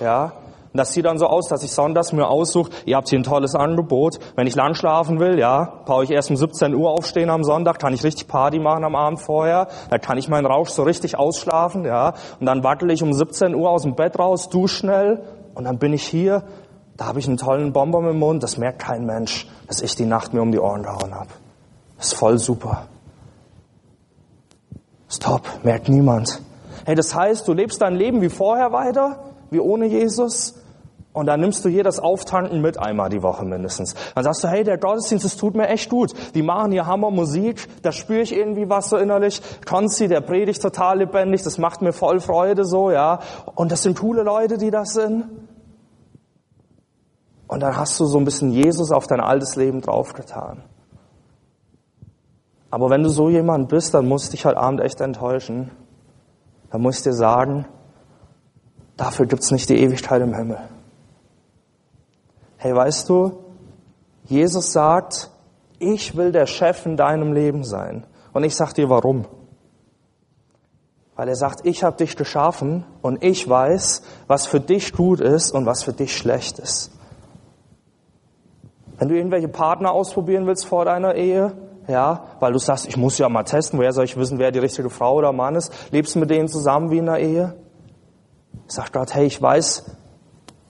Ja. 0.00 0.32
Und 0.72 0.78
das 0.78 0.92
sieht 0.92 1.04
dann 1.04 1.18
so 1.18 1.26
aus, 1.26 1.48
dass 1.48 1.64
ich 1.64 1.72
sonntags 1.72 2.12
mir 2.12 2.28
aussuche, 2.28 2.70
ihr 2.86 2.96
habt 2.96 3.08
hier 3.08 3.18
ein 3.18 3.24
tolles 3.24 3.56
Angebot. 3.56 4.20
Wenn 4.36 4.46
ich 4.46 4.54
lang 4.54 4.74
schlafen 4.74 5.18
will, 5.18 5.36
ja, 5.36 5.80
brauche 5.84 6.04
ich 6.04 6.10
erst 6.12 6.30
um 6.30 6.36
17 6.36 6.74
Uhr 6.74 6.90
aufstehen 6.90 7.28
am 7.28 7.42
Sonntag, 7.42 7.80
kann 7.80 7.92
ich 7.92 8.04
richtig 8.04 8.28
Party 8.28 8.60
machen 8.60 8.84
am 8.84 8.94
Abend 8.94 9.20
vorher. 9.20 9.66
Da 9.90 9.98
kann 9.98 10.16
ich 10.16 10.28
meinen 10.28 10.46
Rausch 10.46 10.70
so 10.70 10.84
richtig 10.84 11.18
ausschlafen, 11.18 11.84
ja. 11.84 12.14
Und 12.38 12.46
dann 12.46 12.62
wattel 12.62 12.90
ich 12.92 13.02
um 13.02 13.12
17 13.12 13.54
Uhr 13.54 13.68
aus 13.68 13.82
dem 13.82 13.96
Bett 13.96 14.18
raus, 14.18 14.48
du 14.48 14.68
schnell. 14.68 15.24
Und 15.54 15.64
dann 15.64 15.78
bin 15.78 15.92
ich 15.92 16.04
hier, 16.04 16.44
da 16.96 17.06
habe 17.06 17.18
ich 17.18 17.26
einen 17.26 17.36
tollen 17.36 17.72
Bonbon 17.72 18.08
im 18.08 18.18
Mund. 18.20 18.42
Das 18.42 18.56
merkt 18.56 18.78
kein 18.78 19.04
Mensch, 19.04 19.48
dass 19.66 19.80
ich 19.80 19.96
die 19.96 20.06
Nacht 20.06 20.32
mir 20.34 20.42
um 20.42 20.52
die 20.52 20.60
Ohren 20.60 20.84
gehauen 20.84 21.12
habe. 21.14 21.30
Das 21.96 22.08
ist 22.08 22.14
voll 22.14 22.38
super. 22.38 22.86
Stop, 25.08 25.42
merkt 25.64 25.88
niemand. 25.88 26.40
Hey, 26.84 26.94
das 26.94 27.12
heißt, 27.12 27.48
du 27.48 27.52
lebst 27.52 27.82
dein 27.82 27.96
Leben 27.96 28.22
wie 28.22 28.28
vorher 28.28 28.72
weiter, 28.72 29.18
wie 29.50 29.60
ohne 29.60 29.86
Jesus. 29.86 30.54
Und 31.12 31.26
dann 31.26 31.40
nimmst 31.40 31.64
du 31.64 31.68
hier 31.68 31.82
das 31.82 31.98
Auftanken 31.98 32.60
mit 32.60 32.78
einmal 32.78 33.08
die 33.08 33.22
Woche 33.22 33.44
mindestens. 33.44 33.94
Dann 34.14 34.22
sagst 34.22 34.44
du, 34.44 34.48
hey, 34.48 34.62
der 34.62 34.78
Gottesdienst, 34.78 35.24
das 35.24 35.36
tut 35.36 35.56
mir 35.56 35.68
echt 35.68 35.90
gut. 35.90 36.12
Die 36.34 36.42
machen 36.42 36.70
hier 36.70 36.86
Hammer 36.86 37.10
Musik, 37.10 37.66
da 37.82 37.90
spüre 37.90 38.20
ich 38.20 38.32
irgendwie 38.32 38.68
was 38.68 38.90
so 38.90 38.96
innerlich. 38.96 39.42
Konzi, 39.68 40.06
der 40.06 40.20
predigt 40.20 40.62
total 40.62 40.98
lebendig, 40.98 41.42
das 41.42 41.58
macht 41.58 41.82
mir 41.82 41.92
voll 41.92 42.20
Freude 42.20 42.64
so, 42.64 42.92
ja. 42.92 43.18
Und 43.56 43.72
das 43.72 43.82
sind 43.82 43.98
coole 43.98 44.22
Leute, 44.22 44.56
die 44.56 44.70
das 44.70 44.90
sind. 44.90 45.24
Und 47.48 47.60
dann 47.60 47.76
hast 47.76 47.98
du 47.98 48.04
so 48.04 48.16
ein 48.18 48.24
bisschen 48.24 48.52
Jesus 48.52 48.92
auf 48.92 49.08
dein 49.08 49.20
altes 49.20 49.56
Leben 49.56 49.80
draufgetan. 49.80 50.62
Aber 52.70 52.88
wenn 52.88 53.02
du 53.02 53.08
so 53.08 53.28
jemand 53.28 53.68
bist, 53.68 53.94
dann 53.94 54.06
muss 54.06 54.24
ich 54.24 54.30
dich 54.30 54.44
heute 54.44 54.58
Abend 54.58 54.80
echt 54.80 55.00
enttäuschen. 55.00 55.72
Dann 56.70 56.82
muss 56.82 56.98
ich 56.98 57.02
dir 57.02 57.12
sagen, 57.12 57.66
dafür 59.00 59.24
gibt's 59.24 59.50
nicht 59.50 59.68
die 59.70 59.78
Ewigkeit 59.80 60.20
im 60.20 60.34
Himmel. 60.34 60.58
Hey, 62.58 62.74
weißt 62.74 63.08
du, 63.08 63.38
Jesus 64.26 64.72
sagt, 64.72 65.30
ich 65.78 66.16
will 66.16 66.30
der 66.32 66.46
Chef 66.46 66.84
in 66.84 66.98
deinem 66.98 67.32
Leben 67.32 67.64
sein. 67.64 68.04
Und 68.34 68.44
ich 68.44 68.54
sag 68.54 68.74
dir 68.74 68.90
warum. 68.90 69.24
Weil 71.16 71.28
er 71.28 71.36
sagt, 71.36 71.66
ich 71.66 71.82
habe 71.82 71.96
dich 71.96 72.16
geschaffen 72.16 72.84
und 73.00 73.24
ich 73.24 73.48
weiß, 73.48 74.02
was 74.26 74.46
für 74.46 74.60
dich 74.60 74.92
gut 74.92 75.20
ist 75.20 75.52
und 75.52 75.64
was 75.64 75.82
für 75.82 75.94
dich 75.94 76.16
schlecht 76.16 76.58
ist. 76.58 76.92
Wenn 78.98 79.08
du 79.08 79.16
irgendwelche 79.16 79.48
Partner 79.48 79.92
ausprobieren 79.92 80.46
willst 80.46 80.66
vor 80.66 80.84
deiner 80.84 81.14
Ehe, 81.14 81.52
ja, 81.88 82.24
weil 82.38 82.52
du 82.52 82.58
sagst, 82.58 82.86
ich 82.86 82.98
muss 82.98 83.16
ja 83.16 83.30
mal 83.30 83.44
testen, 83.44 83.78
woher 83.78 83.92
soll 83.92 84.04
ich 84.04 84.16
wissen, 84.18 84.38
wer 84.38 84.52
die 84.52 84.58
richtige 84.58 84.90
Frau 84.90 85.14
oder 85.14 85.32
Mann 85.32 85.54
ist? 85.54 85.72
Lebst 85.90 86.14
du 86.14 86.18
mit 86.18 86.28
denen 86.28 86.48
zusammen 86.48 86.90
wie 86.90 86.98
in 86.98 87.08
einer 87.08 87.18
Ehe? 87.18 87.54
Sagt 88.70 88.92
Gott, 88.92 89.12
hey, 89.14 89.26
ich 89.26 89.42
weiß, 89.42 89.84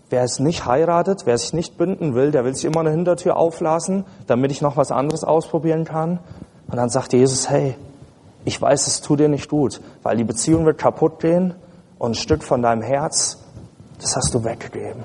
wer 0.08 0.22
es 0.22 0.38
nicht 0.38 0.64
heiratet, 0.64 1.26
wer 1.26 1.36
sich 1.36 1.52
nicht 1.52 1.76
binden 1.76 2.14
will, 2.14 2.30
der 2.30 2.46
will 2.46 2.54
sich 2.54 2.64
immer 2.64 2.80
eine 2.80 2.90
Hintertür 2.90 3.36
auflassen, 3.36 4.06
damit 4.26 4.50
ich 4.50 4.62
noch 4.62 4.78
was 4.78 4.90
anderes 4.90 5.22
ausprobieren 5.22 5.84
kann. 5.84 6.18
Und 6.66 6.76
dann 6.78 6.88
sagt 6.88 7.12
Jesus, 7.12 7.50
hey, 7.50 7.76
ich 8.46 8.60
weiß, 8.60 8.86
es 8.86 9.02
tut 9.02 9.20
dir 9.20 9.28
nicht 9.28 9.50
gut, 9.50 9.82
weil 10.02 10.16
die 10.16 10.24
Beziehung 10.24 10.64
wird 10.64 10.78
kaputt 10.78 11.20
gehen 11.20 11.54
und 11.98 12.12
ein 12.12 12.14
Stück 12.14 12.42
von 12.42 12.62
deinem 12.62 12.80
Herz, 12.80 13.36
das 14.00 14.16
hast 14.16 14.32
du 14.32 14.44
weggegeben. 14.44 15.04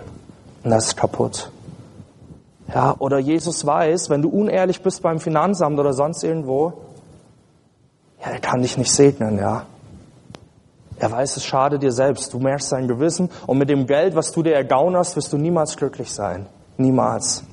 Und 0.64 0.72
das 0.72 0.86
ist 0.86 0.96
kaputt. 0.96 1.52
Ja, 2.74 2.96
oder 2.98 3.20
Jesus 3.20 3.66
weiß, 3.66 4.10
wenn 4.10 4.22
du 4.22 4.30
unehrlich 4.30 4.82
bist 4.82 5.02
beim 5.02 5.20
Finanzamt 5.20 5.78
oder 5.78 5.92
sonst 5.92 6.24
irgendwo, 6.24 6.74
ja, 8.22 8.32
er 8.32 8.40
kann 8.40 8.62
dich 8.62 8.78
nicht 8.78 8.94
segnen, 8.94 9.38
ja. 9.38 9.66
Er 10.98 11.12
weiß, 11.12 11.38
es 11.38 11.44
schadet 11.44 11.84
dir 11.84 11.92
selbst. 11.92 12.34
Du 12.34 12.40
merkst 12.40 12.70
sein 12.70 12.88
Gewissen 12.88 13.30
und 13.48 13.58
mit 13.58 13.70
dem 13.70 13.86
Geld, 13.86 14.16
was 14.16 14.32
du 14.32 14.44
dir 14.44 14.54
ergaunerst, 14.54 15.16
wirst 15.16 15.34
du 15.34 15.38
niemals 15.38 15.76
glücklich 15.76 16.12
sein. 16.12 16.48
Niemals. 16.78 17.44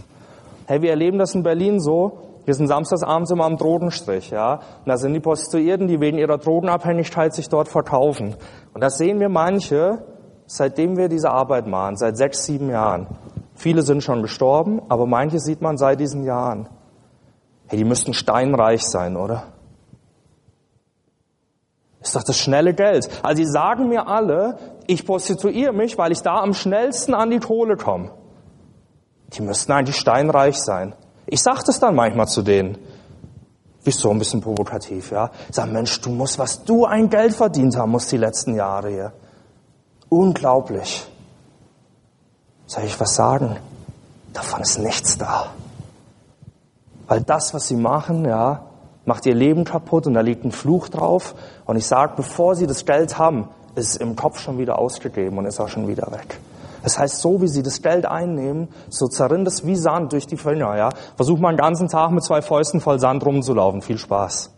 Hey, 0.66 0.80
wir 0.82 0.90
erleben 0.90 1.18
das 1.18 1.34
in 1.34 1.42
Berlin 1.42 1.80
so. 1.80 2.18
Wir 2.44 2.54
sind 2.54 2.66
samstagsabends 2.66 3.30
immer 3.30 3.44
am 3.44 3.56
Drogenstrich, 3.56 4.30
ja. 4.30 4.54
Und 4.54 4.86
da 4.86 4.96
sind 4.96 5.12
die 5.12 5.20
Prostituierten, 5.20 5.86
die 5.86 6.00
wegen 6.00 6.18
ihrer 6.18 6.38
Drogenabhängigkeit 6.38 7.34
sich 7.34 7.48
dort 7.48 7.68
verkaufen. 7.68 8.34
Und 8.74 8.80
da 8.82 8.90
sehen 8.90 9.20
wir 9.20 9.28
manche, 9.28 9.98
seitdem 10.46 10.96
wir 10.96 11.08
diese 11.08 11.30
Arbeit 11.30 11.66
machen, 11.66 11.96
seit 11.96 12.16
sechs, 12.16 12.44
sieben 12.44 12.68
Jahren. 12.68 13.06
Viele 13.54 13.82
sind 13.82 14.02
schon 14.02 14.22
gestorben, 14.22 14.82
aber 14.88 15.06
manche 15.06 15.38
sieht 15.38 15.60
man 15.60 15.76
seit 15.76 16.00
diesen 16.00 16.24
Jahren. 16.24 16.68
Hey, 17.68 17.78
die 17.78 17.84
müssten 17.84 18.12
steinreich 18.12 18.82
sein, 18.82 19.16
oder? 19.16 19.44
Ist 22.02 22.16
doch 22.16 22.24
das 22.24 22.36
schnelle 22.36 22.74
Geld. 22.74 23.08
Also 23.22 23.42
sie 23.42 23.48
sagen 23.48 23.88
mir 23.88 24.08
alle, 24.08 24.58
ich 24.86 25.06
prostituiere 25.06 25.72
mich, 25.72 25.96
weil 25.98 26.12
ich 26.12 26.22
da 26.22 26.40
am 26.40 26.54
schnellsten 26.54 27.14
an 27.14 27.30
die 27.30 27.38
Kohle 27.38 27.76
komme. 27.76 28.10
Die 29.34 29.42
müssten 29.42 29.72
eigentlich 29.72 29.96
steinreich 29.96 30.60
sein. 30.60 30.94
Ich 31.26 31.42
sage 31.42 31.60
das 31.64 31.78
dann 31.78 31.94
manchmal 31.94 32.26
zu 32.26 32.42
denen. 32.42 32.76
Bist 33.84 34.00
so 34.00 34.10
ein 34.10 34.18
bisschen 34.18 34.40
provokativ, 34.40 35.10
ja? 35.10 35.30
Ich 35.48 35.56
sag, 35.56 35.70
Mensch, 35.72 36.00
du 36.00 36.10
musst, 36.10 36.38
was 36.38 36.64
du 36.64 36.84
ein 36.84 37.08
Geld 37.08 37.34
verdient 37.34 37.76
haben 37.76 37.92
musst 37.92 38.12
die 38.12 38.16
letzten 38.16 38.54
Jahre 38.54 38.90
hier. 38.90 39.12
Unglaublich. 40.08 41.06
Soll 42.66 42.84
ich 42.84 42.98
was 43.00 43.14
sagen? 43.14 43.56
Davon 44.32 44.60
ist 44.60 44.78
nichts 44.78 45.18
da. 45.18 45.52
Weil 47.06 47.22
das, 47.22 47.54
was 47.54 47.68
sie 47.68 47.76
machen, 47.76 48.24
ja, 48.24 48.64
macht 49.04 49.26
ihr 49.26 49.34
Leben 49.34 49.64
kaputt 49.64 50.06
und 50.06 50.14
da 50.14 50.20
liegt 50.20 50.44
ein 50.44 50.52
Fluch 50.52 50.88
drauf. 50.88 51.34
Und 51.64 51.76
ich 51.76 51.86
sage, 51.86 52.14
bevor 52.16 52.54
sie 52.54 52.66
das 52.66 52.84
Geld 52.84 53.18
haben, 53.18 53.48
ist 53.74 53.90
es 53.90 53.96
im 53.96 54.16
Kopf 54.16 54.38
schon 54.38 54.58
wieder 54.58 54.78
ausgegeben 54.78 55.38
und 55.38 55.46
ist 55.46 55.60
auch 55.60 55.68
schon 55.68 55.88
wieder 55.88 56.10
weg. 56.12 56.38
Das 56.82 56.98
heißt, 56.98 57.20
so 57.20 57.40
wie 57.40 57.48
sie 57.48 57.62
das 57.62 57.80
Geld 57.80 58.06
einnehmen, 58.06 58.68
so 58.88 59.06
zerrinnt 59.06 59.46
es 59.46 59.64
wie 59.64 59.76
Sand 59.76 60.12
durch 60.12 60.26
die 60.26 60.36
Finger, 60.36 60.76
ja. 60.76 60.90
Versuch 61.16 61.38
mal 61.38 61.50
einen 61.50 61.58
ganzen 61.58 61.88
Tag 61.88 62.10
mit 62.10 62.24
zwei 62.24 62.42
Fäusten 62.42 62.80
voll 62.80 62.98
Sand 62.98 63.24
rumzulaufen. 63.24 63.82
Viel 63.82 63.98
Spaß. 63.98 64.50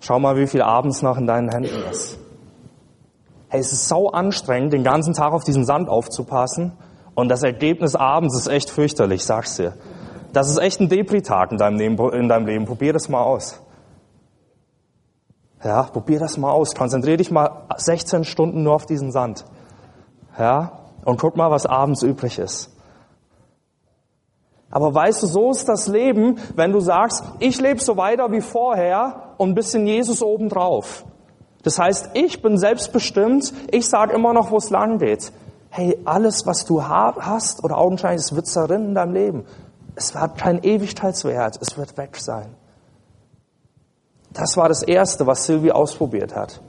Schau 0.00 0.18
mal, 0.18 0.36
wie 0.36 0.46
viel 0.46 0.62
abends 0.62 1.02
noch 1.02 1.16
in 1.16 1.26
deinen 1.26 1.48
Händen 1.48 1.82
ist. 1.90 2.18
Hey, 3.48 3.60
es 3.60 3.72
ist 3.72 3.88
sau 3.88 4.08
anstrengend, 4.08 4.72
den 4.72 4.82
ganzen 4.82 5.14
Tag 5.14 5.32
auf 5.32 5.44
diesen 5.44 5.64
Sand 5.64 5.88
aufzupassen. 5.88 6.72
Und 7.14 7.28
das 7.28 7.44
Ergebnis 7.44 7.94
abends 7.94 8.36
ist 8.36 8.48
echt 8.48 8.68
fürchterlich, 8.68 9.24
sag's 9.24 9.56
dir. 9.56 9.74
Das 10.32 10.50
ist 10.50 10.58
echt 10.58 10.80
ein 10.80 10.88
Depri-Tag 10.88 11.52
in 11.52 11.58
deinem, 11.58 11.78
Leben, 11.78 12.12
in 12.12 12.28
deinem 12.28 12.46
Leben. 12.46 12.64
Probier 12.64 12.92
das 12.92 13.08
mal 13.08 13.22
aus. 13.22 13.60
Ja, 15.64 15.84
probier 15.84 16.20
das 16.20 16.36
mal 16.36 16.50
aus. 16.50 16.74
Konzentrier 16.74 17.16
dich 17.16 17.30
mal 17.30 17.64
16 17.76 18.24
Stunden 18.24 18.62
nur 18.62 18.74
auf 18.74 18.86
diesen 18.86 19.10
Sand. 19.10 19.44
Ja, 20.38 20.80
und 21.04 21.18
guck 21.18 21.36
mal, 21.36 21.50
was 21.50 21.66
abends 21.66 22.02
übrig 22.02 22.38
ist. 22.38 22.70
Aber 24.70 24.94
weißt 24.94 25.22
du, 25.22 25.26
so 25.26 25.50
ist 25.50 25.68
das 25.68 25.86
Leben, 25.86 26.38
wenn 26.54 26.72
du 26.72 26.80
sagst, 26.80 27.22
ich 27.38 27.60
lebe 27.60 27.80
so 27.80 27.96
weiter 27.96 28.30
wie 28.32 28.40
vorher 28.40 29.34
und 29.38 29.50
ein 29.50 29.54
bisschen 29.54 29.86
Jesus 29.86 30.22
obendrauf. 30.22 31.04
Das 31.62 31.78
heißt, 31.78 32.10
ich 32.14 32.42
bin 32.42 32.58
selbstbestimmt, 32.58 33.54
ich 33.70 33.88
sage 33.88 34.12
immer 34.12 34.32
noch, 34.32 34.50
wo 34.50 34.58
es 34.58 34.70
lang 34.70 34.98
geht 34.98 35.32
hey, 35.74 35.98
alles, 36.04 36.46
was 36.46 36.64
du 36.64 36.84
hast 36.84 37.64
oder 37.64 37.78
augenscheinlich, 37.78 38.22
es 38.22 38.36
wird 38.36 38.46
zerrinnen 38.46 38.90
in 38.90 38.94
deinem 38.94 39.12
Leben. 39.12 39.44
Es 39.96 40.14
hat 40.14 40.38
keinen 40.38 40.62
Ewigkeitswert, 40.62 41.58
es 41.60 41.76
wird 41.76 41.96
weg 41.98 42.16
sein. 42.16 42.54
Das 44.34 44.56
war 44.56 44.68
das 44.68 44.82
Erste, 44.82 45.26
was 45.26 45.46
Silvi 45.46 45.70
ausprobiert 45.70 46.36
hat. 46.36 46.60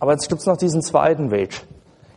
Aber 0.00 0.12
jetzt 0.12 0.28
gibt's 0.28 0.46
noch 0.46 0.56
diesen 0.56 0.82
zweiten 0.82 1.30
Weg. 1.30 1.66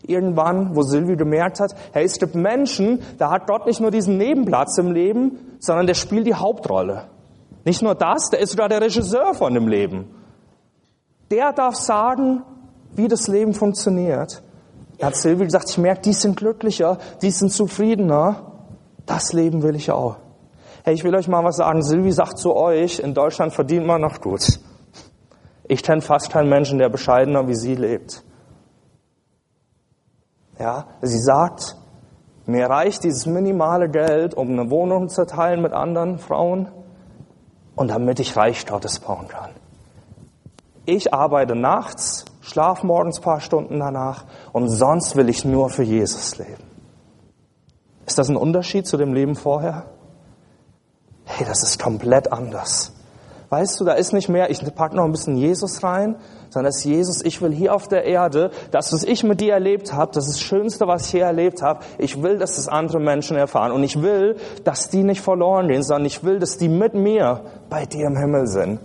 Irgendwann, 0.07 0.75
wo 0.75 0.81
Silvi 0.81 1.15
gemerkt 1.15 1.59
hat, 1.59 1.75
hey, 1.91 2.05
es 2.05 2.17
gibt 2.17 2.33
Menschen, 2.33 3.01
da 3.19 3.29
hat 3.29 3.47
Gott 3.47 3.65
nicht 3.67 3.81
nur 3.81 3.91
diesen 3.91 4.17
Nebenplatz 4.17 4.77
im 4.77 4.91
Leben, 4.91 5.57
sondern 5.59 5.87
der 5.87 5.93
spielt 5.93 6.25
die 6.25 6.33
Hauptrolle. 6.33 7.09
Nicht 7.65 7.81
nur 7.81 7.93
das, 7.93 8.29
der 8.29 8.39
ist 8.39 8.51
sogar 8.51 8.69
der 8.69 8.81
Regisseur 8.81 9.33
von 9.35 9.53
dem 9.53 9.67
Leben. 9.67 10.05
Der 11.29 11.53
darf 11.53 11.75
sagen, 11.75 12.43
wie 12.95 13.07
das 13.07 13.27
Leben 13.27 13.53
funktioniert. 13.53 14.41
Da 14.97 15.07
hat 15.07 15.15
Silvi 15.15 15.45
gesagt, 15.45 15.69
ich 15.69 15.77
merke, 15.77 16.01
die 16.01 16.13
sind 16.13 16.37
glücklicher, 16.37 16.97
die 17.21 17.31
sind 17.31 17.51
zufriedener. 17.51 18.53
Das 19.05 19.33
Leben 19.33 19.63
will 19.63 19.75
ich 19.75 19.91
auch. 19.91 20.17
Hey, 20.83 20.95
ich 20.95 21.03
will 21.03 21.13
euch 21.15 21.27
mal 21.27 21.43
was 21.43 21.57
sagen. 21.57 21.83
Silvi 21.83 22.11
sagt 22.11 22.39
zu 22.39 22.55
euch, 22.55 22.99
in 22.99 23.13
Deutschland 23.13 23.53
verdient 23.53 23.85
man 23.85 24.01
noch 24.01 24.19
gut. 24.19 24.59
Ich 25.65 25.83
kenne 25.83 26.01
fast 26.01 26.31
keinen 26.31 26.49
Menschen, 26.49 26.79
der 26.79 26.89
bescheidener 26.89 27.47
wie 27.47 27.55
sie 27.55 27.75
lebt. 27.75 28.23
Ja, 30.59 30.85
sie 31.01 31.19
sagt, 31.19 31.75
mir 32.45 32.67
reicht 32.67 33.03
dieses 33.03 33.25
minimale 33.27 33.89
Geld, 33.89 34.33
um 34.33 34.49
eine 34.49 34.69
Wohnung 34.71 35.09
zu 35.09 35.25
teilen 35.25 35.61
mit 35.61 35.71
anderen 35.71 36.17
Frauen 36.17 36.67
und 37.75 37.89
damit 37.89 38.19
ich 38.19 38.35
Reich 38.35 38.65
Gottes 38.65 38.99
bauen 38.99 39.27
kann. 39.27 39.51
Ich 40.85 41.13
arbeite 41.13 41.55
nachts, 41.55 42.25
schlaf 42.41 42.83
morgens 42.83 43.19
ein 43.19 43.23
paar 43.23 43.39
Stunden 43.39 43.79
danach 43.79 44.25
und 44.51 44.67
sonst 44.67 45.15
will 45.15 45.29
ich 45.29 45.45
nur 45.45 45.69
für 45.69 45.83
Jesus 45.83 46.39
leben. 46.39 46.63
Ist 48.07 48.17
das 48.17 48.29
ein 48.29 48.35
Unterschied 48.35 48.87
zu 48.87 48.97
dem 48.97 49.13
Leben 49.13 49.35
vorher? 49.35 49.85
Hey, 51.25 51.45
das 51.45 51.63
ist 51.63 51.81
komplett 51.81 52.31
anders. 52.31 52.93
Weißt 53.51 53.79
du, 53.81 53.83
da 53.83 53.93
ist 53.93 54.13
nicht 54.13 54.29
mehr, 54.29 54.49
ich 54.49 54.63
packe 54.75 54.95
noch 54.95 55.03
ein 55.03 55.11
bisschen 55.11 55.35
Jesus 55.35 55.83
rein, 55.83 56.15
sondern 56.49 56.69
es 56.69 56.77
ist 56.77 56.85
Jesus, 56.85 57.21
ich 57.21 57.41
will 57.41 57.51
hier 57.51 57.75
auf 57.75 57.89
der 57.89 58.05
Erde, 58.05 58.51
das, 58.71 58.93
was 58.93 59.03
ich 59.03 59.25
mit 59.25 59.41
dir 59.41 59.53
erlebt 59.53 59.91
habe, 59.91 60.13
das 60.13 60.27
ist 60.27 60.35
das 60.35 60.41
Schönste, 60.41 60.87
was 60.87 61.05
ich 61.05 61.11
hier 61.11 61.25
erlebt 61.25 61.61
habe. 61.61 61.81
Ich 61.97 62.23
will, 62.23 62.37
dass 62.37 62.55
das 62.55 62.69
andere 62.69 63.01
Menschen 63.01 63.35
erfahren. 63.35 63.73
Und 63.73 63.83
ich 63.83 64.01
will, 64.01 64.37
dass 64.63 64.89
die 64.89 65.03
nicht 65.03 65.19
verloren 65.19 65.67
gehen, 65.67 65.83
sondern 65.83 66.05
ich 66.05 66.23
will, 66.23 66.39
dass 66.39 66.57
die 66.57 66.69
mit 66.69 66.93
mir 66.93 67.41
bei 67.69 67.85
dir 67.85 68.07
im 68.07 68.15
Himmel 68.15 68.47
sind. 68.47 68.79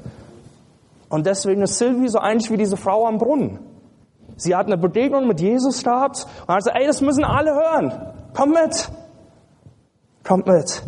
Und 1.08 1.26
deswegen 1.26 1.62
ist 1.62 1.78
Sylvie 1.78 2.08
so 2.08 2.18
eigentlich 2.18 2.50
wie 2.50 2.56
diese 2.56 2.76
Frau 2.76 3.06
am 3.06 3.18
Brunnen. 3.18 3.60
Sie 4.36 4.56
hat 4.56 4.66
eine 4.66 4.76
Begegnung 4.76 5.28
mit 5.28 5.40
Jesus 5.40 5.84
gehabt 5.84 6.26
und 6.42 6.48
hat 6.48 6.58
gesagt, 6.58 6.76
ey, 6.76 6.86
das 6.88 7.00
müssen 7.00 7.22
alle 7.22 7.54
hören. 7.54 7.92
Komm 8.34 8.50
mit. 8.50 8.90
Kommt 10.24 10.48
mit. 10.48 10.82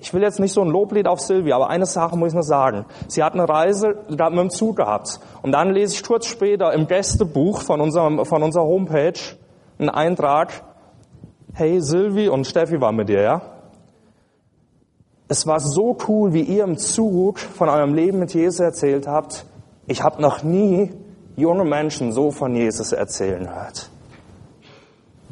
Ich 0.00 0.14
will 0.14 0.22
jetzt 0.22 0.40
nicht 0.40 0.52
so 0.52 0.62
ein 0.62 0.68
Loblied 0.68 1.06
auf 1.06 1.20
Silvia, 1.20 1.56
aber 1.56 1.68
eine 1.68 1.84
Sache 1.84 2.16
muss 2.16 2.28
ich 2.28 2.34
noch 2.34 2.42
sagen. 2.42 2.86
Sie 3.06 3.22
hat 3.22 3.34
eine 3.34 3.46
Reise 3.46 3.98
mit 4.08 4.18
dem 4.18 4.50
Zug 4.50 4.76
gehabt. 4.76 5.20
Und 5.42 5.52
dann 5.52 5.70
lese 5.70 5.94
ich 5.94 6.02
kurz 6.02 6.26
später 6.26 6.72
im 6.72 6.86
Gästebuch 6.86 7.60
von, 7.60 7.80
unserem, 7.80 8.24
von 8.24 8.42
unserer 8.42 8.64
Homepage 8.64 9.20
einen 9.78 9.90
Eintrag. 9.90 10.64
Hey, 11.52 11.80
Silvi 11.80 12.28
und 12.28 12.46
Steffi 12.46 12.80
war 12.80 12.92
mit 12.92 13.10
dir, 13.10 13.20
ja? 13.20 13.42
Es 15.28 15.46
war 15.46 15.60
so 15.60 15.96
cool, 16.08 16.32
wie 16.32 16.42
ihr 16.42 16.64
im 16.64 16.78
Zug 16.78 17.38
von 17.38 17.68
eurem 17.68 17.94
Leben 17.94 18.18
mit 18.18 18.32
Jesus 18.32 18.60
erzählt 18.60 19.06
habt. 19.06 19.44
Ich 19.86 20.02
habe 20.02 20.20
noch 20.22 20.42
nie 20.42 20.92
junge 21.36 21.64
Menschen 21.64 22.12
so 22.12 22.30
von 22.30 22.54
Jesus 22.54 22.92
erzählen 22.92 23.54
hört. 23.54 23.90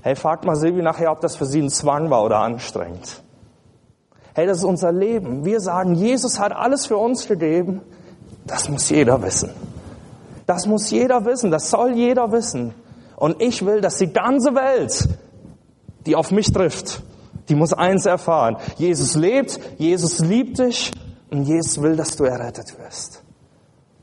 Hey, 0.03 0.15
fragt 0.15 0.45
mal 0.45 0.57
Silvi 0.57 0.83
nachher, 0.83 1.11
ob 1.11 1.21
das 1.21 1.37
für 1.37 1.47
sie 1.47 1.63
ein 1.63 1.71
Zwang 1.71 2.11
war 2.11 2.23
oder 2.23 2.39
anstrengend. 2.39 3.23
Hey, 4.39 4.47
das 4.47 4.59
ist 4.59 4.65
unser 4.65 4.93
Leben. 4.93 5.45
Wir 5.45 5.59
sagen, 5.59 5.97
Jesus 5.97 6.39
hat 6.39 6.53
alles 6.53 6.87
für 6.87 6.97
uns 6.97 7.27
gegeben. 7.27 7.81
Das 8.47 8.69
muss 8.69 8.89
jeder 8.89 9.21
wissen. 9.21 9.51
Das 10.47 10.65
muss 10.65 10.93
jeder 10.93 11.25
wissen. 11.25 11.51
Das 11.51 11.71
soll 11.71 11.95
jeder 11.95 12.31
wissen. 12.31 12.73
Und 13.17 13.43
ich 13.43 13.67
will, 13.67 13.81
dass 13.81 13.97
die 13.97 14.13
ganze 14.13 14.55
Welt, 14.55 15.09
die 16.07 16.15
auf 16.15 16.31
mich 16.31 16.53
trifft, 16.53 17.03
die 17.49 17.57
muss 17.57 17.73
eins 17.73 18.07
erfahren. 18.07 18.59
Jesus 18.77 19.17
lebt, 19.17 19.59
Jesus 19.77 20.21
liebt 20.21 20.61
dich 20.61 20.93
und 21.33 21.43
Jesus 21.43 21.83
will, 21.83 21.97
dass 21.97 22.15
du 22.15 22.23
errettet 22.23 22.79
wirst. 22.79 23.25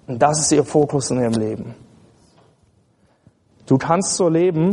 Und 0.05 0.21
das 0.21 0.41
ist 0.41 0.51
ihr 0.51 0.65
Fokus 0.65 1.11
in 1.11 1.21
ihrem 1.21 1.35
Leben. 1.35 1.75
Du 3.67 3.77
kannst 3.77 4.15
so 4.15 4.27
leben. 4.27 4.71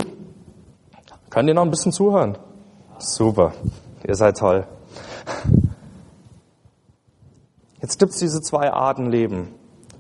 Könnt 1.31 1.49
ihr 1.49 1.55
noch 1.55 1.63
ein 1.63 1.71
bisschen 1.71 1.93
zuhören? 1.93 2.37
Super. 2.99 3.53
Ihr 4.05 4.17
seid 4.17 4.39
toll. 4.39 4.67
Jetzt 7.83 7.99
gibt 7.99 8.13
es 8.13 8.21
diese 8.21 8.41
zwei 8.41 8.73
Arten 8.73 9.11
Leben. 9.11 9.49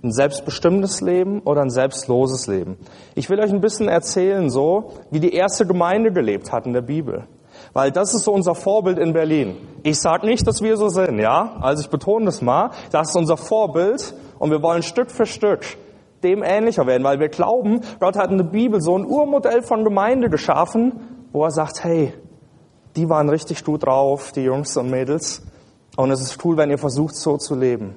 Ein 0.05 0.13
selbstbestimmtes 0.13 1.01
Leben 1.01 1.41
oder 1.41 1.63
ein 1.63 1.71
selbstloses 1.71 2.47
Leben. 2.47 2.77
Ich 3.17 3.29
will 3.29 3.41
euch 3.41 3.53
ein 3.53 3.61
bisschen 3.61 3.89
erzählen, 3.89 4.51
so 4.51 4.93
wie 5.11 5.19
die 5.19 5.35
erste 5.35 5.67
Gemeinde 5.67 6.13
gelebt 6.13 6.53
hat 6.53 6.65
in 6.65 6.73
der 6.73 6.81
Bibel. 6.81 7.25
Weil 7.73 7.91
das 7.91 8.15
ist 8.15 8.25
so 8.25 8.33
unser 8.33 8.55
Vorbild 8.55 8.99
in 8.99 9.13
Berlin. 9.13 9.57
Ich 9.83 10.01
sage 10.01 10.27
nicht, 10.27 10.47
dass 10.47 10.63
wir 10.63 10.77
so 10.77 10.89
sind, 10.89 11.19
ja? 11.19 11.57
Also 11.61 11.83
ich 11.83 11.91
betone 11.91 12.25
das 12.25 12.41
mal. 12.41 12.71
Das 12.93 13.11
ist 13.11 13.17
unser 13.17 13.37
Vorbild 13.37 14.15
und 14.39 14.51
wir 14.51 14.63
wollen 14.63 14.83
Stück 14.83 15.11
für 15.11 15.27
Stück 15.27 15.61
dem 16.23 16.45
ähnlicher 16.45 16.87
werden, 16.87 17.03
weil 17.03 17.19
wir 17.19 17.29
glauben, 17.29 17.81
Gott 17.99 18.17
hat 18.17 18.31
in 18.31 18.39
der 18.39 18.45
Bibel 18.45 18.81
so 18.81 18.97
ein 18.97 19.05
Urmodell 19.05 19.63
von 19.63 19.83
Gemeinde 19.83 20.31
geschaffen, 20.31 21.27
wo 21.33 21.43
er 21.43 21.51
sagt, 21.51 21.83
hey, 21.83 22.15
die 22.95 23.09
waren 23.09 23.29
richtig 23.29 23.65
gut 23.65 23.85
drauf, 23.87 24.31
die 24.31 24.43
Jungs 24.43 24.77
und 24.77 24.89
Mädels. 24.89 25.43
Und 25.97 26.11
es 26.11 26.21
ist 26.21 26.45
cool, 26.45 26.57
wenn 26.57 26.71
ihr 26.71 26.79
versucht, 26.79 27.15
so 27.17 27.37
zu 27.37 27.55
leben. 27.55 27.95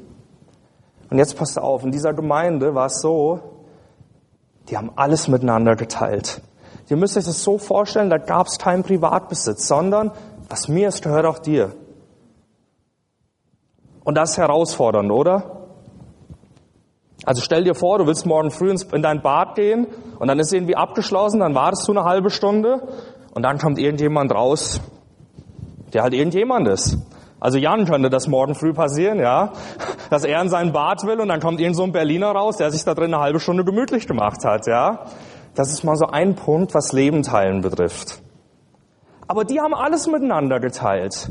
Und 1.10 1.18
jetzt 1.18 1.38
passt 1.38 1.58
auf, 1.60 1.84
in 1.84 1.92
dieser 1.92 2.14
Gemeinde 2.14 2.76
war 2.76 2.88
es 2.88 3.00
so, 3.00 3.40
die 4.70 4.78
haben 4.78 4.92
alles 4.96 5.28
miteinander 5.28 5.76
geteilt. 5.76 6.42
Ihr 6.90 6.98
müsst 6.98 7.18
euch 7.18 7.26
das 7.26 7.44
so 7.44 7.58
vorstellen, 7.58 8.10
da 8.10 8.18
gab 8.18 8.48
es 8.48 8.58
keinen 8.58 8.84
Privatbesitz, 8.84 9.68
sondern 9.68 10.12
was 10.50 10.68
mir 10.68 10.90
ist, 10.90 11.04
gehört 11.04 11.26
auch 11.26 11.40
dir. 11.40 11.74
Und 14.04 14.16
das 14.16 14.32
ist 14.32 14.38
herausfordernd, 14.38 15.12
oder? 15.12 15.68
Also 17.26 17.42
stell 17.42 17.64
dir 17.64 17.74
vor, 17.74 17.98
du 17.98 18.06
willst 18.06 18.26
morgen 18.26 18.52
früh 18.52 18.72
in 18.92 19.02
dein 19.02 19.22
Bad 19.22 19.56
gehen 19.56 19.88
und 20.20 20.28
dann 20.28 20.38
ist 20.38 20.54
irgendwie 20.54 20.76
abgeschlossen, 20.76 21.40
dann 21.40 21.56
wartest 21.56 21.88
du 21.88 21.92
eine 21.92 22.04
halbe 22.04 22.30
Stunde 22.30 22.88
und 23.34 23.42
dann 23.42 23.58
kommt 23.58 23.80
irgendjemand 23.80 24.32
raus, 24.32 24.80
der 25.94 26.04
halt 26.04 26.14
irgendjemand 26.14 26.68
ist. 26.68 26.98
Also 27.40 27.58
Jan 27.58 27.86
könnte 27.86 28.10
das 28.10 28.28
morgen 28.28 28.56
früh 28.56 28.74
passieren, 28.74 29.20
ja, 29.20 29.52
dass 30.10 30.24
er 30.24 30.42
in 30.42 30.50
sein 30.50 30.72
Bad 30.72 31.06
will 31.06 31.20
und 31.20 31.28
dann 31.28 31.40
kommt 31.40 31.60
irgend 31.60 31.76
so 31.76 31.84
ein 31.84 31.92
Berliner 31.92 32.32
raus, 32.32 32.58
der 32.58 32.72
sich 32.72 32.84
da 32.84 32.94
drin 32.94 33.14
eine 33.14 33.22
halbe 33.22 33.40
Stunde 33.40 33.66
gemütlich 33.66 34.08
gemacht 34.08 34.46
hat, 34.46 34.68
ja. 34.68 35.06
Das 35.54 35.72
ist 35.72 35.84
mal 35.84 35.96
so 35.96 36.08
ein 36.08 36.36
Punkt, 36.36 36.74
was 36.74 36.92
Leben 36.92 37.24
teilen 37.24 37.62
betrifft. 37.62 38.22
Aber 39.28 39.44
die 39.44 39.60
haben 39.60 39.74
alles 39.74 40.08
miteinander 40.08 40.60
geteilt. 40.60 41.30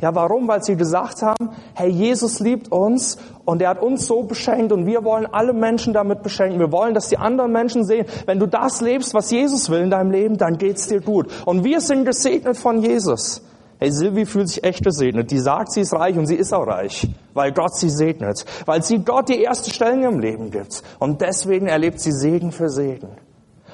Ja, 0.00 0.14
warum? 0.14 0.48
Weil 0.48 0.62
sie 0.62 0.76
gesagt 0.76 1.22
haben, 1.22 1.50
hey, 1.74 1.88
Jesus 1.88 2.40
liebt 2.40 2.70
uns 2.70 3.16
und 3.44 3.62
er 3.62 3.70
hat 3.70 3.80
uns 3.80 4.06
so 4.06 4.24
beschenkt 4.24 4.72
und 4.72 4.86
wir 4.86 5.04
wollen 5.04 5.26
alle 5.26 5.52
Menschen 5.52 5.92
damit 5.92 6.22
beschenken. 6.22 6.58
Wir 6.58 6.72
wollen, 6.72 6.94
dass 6.94 7.08
die 7.08 7.16
anderen 7.16 7.52
Menschen 7.52 7.84
sehen, 7.84 8.06
wenn 8.26 8.38
du 8.38 8.46
das 8.46 8.80
lebst, 8.80 9.14
was 9.14 9.30
Jesus 9.30 9.70
will 9.70 9.80
in 9.80 9.90
deinem 9.90 10.10
Leben, 10.10 10.36
dann 10.36 10.58
geht's 10.58 10.88
dir 10.88 11.00
gut. 11.00 11.28
Und 11.46 11.64
wir 11.64 11.80
sind 11.80 12.04
gesegnet 12.04 12.56
von 12.56 12.82
Jesus. 12.82 13.42
Hey, 13.84 13.92
Silvi 13.92 14.24
fühlt 14.24 14.48
sich 14.48 14.64
echt 14.64 14.82
gesegnet. 14.82 15.30
Die 15.30 15.38
sagt, 15.38 15.72
sie 15.72 15.82
ist 15.82 15.92
reich 15.92 16.16
und 16.16 16.24
sie 16.24 16.36
ist 16.36 16.54
auch 16.54 16.66
reich, 16.66 17.06
weil 17.34 17.52
Gott 17.52 17.76
sie 17.76 17.90
segnet, 17.90 18.46
weil 18.64 18.82
sie 18.82 19.04
Gott 19.04 19.28
die 19.28 19.42
erste 19.42 19.70
Stelle 19.70 19.92
in 19.92 20.00
ihrem 20.00 20.20
Leben 20.20 20.50
gibt. 20.50 20.82
Und 20.98 21.20
deswegen 21.20 21.66
erlebt 21.66 22.00
sie 22.00 22.10
Segen 22.10 22.50
für 22.50 22.70
Segen. 22.70 23.10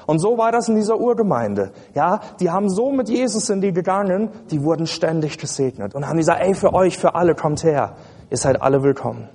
Und 0.07 0.19
so 0.19 0.37
war 0.37 0.51
das 0.51 0.67
in 0.67 0.75
dieser 0.75 0.99
Urgemeinde. 0.99 1.71
Ja, 1.93 2.19
die 2.41 2.49
haben 2.49 2.69
so 2.69 2.91
mit 2.91 3.07
Jesus 3.07 3.49
in 3.49 3.61
die 3.61 3.71
gegangen, 3.71 4.31
die 4.51 4.61
wurden 4.61 4.85
ständig 4.85 5.37
gesegnet 5.37 5.95
und 5.95 6.05
haben 6.05 6.17
gesagt, 6.17 6.41
ey, 6.41 6.55
für 6.55 6.73
euch, 6.73 6.97
für 6.97 7.15
alle, 7.15 7.33
kommt 7.33 7.63
her. 7.63 7.95
Ihr 8.29 8.35
seid 8.35 8.61
alle 8.61 8.83
willkommen. 8.83 9.29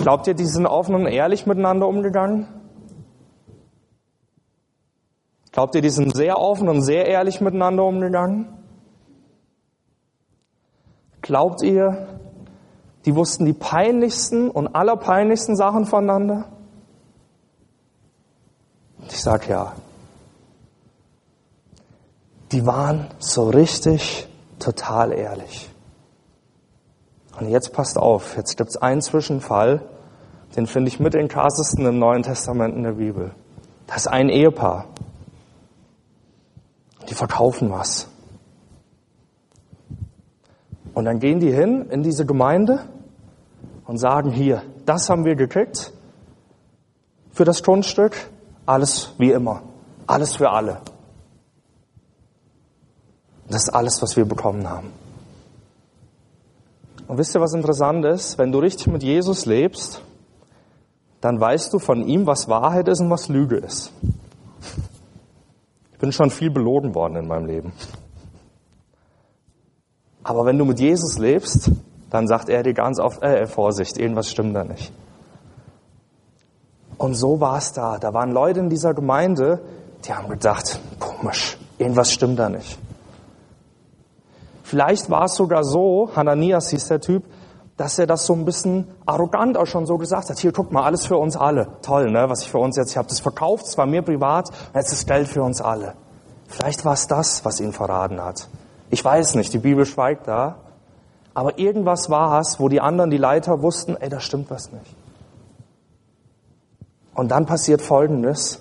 Glaubt 0.00 0.26
ihr, 0.26 0.32
die 0.32 0.46
sind 0.46 0.64
offen 0.64 0.94
und 0.94 1.06
ehrlich 1.06 1.44
miteinander 1.44 1.86
umgegangen? 1.86 2.48
Glaubt 5.50 5.74
ihr, 5.74 5.82
die 5.82 5.90
sind 5.90 6.16
sehr 6.16 6.38
offen 6.38 6.70
und 6.70 6.80
sehr 6.80 7.04
ehrlich 7.04 7.42
miteinander 7.42 7.84
umgegangen? 7.84 8.61
Glaubt 11.22 11.62
ihr, 11.62 12.08
die 13.04 13.14
wussten 13.14 13.44
die 13.46 13.52
peinlichsten 13.52 14.50
und 14.50 14.74
allerpeinlichsten 14.74 15.56
Sachen 15.56 15.86
voneinander? 15.86 16.48
Ich 19.08 19.22
sag 19.22 19.48
ja. 19.48 19.72
Die 22.50 22.66
waren 22.66 23.06
so 23.18 23.48
richtig 23.48 24.28
total 24.58 25.12
ehrlich. 25.12 25.70
Und 27.38 27.48
jetzt 27.48 27.72
passt 27.72 27.98
auf, 27.98 28.36
jetzt 28.36 28.56
gibt's 28.56 28.76
einen 28.76 29.00
Zwischenfall, 29.00 29.82
den 30.56 30.66
finde 30.66 30.88
ich 30.88 31.00
mit 31.00 31.14
den 31.14 31.28
krassesten 31.28 31.86
im 31.86 31.98
Neuen 31.98 32.22
Testament 32.22 32.76
in 32.76 32.82
der 32.82 32.92
Bibel. 32.92 33.34
Das 33.86 33.98
ist 33.98 34.06
ein 34.08 34.28
Ehepaar. 34.28 34.86
Die 37.08 37.14
verkaufen 37.14 37.70
was. 37.70 38.11
Und 40.94 41.04
dann 41.06 41.18
gehen 41.18 41.40
die 41.40 41.52
hin 41.52 41.86
in 41.90 42.02
diese 42.02 42.26
Gemeinde 42.26 42.80
und 43.86 43.98
sagen, 43.98 44.30
hier, 44.30 44.62
das 44.84 45.08
haben 45.08 45.24
wir 45.24 45.36
gekriegt 45.36 45.92
für 47.32 47.44
das 47.44 47.62
Grundstück, 47.62 48.16
alles 48.66 49.14
wie 49.18 49.30
immer, 49.32 49.62
alles 50.06 50.36
für 50.36 50.50
alle. 50.50 50.78
Das 53.48 53.64
ist 53.64 53.70
alles, 53.70 54.00
was 54.02 54.16
wir 54.16 54.24
bekommen 54.24 54.68
haben. 54.68 54.92
Und 57.08 57.18
wisst 57.18 57.34
ihr, 57.34 57.40
was 57.40 57.52
interessant 57.52 58.04
ist? 58.04 58.38
Wenn 58.38 58.52
du 58.52 58.58
richtig 58.58 58.86
mit 58.86 59.02
Jesus 59.02 59.44
lebst, 59.44 60.02
dann 61.20 61.40
weißt 61.40 61.72
du 61.72 61.78
von 61.78 62.06
ihm, 62.06 62.26
was 62.26 62.48
Wahrheit 62.48 62.88
ist 62.88 63.00
und 63.00 63.10
was 63.10 63.28
Lüge 63.28 63.56
ist. 63.56 63.92
Ich 65.92 65.98
bin 65.98 66.12
schon 66.12 66.30
viel 66.30 66.50
belogen 66.50 66.94
worden 66.94 67.16
in 67.16 67.28
meinem 67.28 67.46
Leben. 67.46 67.72
Aber 70.24 70.44
wenn 70.46 70.58
du 70.58 70.64
mit 70.64 70.78
Jesus 70.78 71.18
lebst, 71.18 71.70
dann 72.10 72.28
sagt 72.28 72.48
er 72.48 72.62
dir 72.62 72.74
ganz 72.74 72.98
oft, 72.98 73.22
äh, 73.22 73.46
Vorsicht, 73.46 73.98
irgendwas 73.98 74.30
stimmt 74.30 74.54
da 74.54 74.64
nicht. 74.64 74.92
Und 76.98 77.14
so 77.14 77.40
war 77.40 77.58
es 77.58 77.72
da. 77.72 77.98
Da 77.98 78.14
waren 78.14 78.30
Leute 78.30 78.60
in 78.60 78.68
dieser 78.68 78.94
Gemeinde, 78.94 79.60
die 80.04 80.12
haben 80.12 80.28
gedacht, 80.28 80.78
komisch, 81.00 81.58
irgendwas 81.78 82.12
stimmt 82.12 82.38
da 82.38 82.48
nicht. 82.48 82.78
Vielleicht 84.62 85.10
war 85.10 85.24
es 85.24 85.34
sogar 85.34 85.64
so, 85.64 86.10
Hananias 86.14 86.70
hieß 86.70 86.88
der 86.88 87.00
Typ, 87.00 87.24
dass 87.76 87.98
er 87.98 88.06
das 88.06 88.26
so 88.26 88.34
ein 88.34 88.44
bisschen 88.44 88.86
arrogant 89.06 89.56
auch 89.56 89.66
schon 89.66 89.86
so 89.86 89.98
gesagt 89.98 90.30
hat. 90.30 90.38
Hier, 90.38 90.52
guck 90.52 90.70
mal, 90.70 90.84
alles 90.84 91.06
für 91.06 91.16
uns 91.16 91.36
alle. 91.36 91.66
Toll, 91.82 92.10
ne, 92.10 92.28
was 92.28 92.42
ich 92.42 92.50
für 92.50 92.58
uns 92.58 92.76
jetzt, 92.76 92.90
ich 92.92 92.96
habe 92.96 93.08
das 93.08 93.20
verkauft, 93.20 93.66
es 93.66 93.76
war 93.76 93.86
mir 93.86 94.02
privat, 94.02 94.50
jetzt 94.74 94.92
ist 94.92 95.06
Geld 95.06 95.28
für 95.28 95.42
uns 95.42 95.60
alle. 95.60 95.94
Vielleicht 96.46 96.84
war 96.84 96.92
es 96.92 97.06
das, 97.06 97.44
was 97.44 97.60
ihn 97.60 97.72
verraten 97.72 98.22
hat. 98.22 98.48
Ich 98.92 99.02
weiß 99.02 99.36
nicht, 99.36 99.54
die 99.54 99.58
Bibel 99.58 99.86
schweigt 99.86 100.28
da. 100.28 100.56
Aber 101.32 101.58
irgendwas 101.58 102.10
war 102.10 102.38
es, 102.38 102.60
wo 102.60 102.68
die 102.68 102.82
anderen, 102.82 103.08
die 103.10 103.16
Leiter 103.16 103.62
wussten, 103.62 103.96
ey, 103.96 104.10
da 104.10 104.20
stimmt 104.20 104.50
was 104.50 104.70
nicht. 104.70 104.94
Und 107.14 107.30
dann 107.30 107.46
passiert 107.46 107.80
Folgendes. 107.80 108.60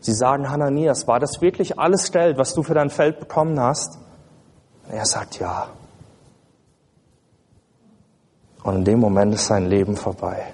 Sie 0.00 0.14
sagen, 0.14 0.48
Hananias, 0.48 1.06
war 1.06 1.20
das 1.20 1.42
wirklich 1.42 1.78
alles 1.78 2.12
Geld, 2.12 2.38
was 2.38 2.54
du 2.54 2.62
für 2.62 2.72
dein 2.72 2.88
Feld 2.88 3.20
bekommen 3.20 3.60
hast? 3.60 3.98
Und 4.88 4.94
er 4.94 5.04
sagt, 5.04 5.38
ja. 5.38 5.66
Und 8.62 8.76
in 8.76 8.84
dem 8.86 9.00
Moment 9.00 9.34
ist 9.34 9.48
sein 9.48 9.66
Leben 9.66 9.96
vorbei. 9.96 10.46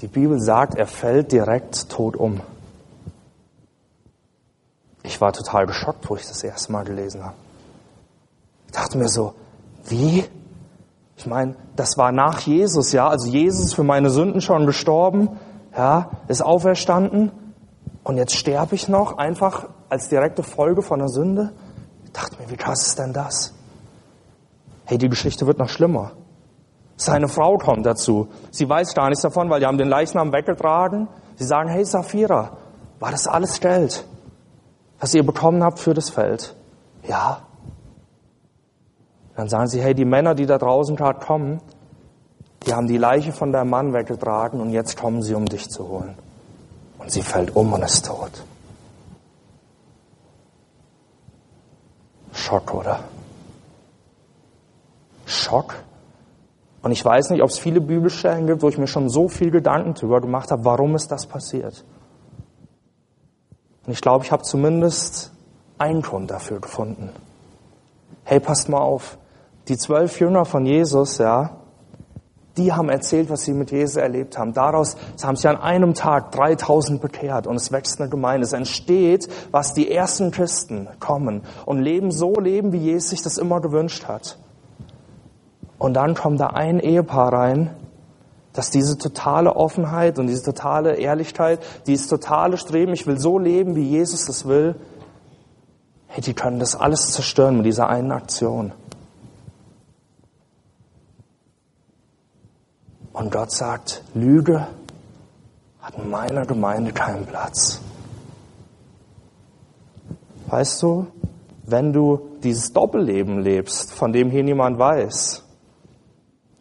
Die 0.00 0.06
Bibel 0.06 0.40
sagt, 0.40 0.76
er 0.76 0.86
fällt 0.86 1.32
direkt 1.32 1.88
tot 1.88 2.14
um. 2.14 2.40
Ich 5.04 5.20
war 5.20 5.32
total 5.32 5.66
geschockt, 5.66 6.08
wo 6.08 6.16
ich 6.16 6.26
das 6.26 6.42
erste 6.42 6.72
Mal 6.72 6.84
gelesen 6.84 7.22
habe. 7.22 7.36
Ich 8.66 8.72
dachte 8.72 8.98
mir 8.98 9.08
so, 9.08 9.34
wie? 9.84 10.24
Ich 11.16 11.26
meine, 11.26 11.54
das 11.76 11.96
war 11.96 12.10
nach 12.10 12.40
Jesus, 12.40 12.90
ja. 12.92 13.06
Also 13.08 13.28
Jesus 13.28 13.66
ist 13.66 13.74
für 13.74 13.84
meine 13.84 14.10
Sünden 14.10 14.40
schon 14.40 14.66
gestorben, 14.66 15.28
ja, 15.76 16.10
ist 16.26 16.42
auferstanden. 16.42 17.30
Und 18.02 18.16
jetzt 18.16 18.34
sterbe 18.34 18.74
ich 18.74 18.88
noch 18.88 19.18
einfach 19.18 19.68
als 19.90 20.08
direkte 20.08 20.42
Folge 20.42 20.82
von 20.82 20.98
der 20.98 21.08
Sünde. 21.08 21.52
Ich 22.04 22.12
dachte 22.12 22.40
mir, 22.40 22.50
wie 22.50 22.56
krass 22.56 22.86
ist 22.86 22.98
denn 22.98 23.12
das? 23.12 23.52
Hey, 24.86 24.98
die 24.98 25.08
Geschichte 25.08 25.46
wird 25.46 25.58
noch 25.58 25.68
schlimmer. 25.68 26.12
Seine 26.96 27.28
Frau 27.28 27.58
kommt 27.58 27.84
dazu. 27.84 28.28
Sie 28.50 28.68
weiß 28.68 28.94
gar 28.94 29.08
nichts 29.08 29.22
davon, 29.22 29.50
weil 29.50 29.60
die 29.60 29.66
haben 29.66 29.78
den 29.78 29.88
Leichnam 29.88 30.32
weggetragen. 30.32 31.08
Sie 31.36 31.44
sagen, 31.44 31.68
hey 31.68 31.84
Sapphira, 31.84 32.56
war 33.00 33.10
das 33.10 33.26
alles 33.26 33.60
Geld, 33.60 34.04
was 35.04 35.12
ihr 35.12 35.22
bekommen 35.22 35.62
habt 35.62 35.80
für 35.80 35.92
das 35.92 36.08
Feld? 36.08 36.56
Ja. 37.06 37.42
Dann 39.36 39.50
sagen 39.50 39.66
sie, 39.66 39.82
hey, 39.82 39.94
die 39.94 40.06
Männer, 40.06 40.34
die 40.34 40.46
da 40.46 40.56
draußen 40.56 40.96
gerade 40.96 41.20
kommen, 41.20 41.60
die 42.64 42.72
haben 42.72 42.86
die 42.86 42.96
Leiche 42.96 43.32
von 43.32 43.52
deinem 43.52 43.68
Mann 43.68 43.92
weggetragen 43.92 44.62
und 44.62 44.70
jetzt 44.70 44.96
kommen 44.98 45.20
sie, 45.20 45.34
um 45.34 45.44
dich 45.44 45.68
zu 45.68 45.86
holen. 45.86 46.14
Und 46.96 47.10
sie 47.10 47.20
fällt 47.20 47.54
um 47.54 47.74
und 47.74 47.82
ist 47.82 48.06
tot. 48.06 48.30
Schock, 52.32 52.72
oder? 52.72 53.00
Schock. 55.26 55.74
Und 56.80 56.92
ich 56.92 57.04
weiß 57.04 57.28
nicht, 57.28 57.42
ob 57.42 57.50
es 57.50 57.58
viele 57.58 57.82
Bibelstellen 57.82 58.46
gibt, 58.46 58.62
wo 58.62 58.70
ich 58.70 58.78
mir 58.78 58.86
schon 58.86 59.10
so 59.10 59.28
viel 59.28 59.50
Gedanken 59.50 59.92
darüber 59.92 60.22
gemacht 60.22 60.50
habe, 60.50 60.64
warum 60.64 60.96
ist 60.96 61.12
das 61.12 61.26
passiert. 61.26 61.84
Und 63.86 63.92
ich 63.92 64.00
glaube, 64.00 64.24
ich 64.24 64.32
habe 64.32 64.42
zumindest 64.42 65.32
einen 65.78 66.02
Grund 66.02 66.30
dafür 66.30 66.60
gefunden. 66.60 67.10
Hey, 68.24 68.40
passt 68.40 68.68
mal 68.68 68.80
auf. 68.80 69.18
Die 69.68 69.76
zwölf 69.76 70.20
Jünger 70.20 70.44
von 70.44 70.66
Jesus, 70.66 71.18
ja, 71.18 71.58
die 72.56 72.72
haben 72.72 72.88
erzählt, 72.88 73.30
was 73.30 73.42
sie 73.42 73.52
mit 73.52 73.72
Jesus 73.72 73.96
erlebt 73.96 74.38
haben. 74.38 74.52
Daraus 74.52 74.96
haben 75.22 75.36
sie 75.36 75.48
an 75.48 75.56
einem 75.56 75.94
Tag 75.94 76.30
3000 76.32 77.00
bekehrt 77.00 77.46
und 77.46 77.56
es 77.56 77.72
wächst 77.72 78.00
eine 78.00 78.08
Gemeinde. 78.08 78.44
Es 78.44 78.52
entsteht, 78.52 79.28
was 79.50 79.74
die 79.74 79.90
ersten 79.90 80.30
Christen 80.30 80.88
kommen 81.00 81.42
und 81.66 81.80
leben 81.80 82.12
so 82.12 82.34
leben, 82.34 82.72
wie 82.72 82.78
Jesus 82.78 83.10
sich 83.10 83.22
das 83.22 83.38
immer 83.38 83.60
gewünscht 83.60 84.06
hat. 84.06 84.38
Und 85.78 85.94
dann 85.94 86.14
kommt 86.14 86.40
da 86.40 86.48
ein 86.48 86.78
Ehepaar 86.78 87.32
rein, 87.32 87.70
dass 88.54 88.70
diese 88.70 88.96
totale 88.96 89.54
Offenheit 89.56 90.18
und 90.18 90.28
diese 90.28 90.44
totale 90.44 90.94
Ehrlichkeit, 90.94 91.60
dieses 91.86 92.06
totale 92.06 92.56
Streben, 92.56 92.94
ich 92.94 93.06
will 93.06 93.18
so 93.18 93.38
leben, 93.38 93.74
wie 93.74 93.82
Jesus 93.82 94.24
das 94.24 94.46
will, 94.46 94.76
hey, 96.06 96.22
die 96.22 96.34
können 96.34 96.60
das 96.60 96.76
alles 96.76 97.10
zerstören 97.10 97.56
mit 97.56 97.66
dieser 97.66 97.88
einen 97.88 98.12
Aktion. 98.12 98.72
Und 103.12 103.30
Gott 103.30 103.50
sagt, 103.50 104.02
Lüge 104.14 104.68
hat 105.80 105.94
in 105.98 106.08
meiner 106.08 106.46
Gemeinde 106.46 106.92
keinen 106.92 107.26
Platz. 107.26 107.80
Weißt 110.46 110.80
du, 110.82 111.08
wenn 111.64 111.92
du 111.92 112.20
dieses 112.44 112.72
Doppelleben 112.72 113.40
lebst, 113.40 113.92
von 113.92 114.12
dem 114.12 114.30
hier 114.30 114.44
niemand 114.44 114.78
weiß, 114.78 115.42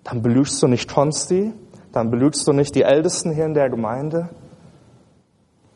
dann 0.04 0.22
belügst 0.22 0.62
du 0.62 0.68
nicht 0.68 0.92
Konsti, 0.92 1.54
dann 1.94 2.10
belügst 2.10 2.46
du 2.48 2.52
nicht 2.52 2.76
die 2.76 2.82
Ältesten 2.82 3.32
hier 3.32 3.46
in 3.46 3.54
der 3.54 3.70
Gemeinde, 3.70 4.30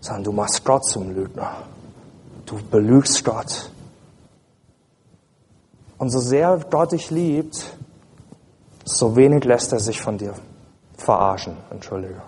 sondern 0.01 0.23
du 0.23 0.31
machst 0.31 0.65
Gott 0.65 0.83
zum 0.83 1.13
Lügner. 1.13 1.63
Du 2.45 2.57
belügst 2.69 3.23
Gott. 3.23 3.71
Und 5.99 6.09
so 6.09 6.19
sehr 6.19 6.59
Gott 6.69 6.91
dich 6.91 7.11
liebt, 7.11 7.77
so 8.83 9.15
wenig 9.15 9.43
lässt 9.43 9.71
er 9.73 9.79
sich 9.79 10.01
von 10.01 10.17
dir 10.17 10.33
verarschen, 10.97 11.55
entschuldige. 11.69 12.21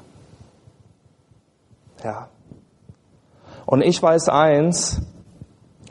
Ja. 2.03 2.29
Und 3.65 3.81
ich 3.81 4.01
weiß 4.01 4.29
eins, 4.29 5.01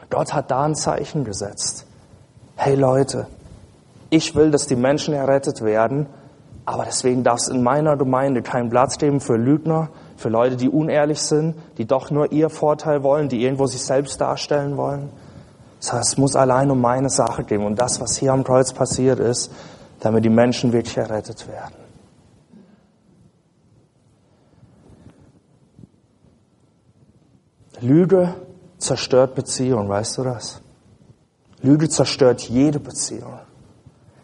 Gott 0.09 0.33
hat 0.33 0.51
da 0.51 0.63
ein 0.63 0.75
Zeichen 0.75 1.25
gesetzt. 1.25 1.85
Hey 2.55 2.77
Leute, 2.77 3.27
ich 4.11 4.35
will, 4.37 4.51
dass 4.51 4.67
die 4.67 4.77
Menschen 4.77 5.15
errettet 5.15 5.63
werden, 5.63 6.07
aber 6.69 6.85
deswegen 6.85 7.25
darf 7.25 7.39
es 7.39 7.49
in 7.49 7.63
meiner 7.63 7.97
Gemeinde 7.97 8.43
keinen 8.43 8.69
Platz 8.69 8.99
geben 8.99 9.21
für 9.21 9.37
Lügner, 9.37 9.89
für 10.19 10.29
Leute, 10.29 10.57
die 10.57 10.69
unehrlich 10.69 11.19
sind, 11.19 11.55
die 11.79 11.87
doch 11.87 12.11
nur 12.11 12.31
ihr 12.31 12.51
Vorteil 12.51 13.03
wollen, 13.03 13.31
die 13.31 13.43
irgendwo 13.43 13.67
sich 13.67 13.83
selbst 13.83 14.21
darstellen 14.21 14.77
wollen. 14.77 15.09
Heißt, 15.79 16.13
es 16.13 16.19
muss 16.19 16.37
allein 16.37 16.71
um 16.71 16.79
meine 16.79 17.09
Sache 17.09 17.45
gehen 17.45 17.65
und 17.65 17.77
das, 17.77 18.03
was 18.03 18.19
hier 18.19 18.35
am 18.35 18.45
Kreuz 18.45 18.75
passiert 18.75 19.19
ist, 19.19 19.51
damit 20.01 20.27
die 20.27 20.29
Menschen 20.29 20.75
wirklich 20.75 20.99
errettet 20.99 21.49
werden. 21.49 21.75
Lüge 27.81 28.35
zerstört 28.77 29.35
Beziehungen, 29.35 29.89
weißt 29.89 30.19
du 30.19 30.25
das? 30.25 30.61
Lüge 31.63 31.89
zerstört 31.89 32.43
jede 32.43 32.79
Beziehung. 32.79 33.39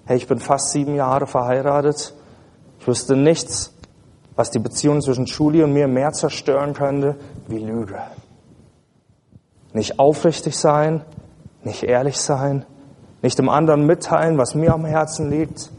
Hey, 0.05 0.19
ich 0.19 0.29
bin 0.29 0.41
fast 0.41 0.73
sieben 0.73 0.95
Jahre 0.95 1.27
verheiratet. 1.27 2.13
Ich 2.85 2.89
wüsste 2.89 3.17
nichts, 3.17 3.73
was 4.37 4.51
die 4.51 4.59
Beziehung 4.59 5.01
zwischen 5.01 5.25
Julie 5.25 5.65
und 5.65 5.73
mir 5.73 5.89
mehr 5.89 6.13
zerstören 6.13 6.75
könnte 6.75 7.17
wie 7.49 7.57
Lüge. 7.57 7.99
Nicht 9.73 9.99
aufrichtig 9.99 10.55
sein, 10.55 11.01
nicht 11.63 11.85
ehrlich 11.85 12.19
sein, 12.19 12.67
nicht 13.23 13.39
dem 13.39 13.49
anderen 13.49 13.87
mitteilen, 13.87 14.37
was 14.37 14.55
mir 14.55 14.75
am 14.75 14.85
Herzen 14.85 15.31
liegt. 15.31 15.71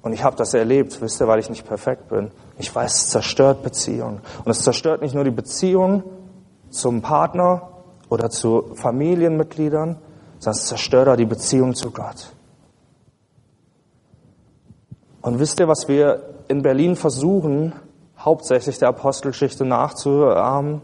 Und 0.00 0.14
ich 0.14 0.24
habe 0.24 0.34
das 0.36 0.54
erlebt, 0.54 1.02
wisst 1.02 1.20
ihr, 1.20 1.28
weil 1.28 1.38
ich 1.38 1.50
nicht 1.50 1.66
perfekt 1.68 2.08
bin. 2.08 2.30
Ich 2.56 2.74
weiß, 2.74 3.02
es 3.02 3.10
zerstört 3.10 3.62
Beziehungen. 3.62 4.22
Und 4.46 4.50
es 4.50 4.62
zerstört 4.62 5.02
nicht 5.02 5.14
nur 5.14 5.24
die 5.24 5.30
Beziehung 5.30 6.04
zum 6.70 7.02
Partner 7.02 7.68
oder 8.08 8.30
zu 8.30 8.70
Familienmitgliedern, 8.76 9.98
sondern 10.38 10.58
es 10.58 10.68
zerstört 10.68 11.08
auch 11.08 11.16
die 11.16 11.26
Beziehung 11.26 11.74
zu 11.74 11.90
Gott. 11.90 12.32
Und 15.22 15.38
wisst 15.38 15.60
ihr, 15.60 15.68
was 15.68 15.88
wir 15.88 16.34
in 16.48 16.62
Berlin 16.62 16.96
versuchen, 16.96 17.72
hauptsächlich 18.18 18.78
der 18.78 18.88
Apostelgeschichte 18.88 19.64
nachzuahmen, 19.64 20.82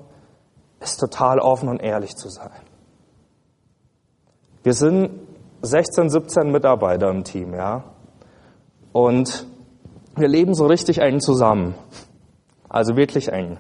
ist 0.80 0.99
total 0.99 1.41
offen 1.41 1.68
und 1.68 1.80
ehrlich 1.80 2.14
zu 2.16 2.28
sein. 2.28 2.51
Wir 4.62 4.74
sind 4.74 5.11
16, 5.62 6.09
17 6.09 6.53
Mitarbeiter 6.53 7.11
im 7.11 7.24
Team, 7.24 7.53
ja. 7.55 7.82
Und 8.93 9.47
wir 10.16 10.28
leben 10.28 10.55
so 10.55 10.66
richtig 10.66 10.99
eng 10.99 11.20
zusammen. 11.20 11.74
Also 12.68 12.97
wirklich 12.97 13.32
eng. 13.32 13.59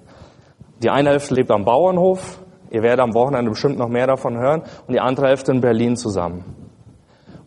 Die 0.82 0.90
eine 0.90 1.10
Hälfte 1.10 1.34
lebt 1.34 1.50
am 1.50 1.64
Bauernhof. 1.64 2.40
Ihr 2.70 2.82
werdet 2.82 3.00
am 3.00 3.14
Wochenende 3.14 3.50
bestimmt 3.50 3.78
noch 3.78 3.88
mehr 3.88 4.06
davon 4.06 4.36
hören. 4.36 4.62
Und 4.86 4.92
die 4.92 5.00
andere 5.00 5.28
Hälfte 5.28 5.50
in 5.50 5.60
Berlin 5.60 5.96
zusammen. 5.96 6.44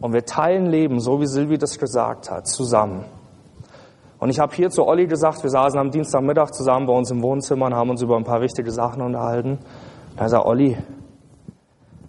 Und 0.01 0.13
wir 0.13 0.25
teilen 0.25 0.65
Leben, 0.65 0.99
so 0.99 1.21
wie 1.21 1.27
Silvi 1.27 1.57
das 1.57 1.77
gesagt 1.77 2.29
hat, 2.31 2.47
zusammen. 2.47 3.05
Und 4.21 4.29
ich 4.29 4.39
habe 4.39 4.53
hier 4.53 4.69
zu 4.69 4.85
Olli 4.85 5.07
gesagt, 5.07 5.41
wir 5.41 5.49
saßen 5.49 5.79
am 5.79 5.89
Dienstagmittag 5.89 6.51
zusammen 6.51 6.85
bei 6.85 6.93
uns 6.93 7.09
im 7.09 7.23
Wohnzimmer 7.23 7.65
und 7.65 7.73
haben 7.73 7.89
uns 7.89 8.03
über 8.03 8.17
ein 8.17 8.23
paar 8.23 8.39
wichtige 8.39 8.69
Sachen 8.71 9.01
unterhalten. 9.01 9.57
Da 10.15 10.29
sagt 10.29 10.45
Olli, 10.45 10.77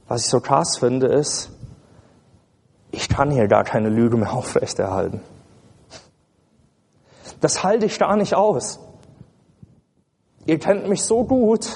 was 0.09 0.25
ich 0.25 0.29
so 0.29 0.41
krass 0.41 0.77
finde, 0.77 1.07
ist, 1.07 1.51
ich 2.91 3.09
kann 3.09 3.31
hier 3.31 3.49
gar 3.49 3.65
keine 3.65 3.89
Lüge 3.89 4.19
mehr 4.19 4.31
aufrechterhalten. 4.35 5.23
Das 7.41 7.65
halte 7.65 7.87
ich 7.87 7.99
gar 7.99 8.15
nicht 8.17 8.35
aus. 8.35 8.79
Ihr 10.45 10.59
kennt 10.59 10.87
mich 10.91 11.03
so 11.05 11.25
gut, 11.25 11.67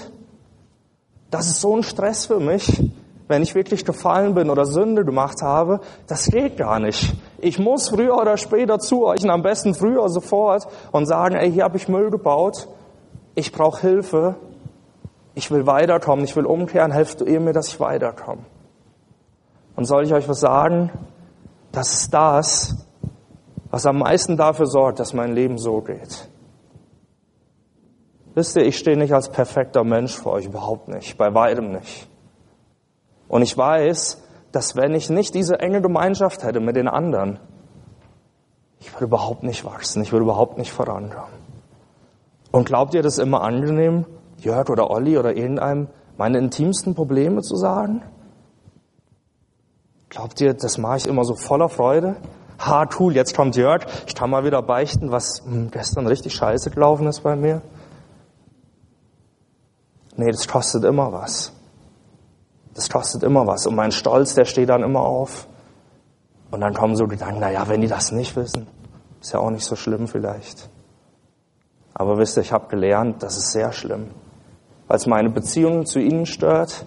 das 1.30 1.46
ist 1.46 1.62
so 1.62 1.74
ein 1.74 1.82
Stress 1.82 2.26
für 2.26 2.40
mich, 2.40 2.85
wenn 3.28 3.42
ich 3.42 3.54
wirklich 3.54 3.84
gefallen 3.84 4.34
bin 4.34 4.50
oder 4.50 4.64
Sünde 4.66 5.04
gemacht 5.04 5.42
habe. 5.42 5.80
Das 6.06 6.26
geht 6.26 6.56
gar 6.56 6.78
nicht. 6.78 7.14
Ich 7.38 7.58
muss 7.58 7.88
früher 7.88 8.16
oder 8.16 8.36
später 8.36 8.78
zu 8.78 9.06
euch 9.06 9.22
und 9.22 9.30
am 9.30 9.42
besten 9.42 9.74
früher 9.74 10.08
sofort 10.08 10.66
und 10.92 11.06
sagen, 11.06 11.34
ey, 11.34 11.50
hier 11.50 11.64
habe 11.64 11.76
ich 11.76 11.88
Müll 11.88 12.10
gebaut. 12.10 12.68
Ich 13.34 13.52
brauche 13.52 13.80
Hilfe. 13.80 14.36
Ich 15.34 15.50
will 15.50 15.66
weiterkommen. 15.66 16.24
Ich 16.24 16.36
will 16.36 16.46
umkehren. 16.46 16.92
Helft 16.92 17.20
ihr 17.20 17.40
mir, 17.40 17.52
dass 17.52 17.68
ich 17.68 17.80
weiterkomme. 17.80 18.42
Und 19.74 19.84
soll 19.84 20.04
ich 20.04 20.14
euch 20.14 20.28
was 20.28 20.40
sagen? 20.40 20.90
Das 21.72 21.92
ist 21.92 22.14
das, 22.14 22.86
was 23.70 23.84
am 23.84 23.98
meisten 23.98 24.36
dafür 24.36 24.66
sorgt, 24.66 25.00
dass 25.00 25.12
mein 25.12 25.34
Leben 25.34 25.58
so 25.58 25.82
geht. 25.82 26.28
Wisst 28.34 28.56
ihr, 28.56 28.64
ich 28.64 28.78
stehe 28.78 28.96
nicht 28.96 29.12
als 29.12 29.30
perfekter 29.30 29.84
Mensch 29.84 30.14
vor 30.14 30.32
euch, 30.32 30.46
überhaupt 30.46 30.88
nicht, 30.88 31.16
bei 31.18 31.34
weitem 31.34 31.72
nicht. 31.72 32.08
Und 33.28 33.42
ich 33.42 33.56
weiß, 33.56 34.22
dass 34.52 34.76
wenn 34.76 34.94
ich 34.94 35.10
nicht 35.10 35.34
diese 35.34 35.58
enge 35.58 35.82
Gemeinschaft 35.82 36.44
hätte 36.44 36.60
mit 36.60 36.76
den 36.76 36.88
anderen, 36.88 37.38
ich 38.80 38.92
würde 38.94 39.04
überhaupt 39.04 39.42
nicht 39.42 39.64
wachsen, 39.64 40.02
ich 40.02 40.12
würde 40.12 40.24
überhaupt 40.24 40.58
nicht 40.58 40.72
vorankommen. 40.72 41.34
Und 42.50 42.66
glaubt 42.66 42.94
ihr, 42.94 43.02
das 43.02 43.18
ist 43.18 43.22
immer 43.22 43.42
angenehm, 43.42 44.06
Jörg 44.38 44.68
oder 44.70 44.90
Olli 44.90 45.18
oder 45.18 45.36
irgendeinem 45.36 45.88
meine 46.16 46.38
intimsten 46.38 46.94
Probleme 46.94 47.42
zu 47.42 47.56
sagen? 47.56 48.02
Glaubt 50.08 50.40
ihr, 50.40 50.54
das 50.54 50.78
mache 50.78 50.98
ich 50.98 51.06
immer 51.06 51.24
so 51.24 51.34
voller 51.34 51.68
Freude? 51.68 52.16
Ha, 52.58 52.88
cool, 52.98 53.14
jetzt 53.14 53.36
kommt 53.36 53.56
Jörg, 53.56 53.84
ich 54.06 54.14
kann 54.14 54.30
mal 54.30 54.44
wieder 54.44 54.62
beichten, 54.62 55.10
was 55.10 55.42
hm, 55.44 55.70
gestern 55.70 56.06
richtig 56.06 56.34
scheiße 56.34 56.70
gelaufen 56.70 57.06
ist 57.06 57.20
bei 57.20 57.36
mir. 57.36 57.60
Nee, 60.16 60.30
das 60.30 60.48
kostet 60.48 60.84
immer 60.84 61.12
was. 61.12 61.52
Das 62.76 62.90
kostet 62.90 63.22
immer 63.22 63.46
was. 63.46 63.66
Und 63.66 63.74
mein 63.74 63.90
Stolz, 63.90 64.34
der 64.34 64.44
steht 64.44 64.68
dann 64.68 64.82
immer 64.82 65.00
auf. 65.00 65.48
Und 66.50 66.60
dann 66.60 66.74
kommen 66.74 66.94
so 66.94 67.06
Gedanken, 67.06 67.40
na 67.40 67.50
ja, 67.50 67.66
wenn 67.68 67.80
die 67.80 67.88
das 67.88 68.12
nicht 68.12 68.36
wissen, 68.36 68.66
ist 69.20 69.32
ja 69.32 69.40
auch 69.40 69.50
nicht 69.50 69.64
so 69.64 69.76
schlimm 69.76 70.06
vielleicht. 70.06 70.68
Aber 71.94 72.18
wisst 72.18 72.36
ihr, 72.36 72.42
ich 72.42 72.52
habe 72.52 72.68
gelernt, 72.68 73.22
das 73.22 73.38
ist 73.38 73.52
sehr 73.52 73.72
schlimm, 73.72 74.10
weil 74.88 74.98
es 74.98 75.06
meine 75.06 75.30
Beziehung 75.30 75.86
zu 75.86 75.98
ihnen 75.98 76.26
stört, 76.26 76.84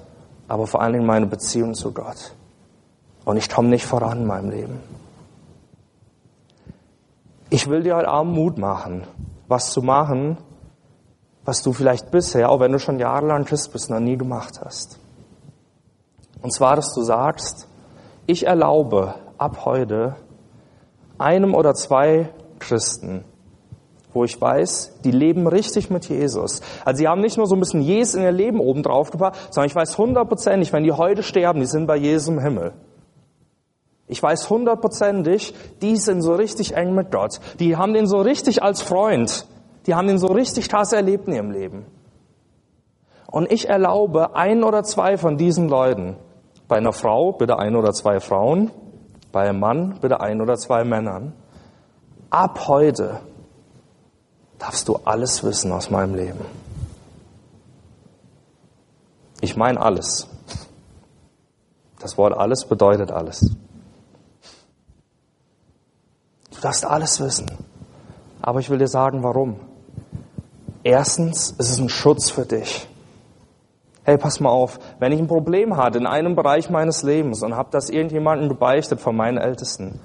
aber 0.47 0.67
vor 0.67 0.81
allen 0.81 0.93
Dingen 0.93 1.07
meine 1.07 1.25
Beziehung 1.25 1.73
zu 1.73 1.91
Gott. 1.91 2.35
Und 3.25 3.37
ich 3.37 3.49
komme 3.49 3.69
nicht 3.69 3.87
voran 3.87 4.19
in 4.19 4.27
meinem 4.27 4.51
Leben. 4.51 4.79
Ich 7.49 7.67
will 7.67 7.81
dir 7.81 7.95
heute 7.95 8.09
Abend 8.09 8.35
Mut 8.35 8.59
machen, 8.59 9.07
was 9.47 9.71
zu 9.71 9.81
machen, 9.81 10.37
was 11.45 11.63
du 11.63 11.73
vielleicht 11.73 12.11
bisher, 12.11 12.51
auch 12.51 12.59
wenn 12.59 12.71
du 12.71 12.77
schon 12.77 12.99
jahrelang 12.99 13.45
Christ 13.45 13.73
bist, 13.73 13.89
noch 13.89 13.99
nie 13.99 14.17
gemacht 14.17 14.61
hast. 14.63 14.99
Und 16.41 16.53
zwar, 16.53 16.75
dass 16.75 16.93
du 16.93 17.01
sagst, 17.01 17.67
ich 18.25 18.45
erlaube 18.45 19.15
ab 19.37 19.65
heute 19.65 20.15
einem 21.17 21.53
oder 21.53 21.73
zwei 21.73 22.29
Christen, 22.59 23.23
wo 24.13 24.23
ich 24.23 24.39
weiß, 24.39 25.01
die 25.03 25.11
leben 25.11 25.47
richtig 25.47 25.89
mit 25.89 26.07
Jesus. 26.07 26.61
Also 26.85 26.99
sie 26.99 27.07
haben 27.07 27.21
nicht 27.21 27.37
nur 27.37 27.47
so 27.47 27.55
ein 27.55 27.59
bisschen 27.59 27.81
Jesus 27.81 28.15
in 28.15 28.23
ihr 28.23 28.31
Leben 28.31 28.59
oben 28.59 28.83
drauf 28.83 29.11
gebracht, 29.11 29.37
sondern 29.51 29.67
ich 29.67 29.75
weiß 29.75 29.97
hundertprozentig, 29.97 30.73
wenn 30.73 30.83
die 30.83 30.91
heute 30.91 31.23
sterben, 31.23 31.59
die 31.59 31.65
sind 31.65 31.87
bei 31.87 31.97
Jesus 31.97 32.27
im 32.27 32.39
Himmel. 32.39 32.73
Ich 34.07 34.23
weiß 34.23 34.49
hundertprozentig, 34.49 35.53
die 35.81 35.95
sind 35.97 36.23
so 36.23 36.33
richtig 36.33 36.75
eng 36.75 36.95
mit 36.95 37.11
Gott. 37.11 37.39
Die 37.59 37.77
haben 37.77 37.93
den 37.93 38.07
so 38.07 38.19
richtig 38.19 38.63
als 38.63 38.81
Freund. 38.81 39.45
Die 39.85 39.93
haben 39.93 40.07
den 40.07 40.17
so 40.17 40.27
richtig 40.27 40.69
krass 40.69 40.93
erlebt 40.93 41.27
in 41.27 41.33
ihrem 41.33 41.51
Leben. 41.51 41.85
Und 43.27 43.51
ich 43.51 43.69
erlaube 43.69 44.35
ein 44.35 44.63
oder 44.63 44.83
zwei 44.83 45.17
von 45.17 45.37
diesen 45.37 45.69
Leuten, 45.69 46.15
bei 46.69 46.77
einer 46.77 46.93
Frau 46.93 47.33
bitte 47.33 47.57
ein 47.57 47.75
oder 47.75 47.91
zwei 47.93 48.19
Frauen, 48.19 48.71
bei 49.31 49.49
einem 49.49 49.59
Mann 49.59 49.99
bitte 49.99 50.21
ein 50.21 50.39
oder 50.39 50.55
zwei 50.55 50.85
Männern. 50.85 51.33
Ab 52.29 52.67
heute 52.67 53.19
darfst 54.59 54.87
du 54.87 54.97
alles 55.03 55.43
wissen 55.43 55.71
aus 55.71 55.89
meinem 55.89 56.13
Leben. 56.13 56.45
Ich 59.41 59.57
meine 59.57 59.81
alles. 59.81 60.27
Das 61.97 62.17
Wort 62.17 62.37
alles 62.37 62.65
bedeutet 62.65 63.11
alles. 63.11 63.55
Du 66.53 66.61
darfst 66.61 66.85
alles 66.85 67.19
wissen. 67.19 67.49
Aber 68.41 68.59
ich 68.59 68.69
will 68.69 68.77
dir 68.77 68.87
sagen, 68.87 69.23
warum. 69.23 69.59
Erstens, 70.83 71.55
es 71.57 71.71
ist 71.71 71.79
ein 71.79 71.89
Schutz 71.89 72.29
für 72.29 72.45
dich 72.45 72.88
hey, 74.09 74.17
pass 74.17 74.39
mal 74.39 74.49
auf, 74.49 74.79
wenn 74.97 75.11
ich 75.11 75.19
ein 75.19 75.27
Problem 75.27 75.77
hatte 75.77 75.99
in 75.99 76.07
einem 76.07 76.35
Bereich 76.35 76.69
meines 76.71 77.03
Lebens 77.03 77.43
und 77.43 77.55
habe 77.55 77.69
das 77.71 77.89
irgendjemandem 77.89 78.49
gebeichtet 78.49 78.99
von 78.99 79.15
meinen 79.15 79.37
Ältesten, 79.37 79.99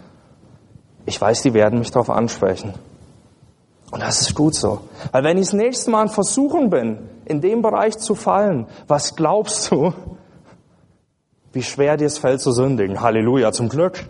ich 1.07 1.21
weiß, 1.21 1.43
die 1.43 1.55
werden 1.55 1.79
mich 1.79 1.91
darauf 1.91 2.11
ansprechen. 2.11 2.75
Und 3.91 4.03
das 4.03 4.21
ist 4.21 4.35
gut 4.35 4.55
so. 4.55 4.81
Weil 5.13 5.25
wenn 5.25 5.39
ich 5.39 5.47
das 5.47 5.53
nächste 5.55 5.91
Mal 5.91 6.09
Versuchen 6.09 6.69
bin, 6.69 6.99
in 7.25 7.41
dem 7.41 7.63
Bereich 7.63 7.97
zu 7.99 8.15
fallen, 8.15 8.67
was 8.89 9.17
glaubst 9.17 9.71
du, 9.71 9.95
wie 11.53 11.63
schwer 11.63 11.97
dir 11.97 12.07
es 12.07 12.19
fällt 12.19 12.41
zu 12.41 12.53
sündigen? 12.53 13.01
Halleluja, 13.01 13.53
zum 13.53 13.69
Glück. 13.69 14.05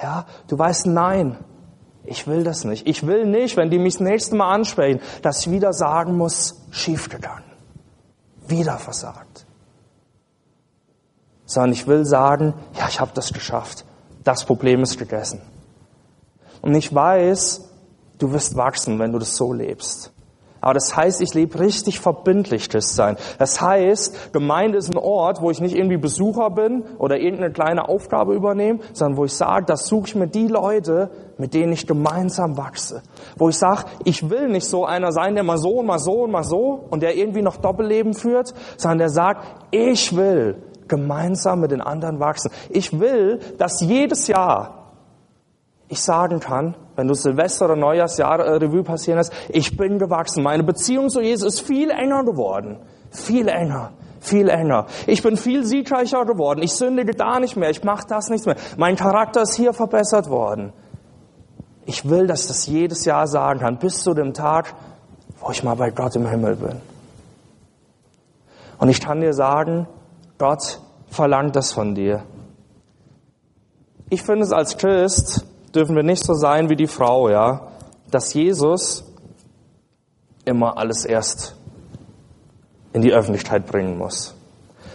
Ja, 0.00 0.26
du 0.48 0.58
weißt, 0.58 0.86
nein, 0.86 1.36
ich 2.04 2.26
will 2.26 2.44
das 2.44 2.64
nicht. 2.64 2.86
Ich 2.86 3.06
will 3.06 3.26
nicht, 3.26 3.56
wenn 3.56 3.70
die 3.70 3.78
mich 3.78 3.94
das 3.94 4.02
nächste 4.02 4.36
Mal 4.36 4.52
ansprechen, 4.52 5.00
dass 5.22 5.40
ich 5.40 5.50
wieder 5.50 5.72
sagen 5.72 6.16
muss, 6.16 6.62
schiefgegangen 6.70 7.55
wieder 8.48 8.78
versagt. 8.78 9.46
Sondern 11.44 11.72
ich 11.72 11.86
will 11.86 12.04
sagen, 12.04 12.54
ja, 12.74 12.88
ich 12.88 13.00
habe 13.00 13.12
das 13.14 13.32
geschafft. 13.32 13.84
Das 14.24 14.44
Problem 14.44 14.82
ist 14.82 14.98
gegessen. 14.98 15.40
Und 16.62 16.74
ich 16.74 16.92
weiß, 16.92 17.68
du 18.18 18.32
wirst 18.32 18.56
wachsen, 18.56 18.98
wenn 18.98 19.12
du 19.12 19.18
das 19.18 19.36
so 19.36 19.52
lebst. 19.52 20.12
Aber 20.60 20.74
das 20.74 20.96
heißt, 20.96 21.20
ich 21.20 21.34
lebe 21.34 21.58
richtig 21.60 22.00
verbindlich 22.00 22.68
Christsein. 22.68 23.16
Das 23.38 23.60
heißt, 23.60 24.32
Gemeinde 24.32 24.78
ist 24.78 24.90
ein 24.90 24.98
Ort, 24.98 25.40
wo 25.40 25.50
ich 25.50 25.60
nicht 25.60 25.76
irgendwie 25.76 25.96
Besucher 25.96 26.50
bin 26.50 26.84
oder 26.98 27.18
irgendeine 27.18 27.52
kleine 27.52 27.88
Aufgabe 27.88 28.34
übernehme, 28.34 28.80
sondern 28.92 29.18
wo 29.18 29.24
ich 29.24 29.32
sage, 29.32 29.66
das 29.66 29.86
suche 29.86 30.08
ich 30.08 30.14
mir 30.14 30.26
die 30.26 30.48
Leute, 30.48 31.10
mit 31.38 31.54
denen 31.54 31.72
ich 31.72 31.86
gemeinsam 31.86 32.56
wachse. 32.56 33.02
Wo 33.36 33.48
ich 33.48 33.58
sage, 33.58 33.84
ich 34.04 34.30
will 34.30 34.48
nicht 34.48 34.66
so 34.66 34.84
einer 34.84 35.12
sein, 35.12 35.34
der 35.34 35.44
mal 35.44 35.58
so 35.58 35.80
und 35.80 35.86
mal 35.86 35.98
so 35.98 36.22
und 36.24 36.30
mal 36.30 36.44
so 36.44 36.86
und 36.90 37.02
der 37.02 37.16
irgendwie 37.16 37.42
noch 37.42 37.56
Doppelleben 37.56 38.14
führt, 38.14 38.54
sondern 38.76 38.98
der 38.98 39.10
sagt, 39.10 39.46
ich 39.70 40.16
will 40.16 40.56
gemeinsam 40.88 41.60
mit 41.60 41.70
den 41.70 41.80
anderen 41.80 42.20
wachsen. 42.20 42.50
Ich 42.70 42.98
will, 42.98 43.40
dass 43.58 43.80
jedes 43.80 44.28
Jahr 44.28 44.85
ich 45.88 46.00
sagen 46.00 46.40
kann, 46.40 46.74
wenn 46.96 47.06
du 47.06 47.14
Silvester 47.14 47.66
oder 47.66 47.76
Neujahrsjahr 47.76 48.40
äh, 48.40 48.56
Revue 48.56 48.82
passieren 48.82 49.18
hast, 49.18 49.32
ich 49.48 49.76
bin 49.76 49.98
gewachsen. 49.98 50.42
Meine 50.42 50.64
Beziehung 50.64 51.10
zu 51.10 51.20
Jesus 51.20 51.54
ist 51.54 51.60
viel 51.66 51.90
enger 51.90 52.24
geworden. 52.24 52.78
Viel 53.10 53.48
enger. 53.48 53.92
Viel 54.20 54.48
enger. 54.48 54.86
Ich 55.06 55.22
bin 55.22 55.36
viel 55.36 55.64
siegreicher 55.64 56.24
geworden. 56.24 56.62
Ich 56.62 56.72
sündige 56.72 57.12
da 57.14 57.38
nicht 57.38 57.56
mehr. 57.56 57.70
Ich 57.70 57.84
mache 57.84 58.06
das 58.08 58.28
nicht 58.30 58.46
mehr. 58.46 58.56
Mein 58.76 58.96
Charakter 58.96 59.42
ist 59.42 59.54
hier 59.54 59.72
verbessert 59.72 60.28
worden. 60.28 60.72
Ich 61.84 62.08
will, 62.08 62.26
dass 62.26 62.42
ich 62.42 62.48
das 62.48 62.66
jedes 62.66 63.04
Jahr 63.04 63.28
sagen 63.28 63.60
kann, 63.60 63.78
bis 63.78 64.02
zu 64.02 64.12
dem 64.14 64.34
Tag, 64.34 64.74
wo 65.40 65.52
ich 65.52 65.62
mal 65.62 65.76
bei 65.76 65.90
Gott 65.90 66.16
im 66.16 66.26
Himmel 66.26 66.56
bin. 66.56 66.80
Und 68.78 68.88
ich 68.88 69.00
kann 69.00 69.20
dir 69.20 69.32
sagen, 69.32 69.86
Gott 70.38 70.80
verlangt 71.08 71.54
das 71.54 71.72
von 71.72 71.94
dir. 71.94 72.24
Ich 74.10 74.22
finde 74.22 74.42
es 74.42 74.52
als 74.52 74.76
Christ 74.76 75.46
dürfen 75.74 75.96
wir 75.96 76.02
nicht 76.02 76.24
so 76.24 76.34
sein 76.34 76.68
wie 76.68 76.76
die 76.76 76.86
Frau, 76.86 77.28
ja, 77.28 77.68
dass 78.10 78.34
Jesus 78.34 79.04
immer 80.44 80.78
alles 80.78 81.04
erst 81.04 81.56
in 82.92 83.02
die 83.02 83.12
Öffentlichkeit 83.12 83.66
bringen 83.66 83.98
muss. 83.98 84.34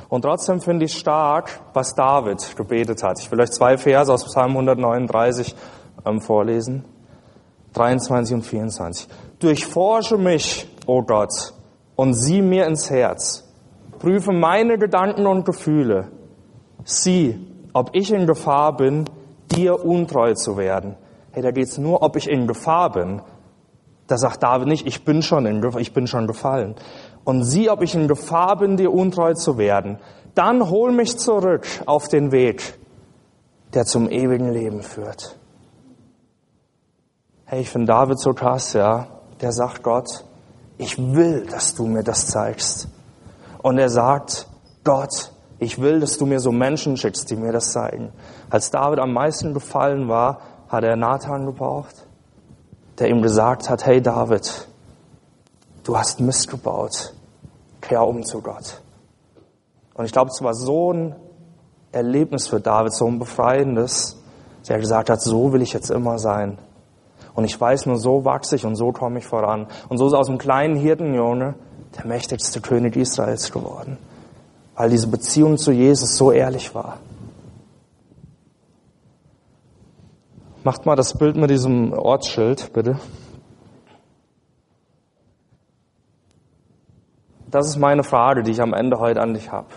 Und 0.10 0.24
trotzdem 0.24 0.60
finde 0.60 0.86
ich 0.86 0.98
stark, 0.98 1.62
was 1.74 1.96
David 1.96 2.56
gebetet 2.58 3.04
hat. 3.04 3.20
Ich 3.20 3.32
will 3.32 3.40
euch 3.40 3.52
zwei 3.52 3.78
Verse 3.78 4.12
aus 4.12 4.26
Psalm 4.26 4.52
139 4.52 5.56
ähm, 6.06 6.20
vorlesen. 6.20 6.84
23 7.74 8.36
und 8.36 8.42
24. 8.42 9.08
Durchforsche 9.40 10.18
mich, 10.18 10.68
o 10.86 10.98
oh 10.98 11.04
Gott, 11.04 11.54
und 11.96 12.14
sieh 12.14 12.42
mir 12.42 12.66
ins 12.66 12.90
Herz. 12.90 13.48
Prüfe 14.00 14.34
meine 14.34 14.78
Gedanken 14.78 15.28
und 15.28 15.46
Gefühle. 15.46 16.10
Sieh, 16.84 17.40
ob 17.72 17.92
ich 17.94 18.12
in 18.12 18.28
Gefahr 18.28 18.76
bin, 18.76 19.06
dir 19.56 19.84
untreu 19.86 20.34
zu 20.34 20.58
werden. 20.58 20.96
Hey, 21.32 21.42
da 21.42 21.52
geht's 21.52 21.78
nur, 21.78 22.02
ob 22.02 22.16
ich 22.16 22.30
in 22.30 22.48
Gefahr 22.48 22.92
bin. 22.92 23.22
Da 24.08 24.18
sagt 24.18 24.44
David 24.44 24.68
nicht, 24.68 24.86
ich 24.86 25.06
bin 25.06 25.22
schon 25.22 25.46
in 25.46 25.62
Gefahr, 25.62 25.80
ich 25.82 25.94
bin 25.94 26.08
schon 26.08 26.28
gefallen. 26.28 26.76
Und 27.24 27.44
sieh, 27.44 27.70
ob 27.70 27.82
ich 27.82 27.96
in 27.96 28.08
Gefahr 28.08 28.58
bin, 28.58 28.78
dir 28.78 28.92
untreu 28.92 29.34
zu 29.34 29.58
werden. 29.58 30.00
Dann 30.36 30.70
hol 30.70 30.92
mich 30.92 31.18
zurück 31.18 31.66
auf 31.86 32.08
den 32.08 32.32
Weg, 32.32 32.78
der 33.74 33.86
zum 33.86 34.10
ewigen 34.10 34.52
Leben 34.52 34.82
führt. 34.82 35.38
Hey, 37.46 37.62
ich 37.62 37.70
finde 37.70 37.88
David 37.88 38.20
so 38.20 38.34
krass, 38.34 38.74
ja. 38.74 39.08
Der 39.42 39.52
sagt 39.52 39.84
Gott, 39.84 40.26
ich 40.78 40.98
will, 40.98 41.46
dass 41.46 41.76
du 41.76 41.86
mir 41.86 42.04
das 42.04 42.28
zeigst. 42.28 42.88
Und 43.62 43.78
er 43.78 43.90
sagt, 43.90 44.48
Gott, 44.84 45.32
ich 45.62 45.80
will, 45.80 46.00
dass 46.00 46.18
du 46.18 46.26
mir 46.26 46.40
so 46.40 46.52
Menschen 46.52 46.98
schickst, 46.98 47.30
die 47.30 47.36
mir 47.36 47.52
das 47.52 47.72
zeigen. 47.72 48.12
Als 48.50 48.72
David 48.72 48.98
am 48.98 49.14
meisten 49.14 49.54
gefallen 49.54 50.10
war, 50.10 50.40
hat 50.68 50.84
er 50.84 50.96
Nathan 50.96 51.46
gebraucht, 51.46 52.08
der 52.98 53.10
ihm 53.10 53.22
gesagt 53.22 53.70
hat, 53.70 53.86
hey 53.86 54.02
David, 54.02 54.68
du 55.84 55.96
hast 55.96 56.20
Mist 56.20 56.50
gebaut, 56.50 57.14
kehr 57.80 58.02
um 58.08 58.24
zu 58.24 58.42
Gott. 58.42 58.82
Und 59.94 60.06
ich 60.06 60.12
glaube, 60.12 60.32
es 60.34 60.42
war 60.42 60.56
so 60.56 60.94
ein 60.94 61.16
Erlebnis 61.92 62.48
für 62.48 62.60
David, 62.60 62.96
so 62.96 63.06
ein 63.06 63.20
befreiendes, 63.20 64.20
dass 64.62 64.70
er 64.72 64.80
gesagt 64.80 65.12
hat, 65.12 65.22
so 65.22 65.54
will 65.54 65.62
ich 65.62 65.74
jetzt 65.74 65.92
immer 65.92 66.18
sein. 66.18 66.58
Und 67.36 67.44
ich 67.44 67.62
weiß 67.62 67.86
nur, 67.86 67.98
so 67.98 68.26
wachse 68.26 68.56
ich 68.56 68.66
und 68.66 68.76
so 68.76 68.92
komme 68.92 69.20
ich 69.20 69.28
voran. 69.28 69.68
Und 69.90 70.00
so 70.00 70.08
ist 70.08 70.14
aus 70.14 70.26
dem 70.26 70.40
kleinen 70.40 70.76
Hirtenjunge 70.76 71.54
der 71.96 72.08
mächtigste 72.08 72.62
König 72.62 72.96
Israels 72.96 73.52
geworden. 73.52 74.00
Weil 74.76 74.90
diese 74.90 75.08
Beziehung 75.08 75.58
zu 75.58 75.72
Jesus 75.72 76.18
so 76.18 76.32
ehrlich 76.32 76.74
war. 76.74 77.00
Macht 80.64 80.86
mal 80.86 80.96
das 80.96 81.18
Bild 81.18 81.36
mit 81.36 81.50
diesem 81.50 81.92
Ortsschild, 81.94 82.72
bitte. 82.74 83.00
Das 87.50 87.68
ist 87.68 87.78
meine 87.78 88.04
Frage, 88.04 88.44
die 88.44 88.52
ich 88.52 88.62
am 88.62 88.74
Ende 88.74 89.00
heute 89.00 89.22
an 89.22 89.34
dich 89.34 89.52
habe. 89.52 89.68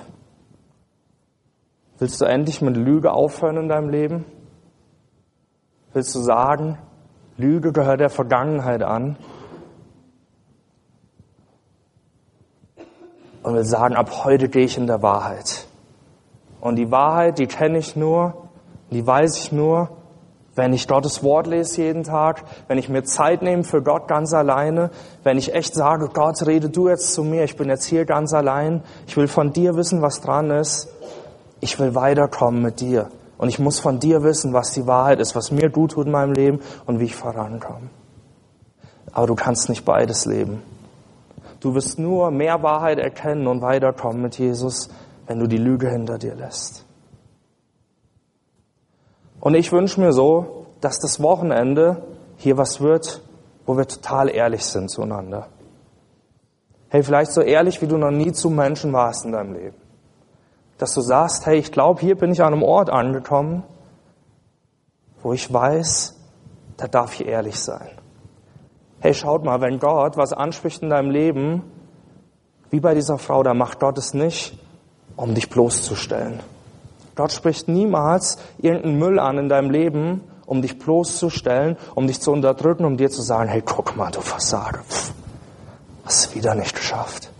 Willst 1.99 2.21
du 2.21 2.25
endlich 2.25 2.61
mit 2.61 2.77
Lüge 2.77 3.13
aufhören 3.13 3.57
in 3.57 3.69
deinem 3.69 3.89
Leben? 3.89 4.25
Willst 5.93 6.15
du 6.15 6.21
sagen, 6.21 6.79
Lüge 7.37 7.73
gehört 7.73 8.01
der 8.01 8.11
Vergangenheit 8.11 8.83
an? 8.83 9.17
Und 13.45 13.55
will 13.55 13.65
sagen, 13.65 13.95
ab 13.95 14.25
heute 14.25 14.49
gehe 14.49 14.65
ich 14.65 14.77
in 14.77 14.87
der 14.87 15.03
Wahrheit. 15.03 15.67
Und 16.61 16.77
die 16.77 16.91
Wahrheit, 16.91 17.39
die 17.39 17.47
kenne 17.47 17.79
ich 17.79 17.95
nur, 17.95 18.49
die 18.91 19.07
weiß 19.07 19.39
ich 19.39 19.53
nur, 19.53 19.91
wenn 20.55 20.73
ich 20.73 20.89
Gottes 20.89 21.23
Wort 21.23 21.47
lese 21.47 21.83
jeden 21.83 22.05
Tag, 22.05 22.45
wenn 22.69 22.79
ich 22.79 22.89
mir 22.89 23.05
Zeit 23.05 23.43
nehme 23.43 23.65
für 23.65 23.83
Gott 23.83 24.09
ganz 24.09 24.33
alleine, 24.33 24.91
wenn 25.25 25.37
ich 25.37 25.55
echt 25.55 25.75
sage, 25.75 26.09
Gott, 26.13 26.47
rede 26.47 26.71
du 26.71 26.89
jetzt 26.89 27.13
zu 27.13 27.23
mir, 27.23 27.45
ich 27.45 27.57
bin 27.57 27.69
jetzt 27.69 27.85
hier 27.85 28.07
ganz 28.07 28.33
allein, 28.33 28.83
ich 29.07 29.17
will 29.17 29.29
von 29.29 29.53
dir 29.53 29.77
wissen, 29.77 30.01
was 30.01 30.21
dran 30.21 30.51
ist, 30.51 30.89
ich 31.61 31.79
will 31.79 31.95
weiterkommen 31.95 32.63
mit 32.63 32.81
dir. 32.81 33.11
Und 33.37 33.49
ich 33.49 33.59
muss 33.59 33.79
von 33.79 33.99
dir 33.99 34.23
wissen, 34.23 34.53
was 34.55 34.71
die 34.71 34.87
Wahrheit 34.87 35.21
ist, 35.21 35.37
was 35.37 35.51
mir 35.51 35.69
gut 35.69 35.93
tut 35.93 36.07
in 36.07 36.13
meinem 36.13 36.33
Leben 36.33 36.61
und 36.87 37.01
wie 37.01 37.05
ich 37.05 37.17
vorankomme. 37.17 37.91
Aber 39.13 39.27
du 39.27 39.35
kannst 39.35 39.69
nicht 39.69 39.85
beides 39.85 40.25
leben. 40.25 40.63
Du 41.65 41.75
wirst 41.75 41.99
nur 41.99 42.31
mehr 42.31 42.63
Wahrheit 42.63 42.99
erkennen 42.99 43.47
und 43.47 43.63
weiterkommen 43.63 44.21
mit 44.21 44.39
Jesus, 44.39 44.91
wenn 45.27 45.39
du 45.39 45.47
die 45.47 45.57
Lüge 45.57 45.89
hinter 45.89 46.19
dir 46.19 46.35
lässt. 46.35 46.85
Und 49.41 49.55
ich 49.55 49.73
wünsche 49.73 49.99
mir 49.99 50.13
so, 50.13 50.67
dass 50.83 50.99
das 50.99 51.23
Wochenende 51.23 52.03
hier 52.37 52.59
was 52.59 52.83
wird, 52.83 53.23
wo 53.65 53.79
wir 53.79 53.89
total 53.89 54.29
ehrlich 54.29 54.67
sind 54.67 54.91
zueinander. 54.91 55.47
Hey, 56.91 57.03
vielleicht 57.03 57.33
so 57.33 57.41
ehrlich, 57.41 57.81
wie 57.81 57.87
du 57.87 57.97
noch 57.97 58.11
nie 58.11 58.33
zu 58.33 58.51
Menschen 58.51 58.93
warst 58.93 59.25
in 59.25 59.33
deinem 59.33 59.55
Leben. 59.55 59.77
Dass 60.77 60.93
du 60.93 61.01
sagst, 61.01 61.47
hey, 61.47 61.57
ich 61.57 61.73
glaube, 61.73 62.03
hier 62.03 62.19
bin 62.19 62.31
ich 62.31 62.43
an 62.43 62.53
einem 62.53 62.63
Ort 62.63 62.91
angekommen, 62.91 63.63
wo 65.23 65.33
ich 65.33 65.51
weiß, 65.51 66.15
da 66.77 66.89
darf 66.89 67.19
ich 67.19 67.27
ehrlich 67.27 67.59
sein. 67.59 68.04
Hey, 69.05 69.13
schaut 69.13 69.45
mal, 69.45 69.61
wenn 69.61 69.81
Gott 69.81 70.17
was 70.17 70.33
anspricht 70.33 70.83
in 70.83 70.89
deinem 70.89 71.11
Leben, 71.11 71.63
wie 72.71 72.81
bei 72.81 72.95
dieser 72.95 73.19
Frau, 73.19 73.43
da 73.43 73.53
macht 73.53 73.79
Gott 73.79 73.99
es 73.99 74.15
nicht, 74.15 74.59
um 75.15 75.35
dich 75.35 75.51
bloßzustellen 75.51 76.41
Gott 77.15 77.31
spricht 77.31 77.69
niemals 77.69 78.39
irgendeinen 78.57 78.99
Müll 78.99 79.19
an 79.19 79.37
in 79.37 79.51
deinem 79.51 79.69
Leben, 79.69 80.23
um 80.47 80.63
dich 80.63 80.79
bloßzustellen, 80.79 81.77
um 81.95 82.07
dich 82.07 82.23
zu 82.23 82.33
unterdrücken, 82.33 82.87
um 82.87 82.97
dir 82.97 83.11
zu 83.11 83.21
sagen, 83.21 83.51
hey, 83.51 83.61
guck 83.61 83.95
mal, 83.95 84.11
du 84.11 84.23
Versager, 84.23 84.83
Pff, 84.89 85.13
hast 86.07 86.35
wieder 86.35 86.55
nicht 86.55 86.75
geschafft. 86.75 87.31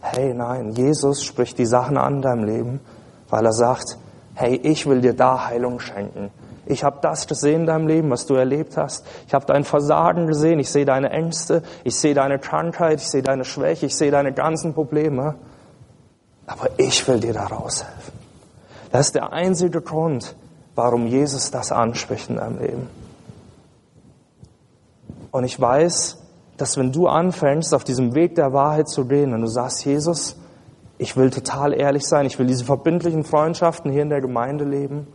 Hey, 0.00 0.32
nein, 0.32 0.72
Jesus 0.72 1.22
spricht 1.22 1.58
die 1.58 1.66
Sachen 1.66 1.98
an 1.98 2.14
in 2.14 2.22
deinem 2.22 2.44
Leben, 2.44 2.80
weil 3.28 3.44
er 3.44 3.52
sagt, 3.52 3.98
hey, 4.32 4.56
ich 4.56 4.86
will 4.86 5.02
dir 5.02 5.12
da 5.12 5.48
Heilung 5.48 5.80
schenken. 5.80 6.30
Ich 6.66 6.84
habe 6.84 6.98
das 7.02 7.26
gesehen 7.26 7.62
in 7.62 7.66
deinem 7.66 7.86
Leben, 7.86 8.10
was 8.10 8.26
du 8.26 8.34
erlebt 8.34 8.76
hast. 8.76 9.06
Ich 9.26 9.34
habe 9.34 9.44
dein 9.46 9.64
Versagen 9.64 10.26
gesehen. 10.26 10.58
Ich 10.60 10.70
sehe 10.70 10.84
deine 10.84 11.10
Ängste. 11.10 11.62
Ich 11.84 11.96
sehe 11.96 12.14
deine 12.14 12.38
Krankheit. 12.38 13.00
Ich 13.00 13.08
sehe 13.08 13.22
deine 13.22 13.44
Schwäche. 13.44 13.86
Ich 13.86 13.96
sehe 13.96 14.10
deine 14.10 14.32
ganzen 14.32 14.74
Probleme. 14.74 15.34
Aber 16.46 16.68
ich 16.76 17.06
will 17.06 17.20
dir 17.20 17.32
da 17.32 17.46
raushelfen. 17.46 18.14
Das 18.92 19.06
ist 19.06 19.14
der 19.14 19.32
einzige 19.32 19.80
Grund, 19.80 20.36
warum 20.74 21.06
Jesus 21.06 21.50
das 21.50 21.72
anspricht 21.72 22.30
in 22.30 22.36
deinem 22.36 22.58
Leben. 22.58 22.88
Und 25.30 25.44
ich 25.44 25.60
weiß, 25.60 26.18
dass 26.56 26.76
wenn 26.76 26.92
du 26.92 27.08
anfängst, 27.08 27.74
auf 27.74 27.84
diesem 27.84 28.14
Weg 28.14 28.36
der 28.36 28.52
Wahrheit 28.52 28.88
zu 28.88 29.06
gehen, 29.06 29.32
wenn 29.32 29.40
du 29.40 29.48
sagst, 29.48 29.84
Jesus, 29.84 30.36
ich 30.98 31.16
will 31.16 31.30
total 31.30 31.74
ehrlich 31.74 32.06
sein, 32.06 32.26
ich 32.26 32.38
will 32.38 32.46
diese 32.46 32.64
verbindlichen 32.64 33.24
Freundschaften 33.24 33.90
hier 33.90 34.02
in 34.02 34.10
der 34.10 34.20
Gemeinde 34.20 34.64
leben, 34.64 35.08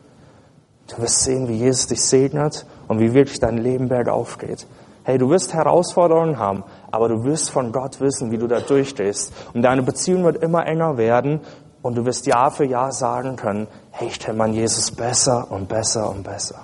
du 0.89 1.01
wirst 1.01 1.23
sehen, 1.23 1.47
wie 1.47 1.55
Jesus 1.55 1.87
dich 1.87 2.03
segnet 2.03 2.65
und 2.87 2.99
wie 2.99 3.13
wirklich 3.13 3.39
dein 3.39 3.57
Leben 3.57 3.87
bergauf 3.87 4.37
geht. 4.37 4.67
Hey, 5.03 5.17
du 5.17 5.29
wirst 5.29 5.53
Herausforderungen 5.53 6.37
haben, 6.37 6.63
aber 6.91 7.09
du 7.09 7.23
wirst 7.23 7.49
von 7.49 7.71
Gott 7.71 7.99
wissen, 7.99 8.31
wie 8.31 8.37
du 8.37 8.47
da 8.47 8.59
durchstehst. 8.59 9.33
Und 9.53 9.61
deine 9.61 9.81
Beziehung 9.81 10.23
wird 10.23 10.43
immer 10.43 10.65
enger 10.67 10.97
werden 10.97 11.41
und 11.81 11.95
du 11.95 12.05
wirst 12.05 12.25
Jahr 12.27 12.51
für 12.51 12.65
Jahr 12.65 12.91
sagen 12.91 13.35
können, 13.35 13.67
hey, 13.91 14.07
ich 14.07 14.19
kenne 14.19 14.37
meinen 14.37 14.53
Jesus 14.53 14.91
besser 14.91 15.47
und 15.49 15.67
besser 15.69 16.09
und 16.09 16.23
besser. 16.23 16.59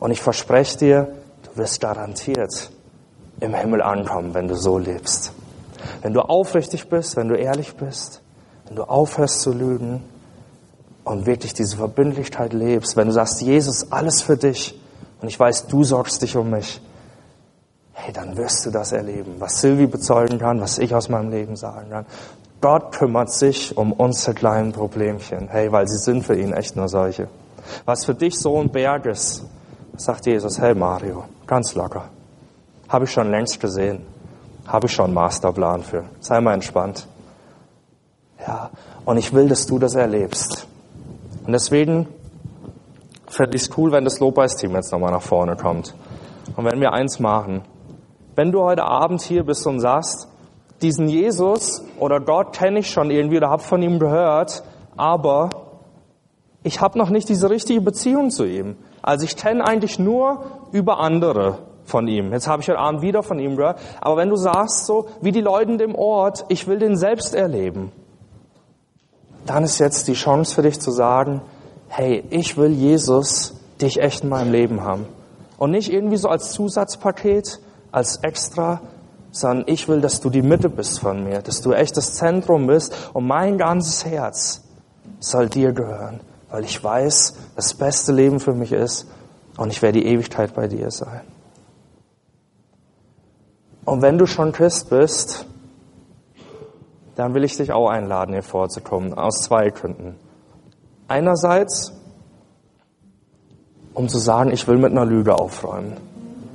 Und 0.00 0.10
ich 0.10 0.22
verspreche 0.22 0.78
dir, 0.78 1.08
du 1.44 1.60
wirst 1.60 1.80
garantiert 1.80 2.70
im 3.40 3.54
Himmel 3.54 3.82
ankommen, 3.82 4.34
wenn 4.34 4.48
du 4.48 4.56
so 4.56 4.78
lebst. 4.78 5.32
Wenn 6.02 6.14
du 6.14 6.22
aufrichtig 6.22 6.88
bist, 6.88 7.16
wenn 7.16 7.28
du 7.28 7.36
ehrlich 7.36 7.76
bist, 7.76 8.22
wenn 8.66 8.76
du 8.76 8.84
aufhörst 8.84 9.40
zu 9.40 9.52
lügen 9.52 10.02
und 11.06 11.24
wirklich 11.24 11.54
diese 11.54 11.76
Verbindlichkeit 11.76 12.52
lebst, 12.52 12.96
wenn 12.96 13.06
du 13.06 13.12
sagst, 13.12 13.40
Jesus, 13.40 13.92
alles 13.92 14.22
für 14.22 14.36
dich 14.36 14.76
und 15.22 15.28
ich 15.28 15.38
weiß, 15.38 15.68
du 15.68 15.84
sorgst 15.84 16.20
dich 16.20 16.36
um 16.36 16.50
mich, 16.50 16.80
hey, 17.92 18.12
dann 18.12 18.36
wirst 18.36 18.66
du 18.66 18.72
das 18.72 18.90
erleben, 18.90 19.36
was 19.38 19.60
Silvi 19.60 19.86
bezeugen 19.86 20.40
kann, 20.40 20.60
was 20.60 20.78
ich 20.78 20.96
aus 20.96 21.08
meinem 21.08 21.30
Leben 21.30 21.54
sagen 21.54 21.90
kann. 21.90 22.06
Gott 22.60 22.90
kümmert 22.90 23.30
sich 23.30 23.76
um 23.76 23.92
unsere 23.92 24.34
kleinen 24.34 24.72
Problemchen, 24.72 25.46
hey, 25.48 25.70
weil 25.70 25.86
sie 25.86 25.98
sind 25.98 26.24
für 26.24 26.36
ihn 26.36 26.52
echt 26.52 26.74
nur 26.74 26.88
solche. 26.88 27.28
Was 27.84 28.04
für 28.04 28.14
dich 28.14 28.36
so 28.36 28.60
ein 28.60 28.70
Berg 28.70 29.06
ist, 29.06 29.44
sagt 29.96 30.26
Jesus, 30.26 30.60
hey 30.60 30.74
Mario, 30.74 31.24
ganz 31.46 31.76
locker. 31.76 32.08
Habe 32.88 33.04
ich 33.04 33.12
schon 33.12 33.30
längst 33.30 33.60
gesehen. 33.60 34.04
Habe 34.66 34.86
ich 34.86 34.92
schon 34.92 35.06
einen 35.06 35.14
Masterplan 35.14 35.84
für. 35.84 36.02
Sei 36.18 36.40
mal 36.40 36.54
entspannt. 36.54 37.06
Ja, 38.44 38.70
und 39.04 39.18
ich 39.18 39.32
will, 39.32 39.48
dass 39.48 39.66
du 39.66 39.78
das 39.78 39.94
erlebst. 39.94 40.66
Und 41.46 41.52
deswegen 41.52 42.08
fände 43.28 43.56
ich 43.56 43.62
es 43.62 43.78
cool, 43.78 43.92
wenn 43.92 44.04
das 44.04 44.18
Lobpreisteam 44.18 44.74
jetzt 44.74 44.92
nochmal 44.92 45.12
nach 45.12 45.22
vorne 45.22 45.56
kommt. 45.56 45.94
Und 46.56 46.64
wenn 46.64 46.80
wir 46.80 46.92
eins 46.92 47.20
machen, 47.20 47.62
wenn 48.34 48.52
du 48.52 48.62
heute 48.62 48.84
Abend 48.84 49.22
hier 49.22 49.44
bist 49.44 49.66
und 49.66 49.80
sagst, 49.80 50.28
diesen 50.82 51.08
Jesus 51.08 51.82
oder 51.98 52.20
Gott 52.20 52.52
kenne 52.52 52.80
ich 52.80 52.90
schon 52.90 53.10
irgendwie 53.10 53.36
oder 53.38 53.48
habe 53.48 53.62
von 53.62 53.80
ihm 53.80 53.98
gehört, 53.98 54.62
aber 54.96 55.50
ich 56.62 56.80
habe 56.80 56.98
noch 56.98 57.10
nicht 57.10 57.28
diese 57.28 57.48
richtige 57.48 57.80
Beziehung 57.80 58.30
zu 58.30 58.44
ihm. 58.44 58.76
Also 59.00 59.24
ich 59.24 59.36
kenne 59.36 59.64
eigentlich 59.64 59.98
nur 59.98 60.42
über 60.72 60.98
andere 60.98 61.58
von 61.84 62.08
ihm. 62.08 62.32
Jetzt 62.32 62.48
habe 62.48 62.62
ich 62.62 62.68
heute 62.68 62.80
Abend 62.80 63.02
wieder 63.02 63.22
von 63.22 63.38
ihm 63.38 63.56
gehört. 63.56 63.78
Aber 64.00 64.16
wenn 64.16 64.28
du 64.28 64.36
sagst 64.36 64.86
so, 64.86 65.06
wie 65.20 65.30
die 65.30 65.40
Leute 65.40 65.70
in 65.70 65.78
dem 65.78 65.94
Ort, 65.94 66.44
ich 66.48 66.66
will 66.66 66.78
den 66.78 66.96
selbst 66.96 67.34
erleben, 67.34 67.92
dann 69.46 69.64
ist 69.64 69.78
jetzt 69.78 70.08
die 70.08 70.14
Chance 70.14 70.54
für 70.54 70.62
dich 70.62 70.80
zu 70.80 70.90
sagen, 70.90 71.40
hey, 71.88 72.24
ich 72.30 72.56
will 72.56 72.70
Jesus 72.70 73.54
dich 73.80 74.00
echt 74.00 74.24
in 74.24 74.28
meinem 74.28 74.52
Leben 74.52 74.82
haben. 74.82 75.06
Und 75.58 75.70
nicht 75.70 75.92
irgendwie 75.92 76.16
so 76.16 76.28
als 76.28 76.52
Zusatzpaket, 76.52 77.60
als 77.90 78.18
extra, 78.18 78.80
sondern 79.30 79.64
ich 79.68 79.88
will, 79.88 80.00
dass 80.00 80.20
du 80.20 80.30
die 80.30 80.42
Mitte 80.42 80.68
bist 80.68 81.00
von 81.00 81.24
mir, 81.24 81.42
dass 81.42 81.60
du 81.60 81.72
echt 81.72 81.96
das 81.96 82.14
Zentrum 82.14 82.66
bist 82.66 82.94
und 83.12 83.26
mein 83.26 83.58
ganzes 83.58 84.04
Herz 84.04 84.62
soll 85.20 85.48
dir 85.48 85.72
gehören, 85.72 86.20
weil 86.50 86.64
ich 86.64 86.82
weiß, 86.82 87.34
das 87.54 87.74
beste 87.74 88.12
Leben 88.12 88.40
für 88.40 88.52
mich 88.52 88.72
ist 88.72 89.06
und 89.56 89.70
ich 89.70 89.82
werde 89.82 90.00
die 90.00 90.06
Ewigkeit 90.06 90.54
bei 90.54 90.68
dir 90.68 90.90
sein. 90.90 91.22
Und 93.84 94.02
wenn 94.02 94.18
du 94.18 94.26
schon 94.26 94.52
Christ 94.52 94.90
bist, 94.90 95.46
dann 97.16 97.34
will 97.34 97.44
ich 97.44 97.56
dich 97.56 97.72
auch 97.72 97.88
einladen, 97.88 98.32
hier 98.32 98.42
vorzukommen, 98.42 99.14
aus 99.14 99.42
zwei 99.42 99.70
Gründen. 99.70 100.14
Einerseits, 101.08 101.92
um 103.94 104.08
zu 104.08 104.18
sagen, 104.18 104.52
ich 104.52 104.68
will 104.68 104.78
mit 104.78 104.92
einer 104.92 105.04
Lüge 105.04 105.34
aufräumen 105.34 105.96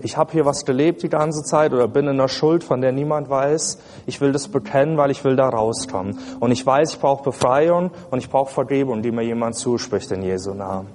ich 0.03 0.17
habe 0.17 0.31
hier 0.31 0.45
was 0.45 0.65
gelebt 0.65 1.03
die 1.03 1.09
ganze 1.09 1.43
Zeit 1.43 1.73
oder 1.73 1.87
bin 1.87 2.05
in 2.05 2.19
einer 2.19 2.27
Schuld, 2.27 2.63
von 2.63 2.81
der 2.81 2.91
niemand 2.91 3.29
weiß. 3.29 3.79
Ich 4.05 4.21
will 4.21 4.31
das 4.31 4.47
bekennen, 4.47 4.97
weil 4.97 5.11
ich 5.11 5.23
will 5.23 5.35
da 5.35 5.49
rauskommen. 5.49 6.17
Und 6.39 6.51
ich 6.51 6.65
weiß, 6.65 6.93
ich 6.93 6.99
brauche 6.99 7.23
Befreiung 7.23 7.91
und 8.09 8.19
ich 8.19 8.29
brauche 8.29 8.51
Vergebung, 8.51 9.01
die 9.01 9.11
mir 9.11 9.23
jemand 9.23 9.55
zuspricht 9.55 10.11
in 10.11 10.23
Jesu 10.23 10.53
Namen. 10.53 10.87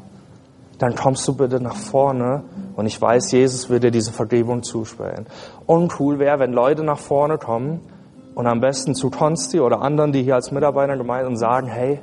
Dann 0.78 0.94
kommst 0.94 1.26
du 1.26 1.34
bitte 1.34 1.60
nach 1.60 1.76
vorne 1.76 2.42
und 2.74 2.86
ich 2.86 3.00
weiß, 3.00 3.32
Jesus 3.32 3.70
wird 3.70 3.84
dir 3.84 3.90
diese 3.90 4.12
Vergebung 4.12 4.62
zusprechen. 4.62 5.26
Uncool 5.64 6.18
wäre, 6.18 6.38
wenn 6.38 6.52
Leute 6.52 6.84
nach 6.84 6.98
vorne 6.98 7.38
kommen 7.38 7.80
und 8.36 8.46
am 8.46 8.60
besten 8.60 8.94
zu 8.94 9.08
Konsti 9.08 9.60
oder 9.60 9.80
anderen, 9.80 10.12
die 10.12 10.22
hier 10.22 10.34
als 10.34 10.52
Mitarbeiter 10.52 10.98
gemeint 10.98 11.26
und 11.26 11.38
sagen, 11.38 11.68
hey, 11.68 12.00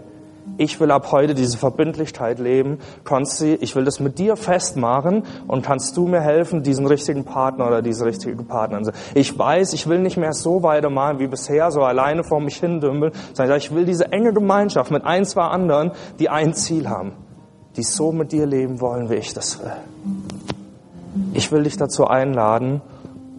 ich 0.57 0.79
will 0.79 0.89
ab 0.89 1.11
heute 1.11 1.35
diese 1.35 1.59
Verbindlichkeit 1.59 2.39
leben. 2.39 2.79
Konsti, 3.03 3.53
ich 3.53 3.75
will 3.75 3.85
das 3.85 3.99
mit 3.99 4.17
dir 4.17 4.35
festmachen 4.35 5.23
und 5.47 5.63
kannst 5.63 5.95
du 5.95 6.07
mir 6.07 6.21
helfen, 6.21 6.63
diesen 6.63 6.87
richtigen 6.87 7.23
Partner 7.23 7.67
oder 7.67 7.83
diese 7.83 8.05
richtige 8.05 8.41
Partnerin. 8.43 8.91
Ich 9.13 9.37
weiß, 9.37 9.73
ich 9.73 9.87
will 9.87 9.99
nicht 9.99 10.17
mehr 10.17 10.33
so 10.33 10.63
weitermachen 10.63 11.19
wie 11.19 11.27
bisher, 11.27 11.69
so 11.69 11.81
alleine 11.83 12.23
vor 12.23 12.41
mich 12.41 12.57
hindümmeln, 12.57 13.13
sondern 13.33 13.57
ich 13.59 13.73
will 13.73 13.85
diese 13.85 14.11
enge 14.11 14.33
Gemeinschaft 14.33 14.89
mit 14.89 15.05
ein, 15.05 15.25
zwei 15.25 15.43
anderen, 15.43 15.91
die 16.17 16.29
ein 16.29 16.55
Ziel 16.55 16.89
haben, 16.89 17.13
die 17.77 17.83
so 17.83 18.11
mit 18.11 18.31
dir 18.31 18.47
leben 18.47 18.81
wollen, 18.81 19.11
wie 19.11 19.15
ich 19.15 19.35
das 19.35 19.61
will. 19.61 19.71
Ich 21.35 21.51
will 21.51 21.61
dich 21.61 21.77
dazu 21.77 22.07
einladen. 22.07 22.81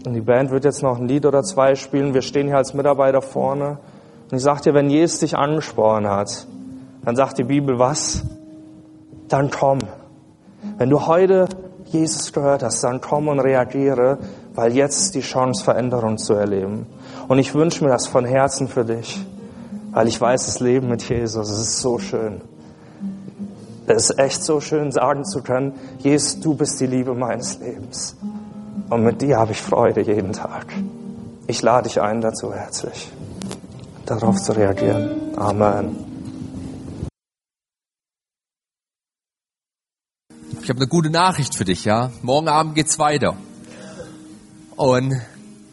Und 0.06 0.12
die 0.12 0.20
Band 0.20 0.50
wird 0.50 0.64
jetzt 0.64 0.82
noch 0.82 0.98
ein 0.98 1.08
Lied 1.08 1.24
oder 1.24 1.42
zwei 1.42 1.74
spielen. 1.74 2.12
Wir 2.12 2.22
stehen 2.22 2.46
hier 2.46 2.58
als 2.58 2.74
Mitarbeiter 2.74 3.22
vorne. 3.22 3.78
Und 4.30 4.36
ich 4.36 4.42
sag 4.42 4.60
dir, 4.62 4.74
wenn 4.74 4.90
Jesus 4.90 5.20
dich 5.20 5.36
angesprochen 5.36 6.08
hat, 6.08 6.46
dann 7.04 7.16
sagt 7.16 7.38
die 7.38 7.44
Bibel 7.44 7.78
was? 7.78 8.22
Dann 9.28 9.50
komm. 9.50 9.78
Wenn 10.76 10.90
du 10.90 11.06
heute 11.06 11.48
Jesus 11.86 12.32
gehört 12.32 12.62
hast, 12.62 12.82
dann 12.82 13.00
komm 13.00 13.28
und 13.28 13.40
reagiere, 13.40 14.18
weil 14.54 14.74
jetzt 14.74 15.14
die 15.14 15.20
Chance, 15.20 15.64
Veränderung 15.64 16.18
zu 16.18 16.34
erleben. 16.34 16.86
Und 17.28 17.38
ich 17.38 17.54
wünsche 17.54 17.84
mir 17.84 17.90
das 17.90 18.06
von 18.06 18.24
Herzen 18.24 18.68
für 18.68 18.84
dich, 18.84 19.24
weil 19.92 20.08
ich 20.08 20.20
weiß, 20.20 20.46
das 20.46 20.60
Leben 20.60 20.88
mit 20.88 21.08
Jesus, 21.08 21.48
es 21.48 21.60
ist 21.60 21.80
so 21.80 21.98
schön. 21.98 22.40
Es 23.86 24.10
ist 24.10 24.18
echt 24.18 24.42
so 24.42 24.60
schön, 24.60 24.92
sagen 24.92 25.24
zu 25.24 25.42
können, 25.42 25.74
Jesus, 25.98 26.40
du 26.40 26.54
bist 26.54 26.80
die 26.80 26.86
Liebe 26.86 27.14
meines 27.14 27.58
Lebens. 27.60 28.16
Und 28.94 29.02
mit 29.02 29.20
dir 29.20 29.38
habe 29.38 29.50
ich 29.50 29.60
Freude 29.60 30.02
jeden 30.02 30.32
Tag. 30.32 30.72
Ich 31.48 31.62
lade 31.62 31.88
dich 31.88 32.00
ein 32.00 32.20
dazu 32.20 32.54
herzlich, 32.54 33.10
darauf 34.06 34.40
zu 34.40 34.52
reagieren. 34.52 35.36
Amen. 35.36 35.96
Ich 40.62 40.68
habe 40.68 40.78
eine 40.78 40.86
gute 40.86 41.10
Nachricht 41.10 41.56
für 41.56 41.64
dich, 41.64 41.84
ja. 41.84 42.12
Morgen 42.22 42.46
Abend 42.46 42.76
geht's 42.76 42.96
weiter. 43.00 43.36
Und 44.76 45.20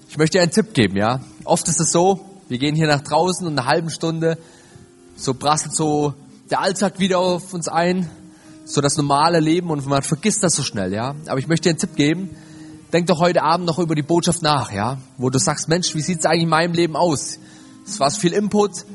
ich 0.10 0.18
möchte 0.18 0.40
dir 0.40 0.42
einen 0.42 0.52
Tipp 0.52 0.74
geben, 0.74 0.98
ja. 0.98 1.20
Oft 1.44 1.68
ist 1.68 1.80
es 1.80 1.92
so, 1.92 2.26
wir 2.50 2.58
gehen 2.58 2.74
hier 2.74 2.88
nach 2.88 3.02
draußen 3.02 3.46
und 3.46 3.56
eine 3.56 3.68
halbe 3.68 3.92
Stunde, 3.92 4.40
so 5.16 5.36
prasselt 5.36 5.76
so 5.76 6.16
der 6.50 6.62
Alltag 6.62 6.98
wieder 6.98 7.20
auf 7.20 7.54
uns 7.54 7.68
ein, 7.68 8.10
so 8.66 8.82
das 8.82 8.98
normale 8.98 9.40
Leben 9.40 9.70
und 9.70 9.86
man 9.86 10.02
vergisst 10.02 10.42
das 10.42 10.56
so 10.56 10.64
schnell, 10.64 10.92
ja. 10.92 11.14
Aber 11.28 11.38
ich 11.38 11.48
möchte 11.48 11.70
dir 11.70 11.74
einen 11.74 11.80
Tipp 11.80 11.96
geben. 11.96 12.36
Denk 12.94 13.08
doch 13.08 13.20
heute 13.20 13.44
Abend 13.44 13.66
noch 13.66 13.80
über 13.80 13.96
die 13.96 14.02
Botschaft 14.02 14.42
nach, 14.42 14.72
ja. 14.72 14.98
Wo 15.18 15.30
du 15.30 15.40
sagst, 15.40 15.70
Mensch, 15.70 15.96
wie 15.96 16.02
sieht's 16.02 16.26
eigentlich 16.26 16.44
in 16.44 16.50
meinem 16.50 16.74
Leben 16.74 16.96
aus? 16.96 17.40
Es 17.86 18.00
war 18.00 18.12
viel 18.12 18.34
Input, 18.34 18.86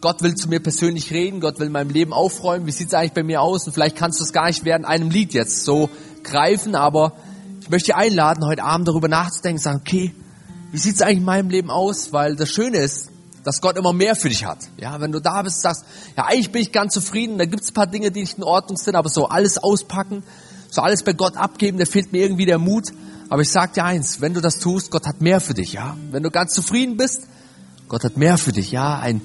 Gott 0.00 0.22
will 0.22 0.36
zu 0.36 0.48
mir 0.48 0.60
persönlich 0.60 1.10
reden, 1.10 1.40
Gott 1.40 1.58
will 1.58 1.66
in 1.66 1.72
meinem 1.72 1.90
Leben 1.90 2.12
aufräumen, 2.12 2.66
wie 2.66 2.70
sieht 2.70 2.88
es 2.88 2.94
eigentlich 2.94 3.14
bei 3.14 3.24
mir 3.24 3.42
aus? 3.42 3.66
Und 3.66 3.72
vielleicht 3.72 3.96
kannst 3.96 4.20
du 4.20 4.24
es 4.24 4.32
gar 4.32 4.46
nicht 4.46 4.64
während 4.64 4.84
einem 4.84 5.10
Lied 5.10 5.34
jetzt 5.34 5.64
so 5.64 5.90
greifen, 6.22 6.76
aber 6.76 7.14
ich 7.60 7.68
möchte 7.68 7.86
dich 7.86 7.96
einladen, 7.96 8.46
heute 8.46 8.62
Abend 8.62 8.86
darüber 8.86 9.08
nachzudenken, 9.08 9.60
sagen, 9.60 9.80
okay, 9.80 10.14
wie 10.70 10.78
sieht 10.78 10.96
es 10.96 11.02
eigentlich 11.02 11.18
in 11.18 11.24
meinem 11.24 11.50
Leben 11.50 11.70
aus? 11.70 12.12
Weil 12.12 12.36
das 12.36 12.48
Schöne 12.48 12.78
ist, 12.78 13.10
dass 13.42 13.60
Gott 13.60 13.76
immer 13.76 13.92
mehr 13.92 14.14
für 14.14 14.28
dich 14.28 14.44
hat. 14.44 14.58
Ja, 14.76 15.00
wenn 15.00 15.10
du 15.10 15.20
da 15.20 15.42
bist, 15.42 15.62
sagst, 15.62 15.84
ja, 16.16 16.26
eigentlich 16.26 16.52
bin 16.52 16.62
ich 16.62 16.70
ganz 16.70 16.94
zufrieden, 16.94 17.38
da 17.38 17.44
gibt 17.44 17.62
es 17.62 17.70
ein 17.70 17.74
paar 17.74 17.86
Dinge, 17.88 18.12
die 18.12 18.20
nicht 18.20 18.38
in 18.38 18.44
Ordnung 18.44 18.76
sind, 18.76 18.94
aber 18.94 19.08
so 19.08 19.26
alles 19.26 19.58
auspacken, 19.58 20.22
so 20.70 20.82
alles 20.82 21.02
bei 21.02 21.12
Gott 21.12 21.36
abgeben, 21.36 21.78
da 21.78 21.84
fehlt 21.84 22.12
mir 22.12 22.22
irgendwie 22.22 22.46
der 22.46 22.58
Mut. 22.58 22.92
Aber 23.30 23.42
ich 23.42 23.50
sag 23.50 23.74
dir 23.74 23.84
eins, 23.84 24.20
wenn 24.20 24.34
du 24.34 24.40
das 24.40 24.58
tust, 24.58 24.90
Gott 24.90 25.06
hat 25.06 25.20
mehr 25.20 25.40
für 25.40 25.54
dich, 25.54 25.74
ja. 25.74 25.96
Wenn 26.10 26.22
du 26.22 26.30
ganz 26.30 26.54
zufrieden 26.54 26.96
bist, 26.96 27.22
Gott 27.88 28.04
hat 28.04 28.16
mehr 28.16 28.38
für 28.38 28.52
dich, 28.52 28.70
ja. 28.72 28.98
Ein 28.98 29.20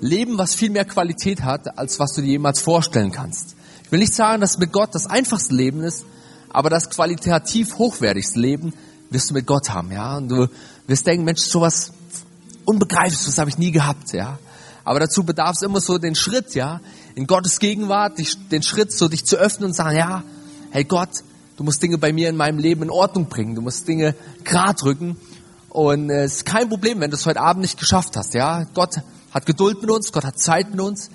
Leben, 0.00 0.38
was 0.38 0.54
viel 0.54 0.70
mehr 0.70 0.84
Qualität 0.84 1.42
hat, 1.42 1.78
als 1.78 1.98
was 1.98 2.12
du 2.12 2.22
dir 2.22 2.28
jemals 2.28 2.60
vorstellen 2.60 3.10
kannst. 3.10 3.56
Ich 3.84 3.92
will 3.92 3.98
nicht 3.98 4.14
sagen, 4.14 4.40
dass 4.40 4.58
mit 4.58 4.72
Gott 4.72 4.94
das 4.94 5.06
einfachste 5.06 5.54
Leben 5.54 5.82
ist, 5.82 6.04
aber 6.48 6.70
das 6.70 6.90
qualitativ 6.90 7.78
hochwertigste 7.78 8.38
Leben 8.38 8.72
wirst 9.10 9.30
du 9.30 9.34
mit 9.34 9.46
Gott 9.46 9.70
haben, 9.70 9.90
ja. 9.90 10.16
Und 10.16 10.28
du 10.28 10.48
wirst 10.86 11.06
denken, 11.06 11.24
Mensch, 11.24 11.40
sowas 11.40 11.92
unbegreifliches, 12.64 13.26
das 13.26 13.38
habe 13.38 13.50
ich 13.50 13.58
nie 13.58 13.72
gehabt, 13.72 14.12
ja. 14.12 14.38
Aber 14.84 15.00
dazu 15.00 15.24
bedarf 15.24 15.56
es 15.56 15.62
immer 15.62 15.80
so 15.80 15.98
den 15.98 16.14
Schritt, 16.14 16.54
ja, 16.54 16.80
in 17.14 17.26
Gottes 17.26 17.58
Gegenwart, 17.58 18.18
den 18.50 18.62
Schritt, 18.62 18.92
so 18.92 19.08
dich 19.08 19.24
zu 19.24 19.36
öffnen 19.36 19.70
und 19.70 19.74
sagen, 19.74 19.96
ja, 19.96 20.22
hey 20.70 20.84
Gott, 20.84 21.10
du 21.56 21.64
musst 21.64 21.82
Dinge 21.82 21.98
bei 21.98 22.12
mir 22.12 22.28
in 22.28 22.36
meinem 22.36 22.58
Leben 22.58 22.82
in 22.82 22.90
Ordnung 22.90 23.28
bringen, 23.28 23.54
du 23.54 23.60
musst 23.60 23.88
Dinge 23.88 24.14
grad 24.44 24.82
rücken. 24.84 25.16
Und 25.68 26.10
äh, 26.10 26.24
es 26.24 26.36
ist 26.36 26.46
kein 26.46 26.68
Problem, 26.68 27.00
wenn 27.00 27.10
du 27.10 27.16
es 27.16 27.26
heute 27.26 27.40
Abend 27.40 27.62
nicht 27.62 27.78
geschafft 27.78 28.16
hast, 28.16 28.34
ja. 28.34 28.64
Gott 28.74 28.96
hat 29.32 29.46
Geduld 29.46 29.80
mit 29.80 29.90
uns, 29.90 30.12
Gott 30.12 30.24
hat 30.24 30.38
Zeit 30.38 30.70
mit 30.70 30.80
uns. 30.80 31.10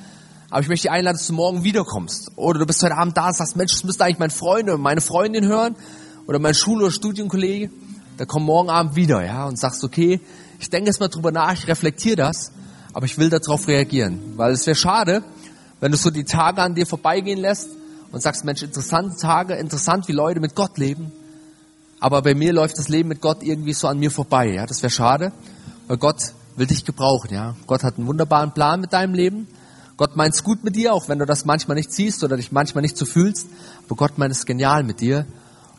Aber 0.49 0.61
ich 0.61 0.67
möchte 0.67 0.83
dich 0.83 0.91
einladen, 0.91 1.17
dass 1.17 1.27
du 1.27 1.33
morgen 1.33 1.63
wiederkommst. 1.63 2.31
Oder 2.35 2.59
du 2.59 2.65
bist 2.65 2.81
heute 2.83 2.95
Abend 2.95 3.17
da 3.17 3.27
und 3.27 3.35
sagst, 3.35 3.57
Mensch, 3.57 3.73
das 3.73 3.83
müsste 3.83 4.05
eigentlich 4.05 4.19
mein 4.19 4.29
Freund 4.29 4.69
oder 4.69 4.77
meine 4.77 5.01
Freundin 5.01 5.45
hören. 5.45 5.75
Oder 6.27 6.39
mein 6.39 6.53
Schul- 6.53 6.81
oder 6.81 6.91
Studienkollege. 6.91 7.71
Da 8.17 8.25
komm 8.25 8.43
morgen 8.43 8.69
Abend 8.69 8.95
wieder, 8.95 9.25
ja, 9.25 9.45
und 9.45 9.59
sagst, 9.59 9.83
okay, 9.83 10.21
ich 10.59 10.69
denke 10.69 10.87
jetzt 10.87 10.99
mal 10.99 11.09
drüber 11.09 11.31
nach, 11.31 11.53
ich 11.53 11.67
reflektiere 11.67 12.15
das, 12.15 12.51
aber 12.93 13.05
ich 13.05 13.17
will 13.17 13.29
darauf 13.29 13.67
reagieren. 13.67 14.21
Weil 14.37 14.53
es 14.53 14.65
wäre 14.65 14.75
schade, 14.75 15.23
wenn 15.81 15.91
du 15.91 15.97
so 15.97 16.09
die 16.09 16.23
Tage 16.23 16.61
an 16.61 16.75
dir 16.75 16.85
vorbeigehen 16.85 17.39
lässt 17.39 17.67
und 18.15 18.21
sagst, 18.21 18.45
Mensch, 18.45 18.63
interessante 18.63 19.17
Tage, 19.17 19.55
interessant, 19.55 20.07
wie 20.07 20.13
Leute 20.13 20.39
mit 20.39 20.55
Gott 20.55 20.77
leben. 20.77 21.11
Aber 21.99 22.21
bei 22.21 22.33
mir 22.33 22.53
läuft 22.53 22.77
das 22.77 22.87
Leben 22.87 23.09
mit 23.09 23.19
Gott 23.19 23.43
irgendwie 23.43 23.73
so 23.73 23.89
an 23.89 23.99
mir 23.99 24.09
vorbei, 24.09 24.53
ja. 24.53 24.65
Das 24.65 24.81
wäre 24.81 24.89
schade, 24.89 25.33
weil 25.87 25.97
Gott 25.97 26.31
will 26.55 26.65
dich 26.65 26.85
gebrauchen, 26.85 27.33
ja. 27.33 27.57
Gott 27.67 27.83
hat 27.83 27.97
einen 27.97 28.07
wunderbaren 28.07 28.53
Plan 28.53 28.79
mit 28.79 28.93
deinem 28.93 29.15
Leben. 29.15 29.49
Gott 29.97 30.15
meint 30.15 30.33
es 30.33 30.45
gut 30.45 30.63
mit 30.63 30.77
dir, 30.77 30.93
auch 30.93 31.09
wenn 31.09 31.19
du 31.19 31.25
das 31.25 31.43
manchmal 31.43 31.75
nicht 31.75 31.91
siehst 31.91 32.23
oder 32.23 32.37
dich 32.37 32.53
manchmal 32.53 32.83
nicht 32.83 32.95
so 32.95 33.05
fühlst. 33.05 33.49
Aber 33.85 33.97
Gott 33.97 34.17
meint 34.17 34.31
es 34.31 34.45
genial 34.45 34.83
mit 34.83 35.01
dir. 35.01 35.25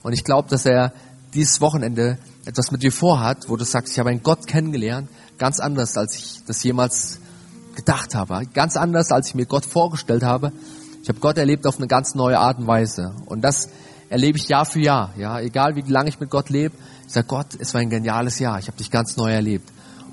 Und 0.02 0.12
ich 0.12 0.22
glaube, 0.22 0.50
dass 0.50 0.66
er 0.66 0.92
dieses 1.32 1.62
Wochenende 1.62 2.18
etwas 2.44 2.70
mit 2.70 2.82
dir 2.82 2.92
vorhat, 2.92 3.48
wo 3.48 3.56
du 3.56 3.64
sagst, 3.64 3.94
ich 3.94 3.98
habe 3.98 4.10
einen 4.10 4.22
Gott 4.22 4.46
kennengelernt, 4.46 5.08
ganz 5.38 5.58
anders, 5.58 5.96
als 5.96 6.14
ich 6.16 6.42
das 6.46 6.62
jemals 6.62 7.18
gedacht 7.76 8.14
habe. 8.14 8.42
Ganz 8.52 8.76
anders, 8.76 9.10
als 9.10 9.28
ich 9.28 9.34
mir 9.34 9.46
Gott 9.46 9.64
vorgestellt 9.64 10.22
habe. 10.22 10.52
Ich 11.06 11.08
habe 11.08 11.20
Gott 11.20 11.38
erlebt 11.38 11.68
auf 11.68 11.78
eine 11.78 11.86
ganz 11.86 12.16
neue 12.16 12.36
Art 12.36 12.58
und 12.58 12.66
Weise. 12.66 13.14
Und 13.26 13.42
das 13.42 13.68
erlebe 14.08 14.38
ich 14.38 14.48
Jahr 14.48 14.66
für 14.66 14.80
Jahr. 14.80 15.14
Ja, 15.16 15.38
egal 15.38 15.76
wie 15.76 15.82
lange 15.82 16.08
ich 16.08 16.18
mit 16.18 16.30
Gott 16.30 16.50
lebe, 16.50 16.74
ich 17.06 17.12
sage 17.12 17.28
Gott, 17.28 17.46
es 17.60 17.72
war 17.74 17.80
ein 17.80 17.90
geniales 17.90 18.40
Jahr. 18.40 18.58
Ich 18.58 18.66
habe 18.66 18.76
dich 18.76 18.90
ganz 18.90 19.16
neu 19.16 19.32
erlebt. 19.32 19.70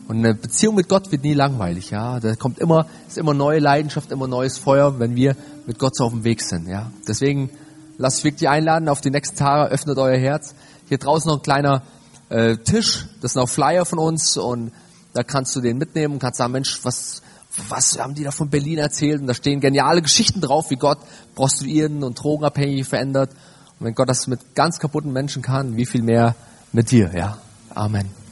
Und 0.08 0.18
eine 0.18 0.36
Beziehung 0.36 0.76
mit 0.76 0.90
Gott 0.90 1.12
wird 1.12 1.24
nie 1.24 1.34
langweilig, 1.34 1.90
ja. 1.90 2.20
Da 2.20 2.36
kommt 2.36 2.60
immer, 2.60 2.86
ist 3.08 3.18
immer 3.18 3.34
neue 3.34 3.58
Leidenschaft, 3.58 4.12
immer 4.12 4.28
neues 4.28 4.60
Feuer, 4.60 5.00
wenn 5.00 5.16
wir 5.16 5.36
mit 5.66 5.80
Gott 5.80 5.96
so 5.96 6.04
auf 6.04 6.12
dem 6.12 6.26
Weg 6.26 6.44
sind, 6.44 6.68
ja. 6.68 6.92
Deswegen 7.08 7.50
lasst 7.98 8.20
euch 8.20 8.26
wirklich 8.26 8.48
einladen 8.48 8.88
auf 8.88 9.02
die 9.02 9.10
nächsten 9.10 9.36
Tage, 9.36 9.72
öffnet 9.72 9.98
euer 9.98 10.20
Herz. 10.20 10.54
Hier 10.90 11.00
draußen 11.00 11.28
noch 11.28 11.38
ein 11.38 11.42
kleiner 11.42 11.82
äh, 12.30 12.58
Tisch, 12.58 13.08
das 13.20 13.34
sind 13.34 13.42
auch 13.42 13.50
Flyer 13.50 13.86
von 13.86 13.98
uns 13.98 14.38
und 14.38 14.72
da 15.16 15.24
kannst 15.24 15.56
du 15.56 15.62
den 15.62 15.80
mitnehmen 15.80 16.14
und 16.14 16.20
kannst 16.20 16.38
sagen, 16.38 16.52
Mensch, 16.52 16.82
was, 16.84 17.23
was 17.70 18.00
haben 18.00 18.16
die 18.16 18.24
da 18.24 18.32
von 18.32 18.50
Berlin 18.50 18.80
erzählt? 18.80 19.22
Und 19.22 19.28
da 19.28 19.34
stehen 19.34 19.60
geniale 19.60 20.02
Geschichten 20.02 20.42
drauf, 20.42 20.70
wie 20.70 20.76
Gott 20.76 21.00
Prostituierten 21.36 22.04
und 22.04 22.22
Drogenabhängige 22.22 22.86
verändert. 22.86 23.32
Und 23.80 23.88
wenn 23.88 23.96
Gott 23.96 24.10
das 24.10 24.28
mit 24.28 24.56
ganz 24.56 24.80
kaputten 24.80 25.12
Menschen 25.12 25.42
kann, 25.42 25.76
wie 25.78 25.86
viel 25.86 26.02
mehr 26.02 26.36
mit 26.72 26.92
dir, 26.92 27.12
ja. 27.16 27.38
Amen. 27.76 28.23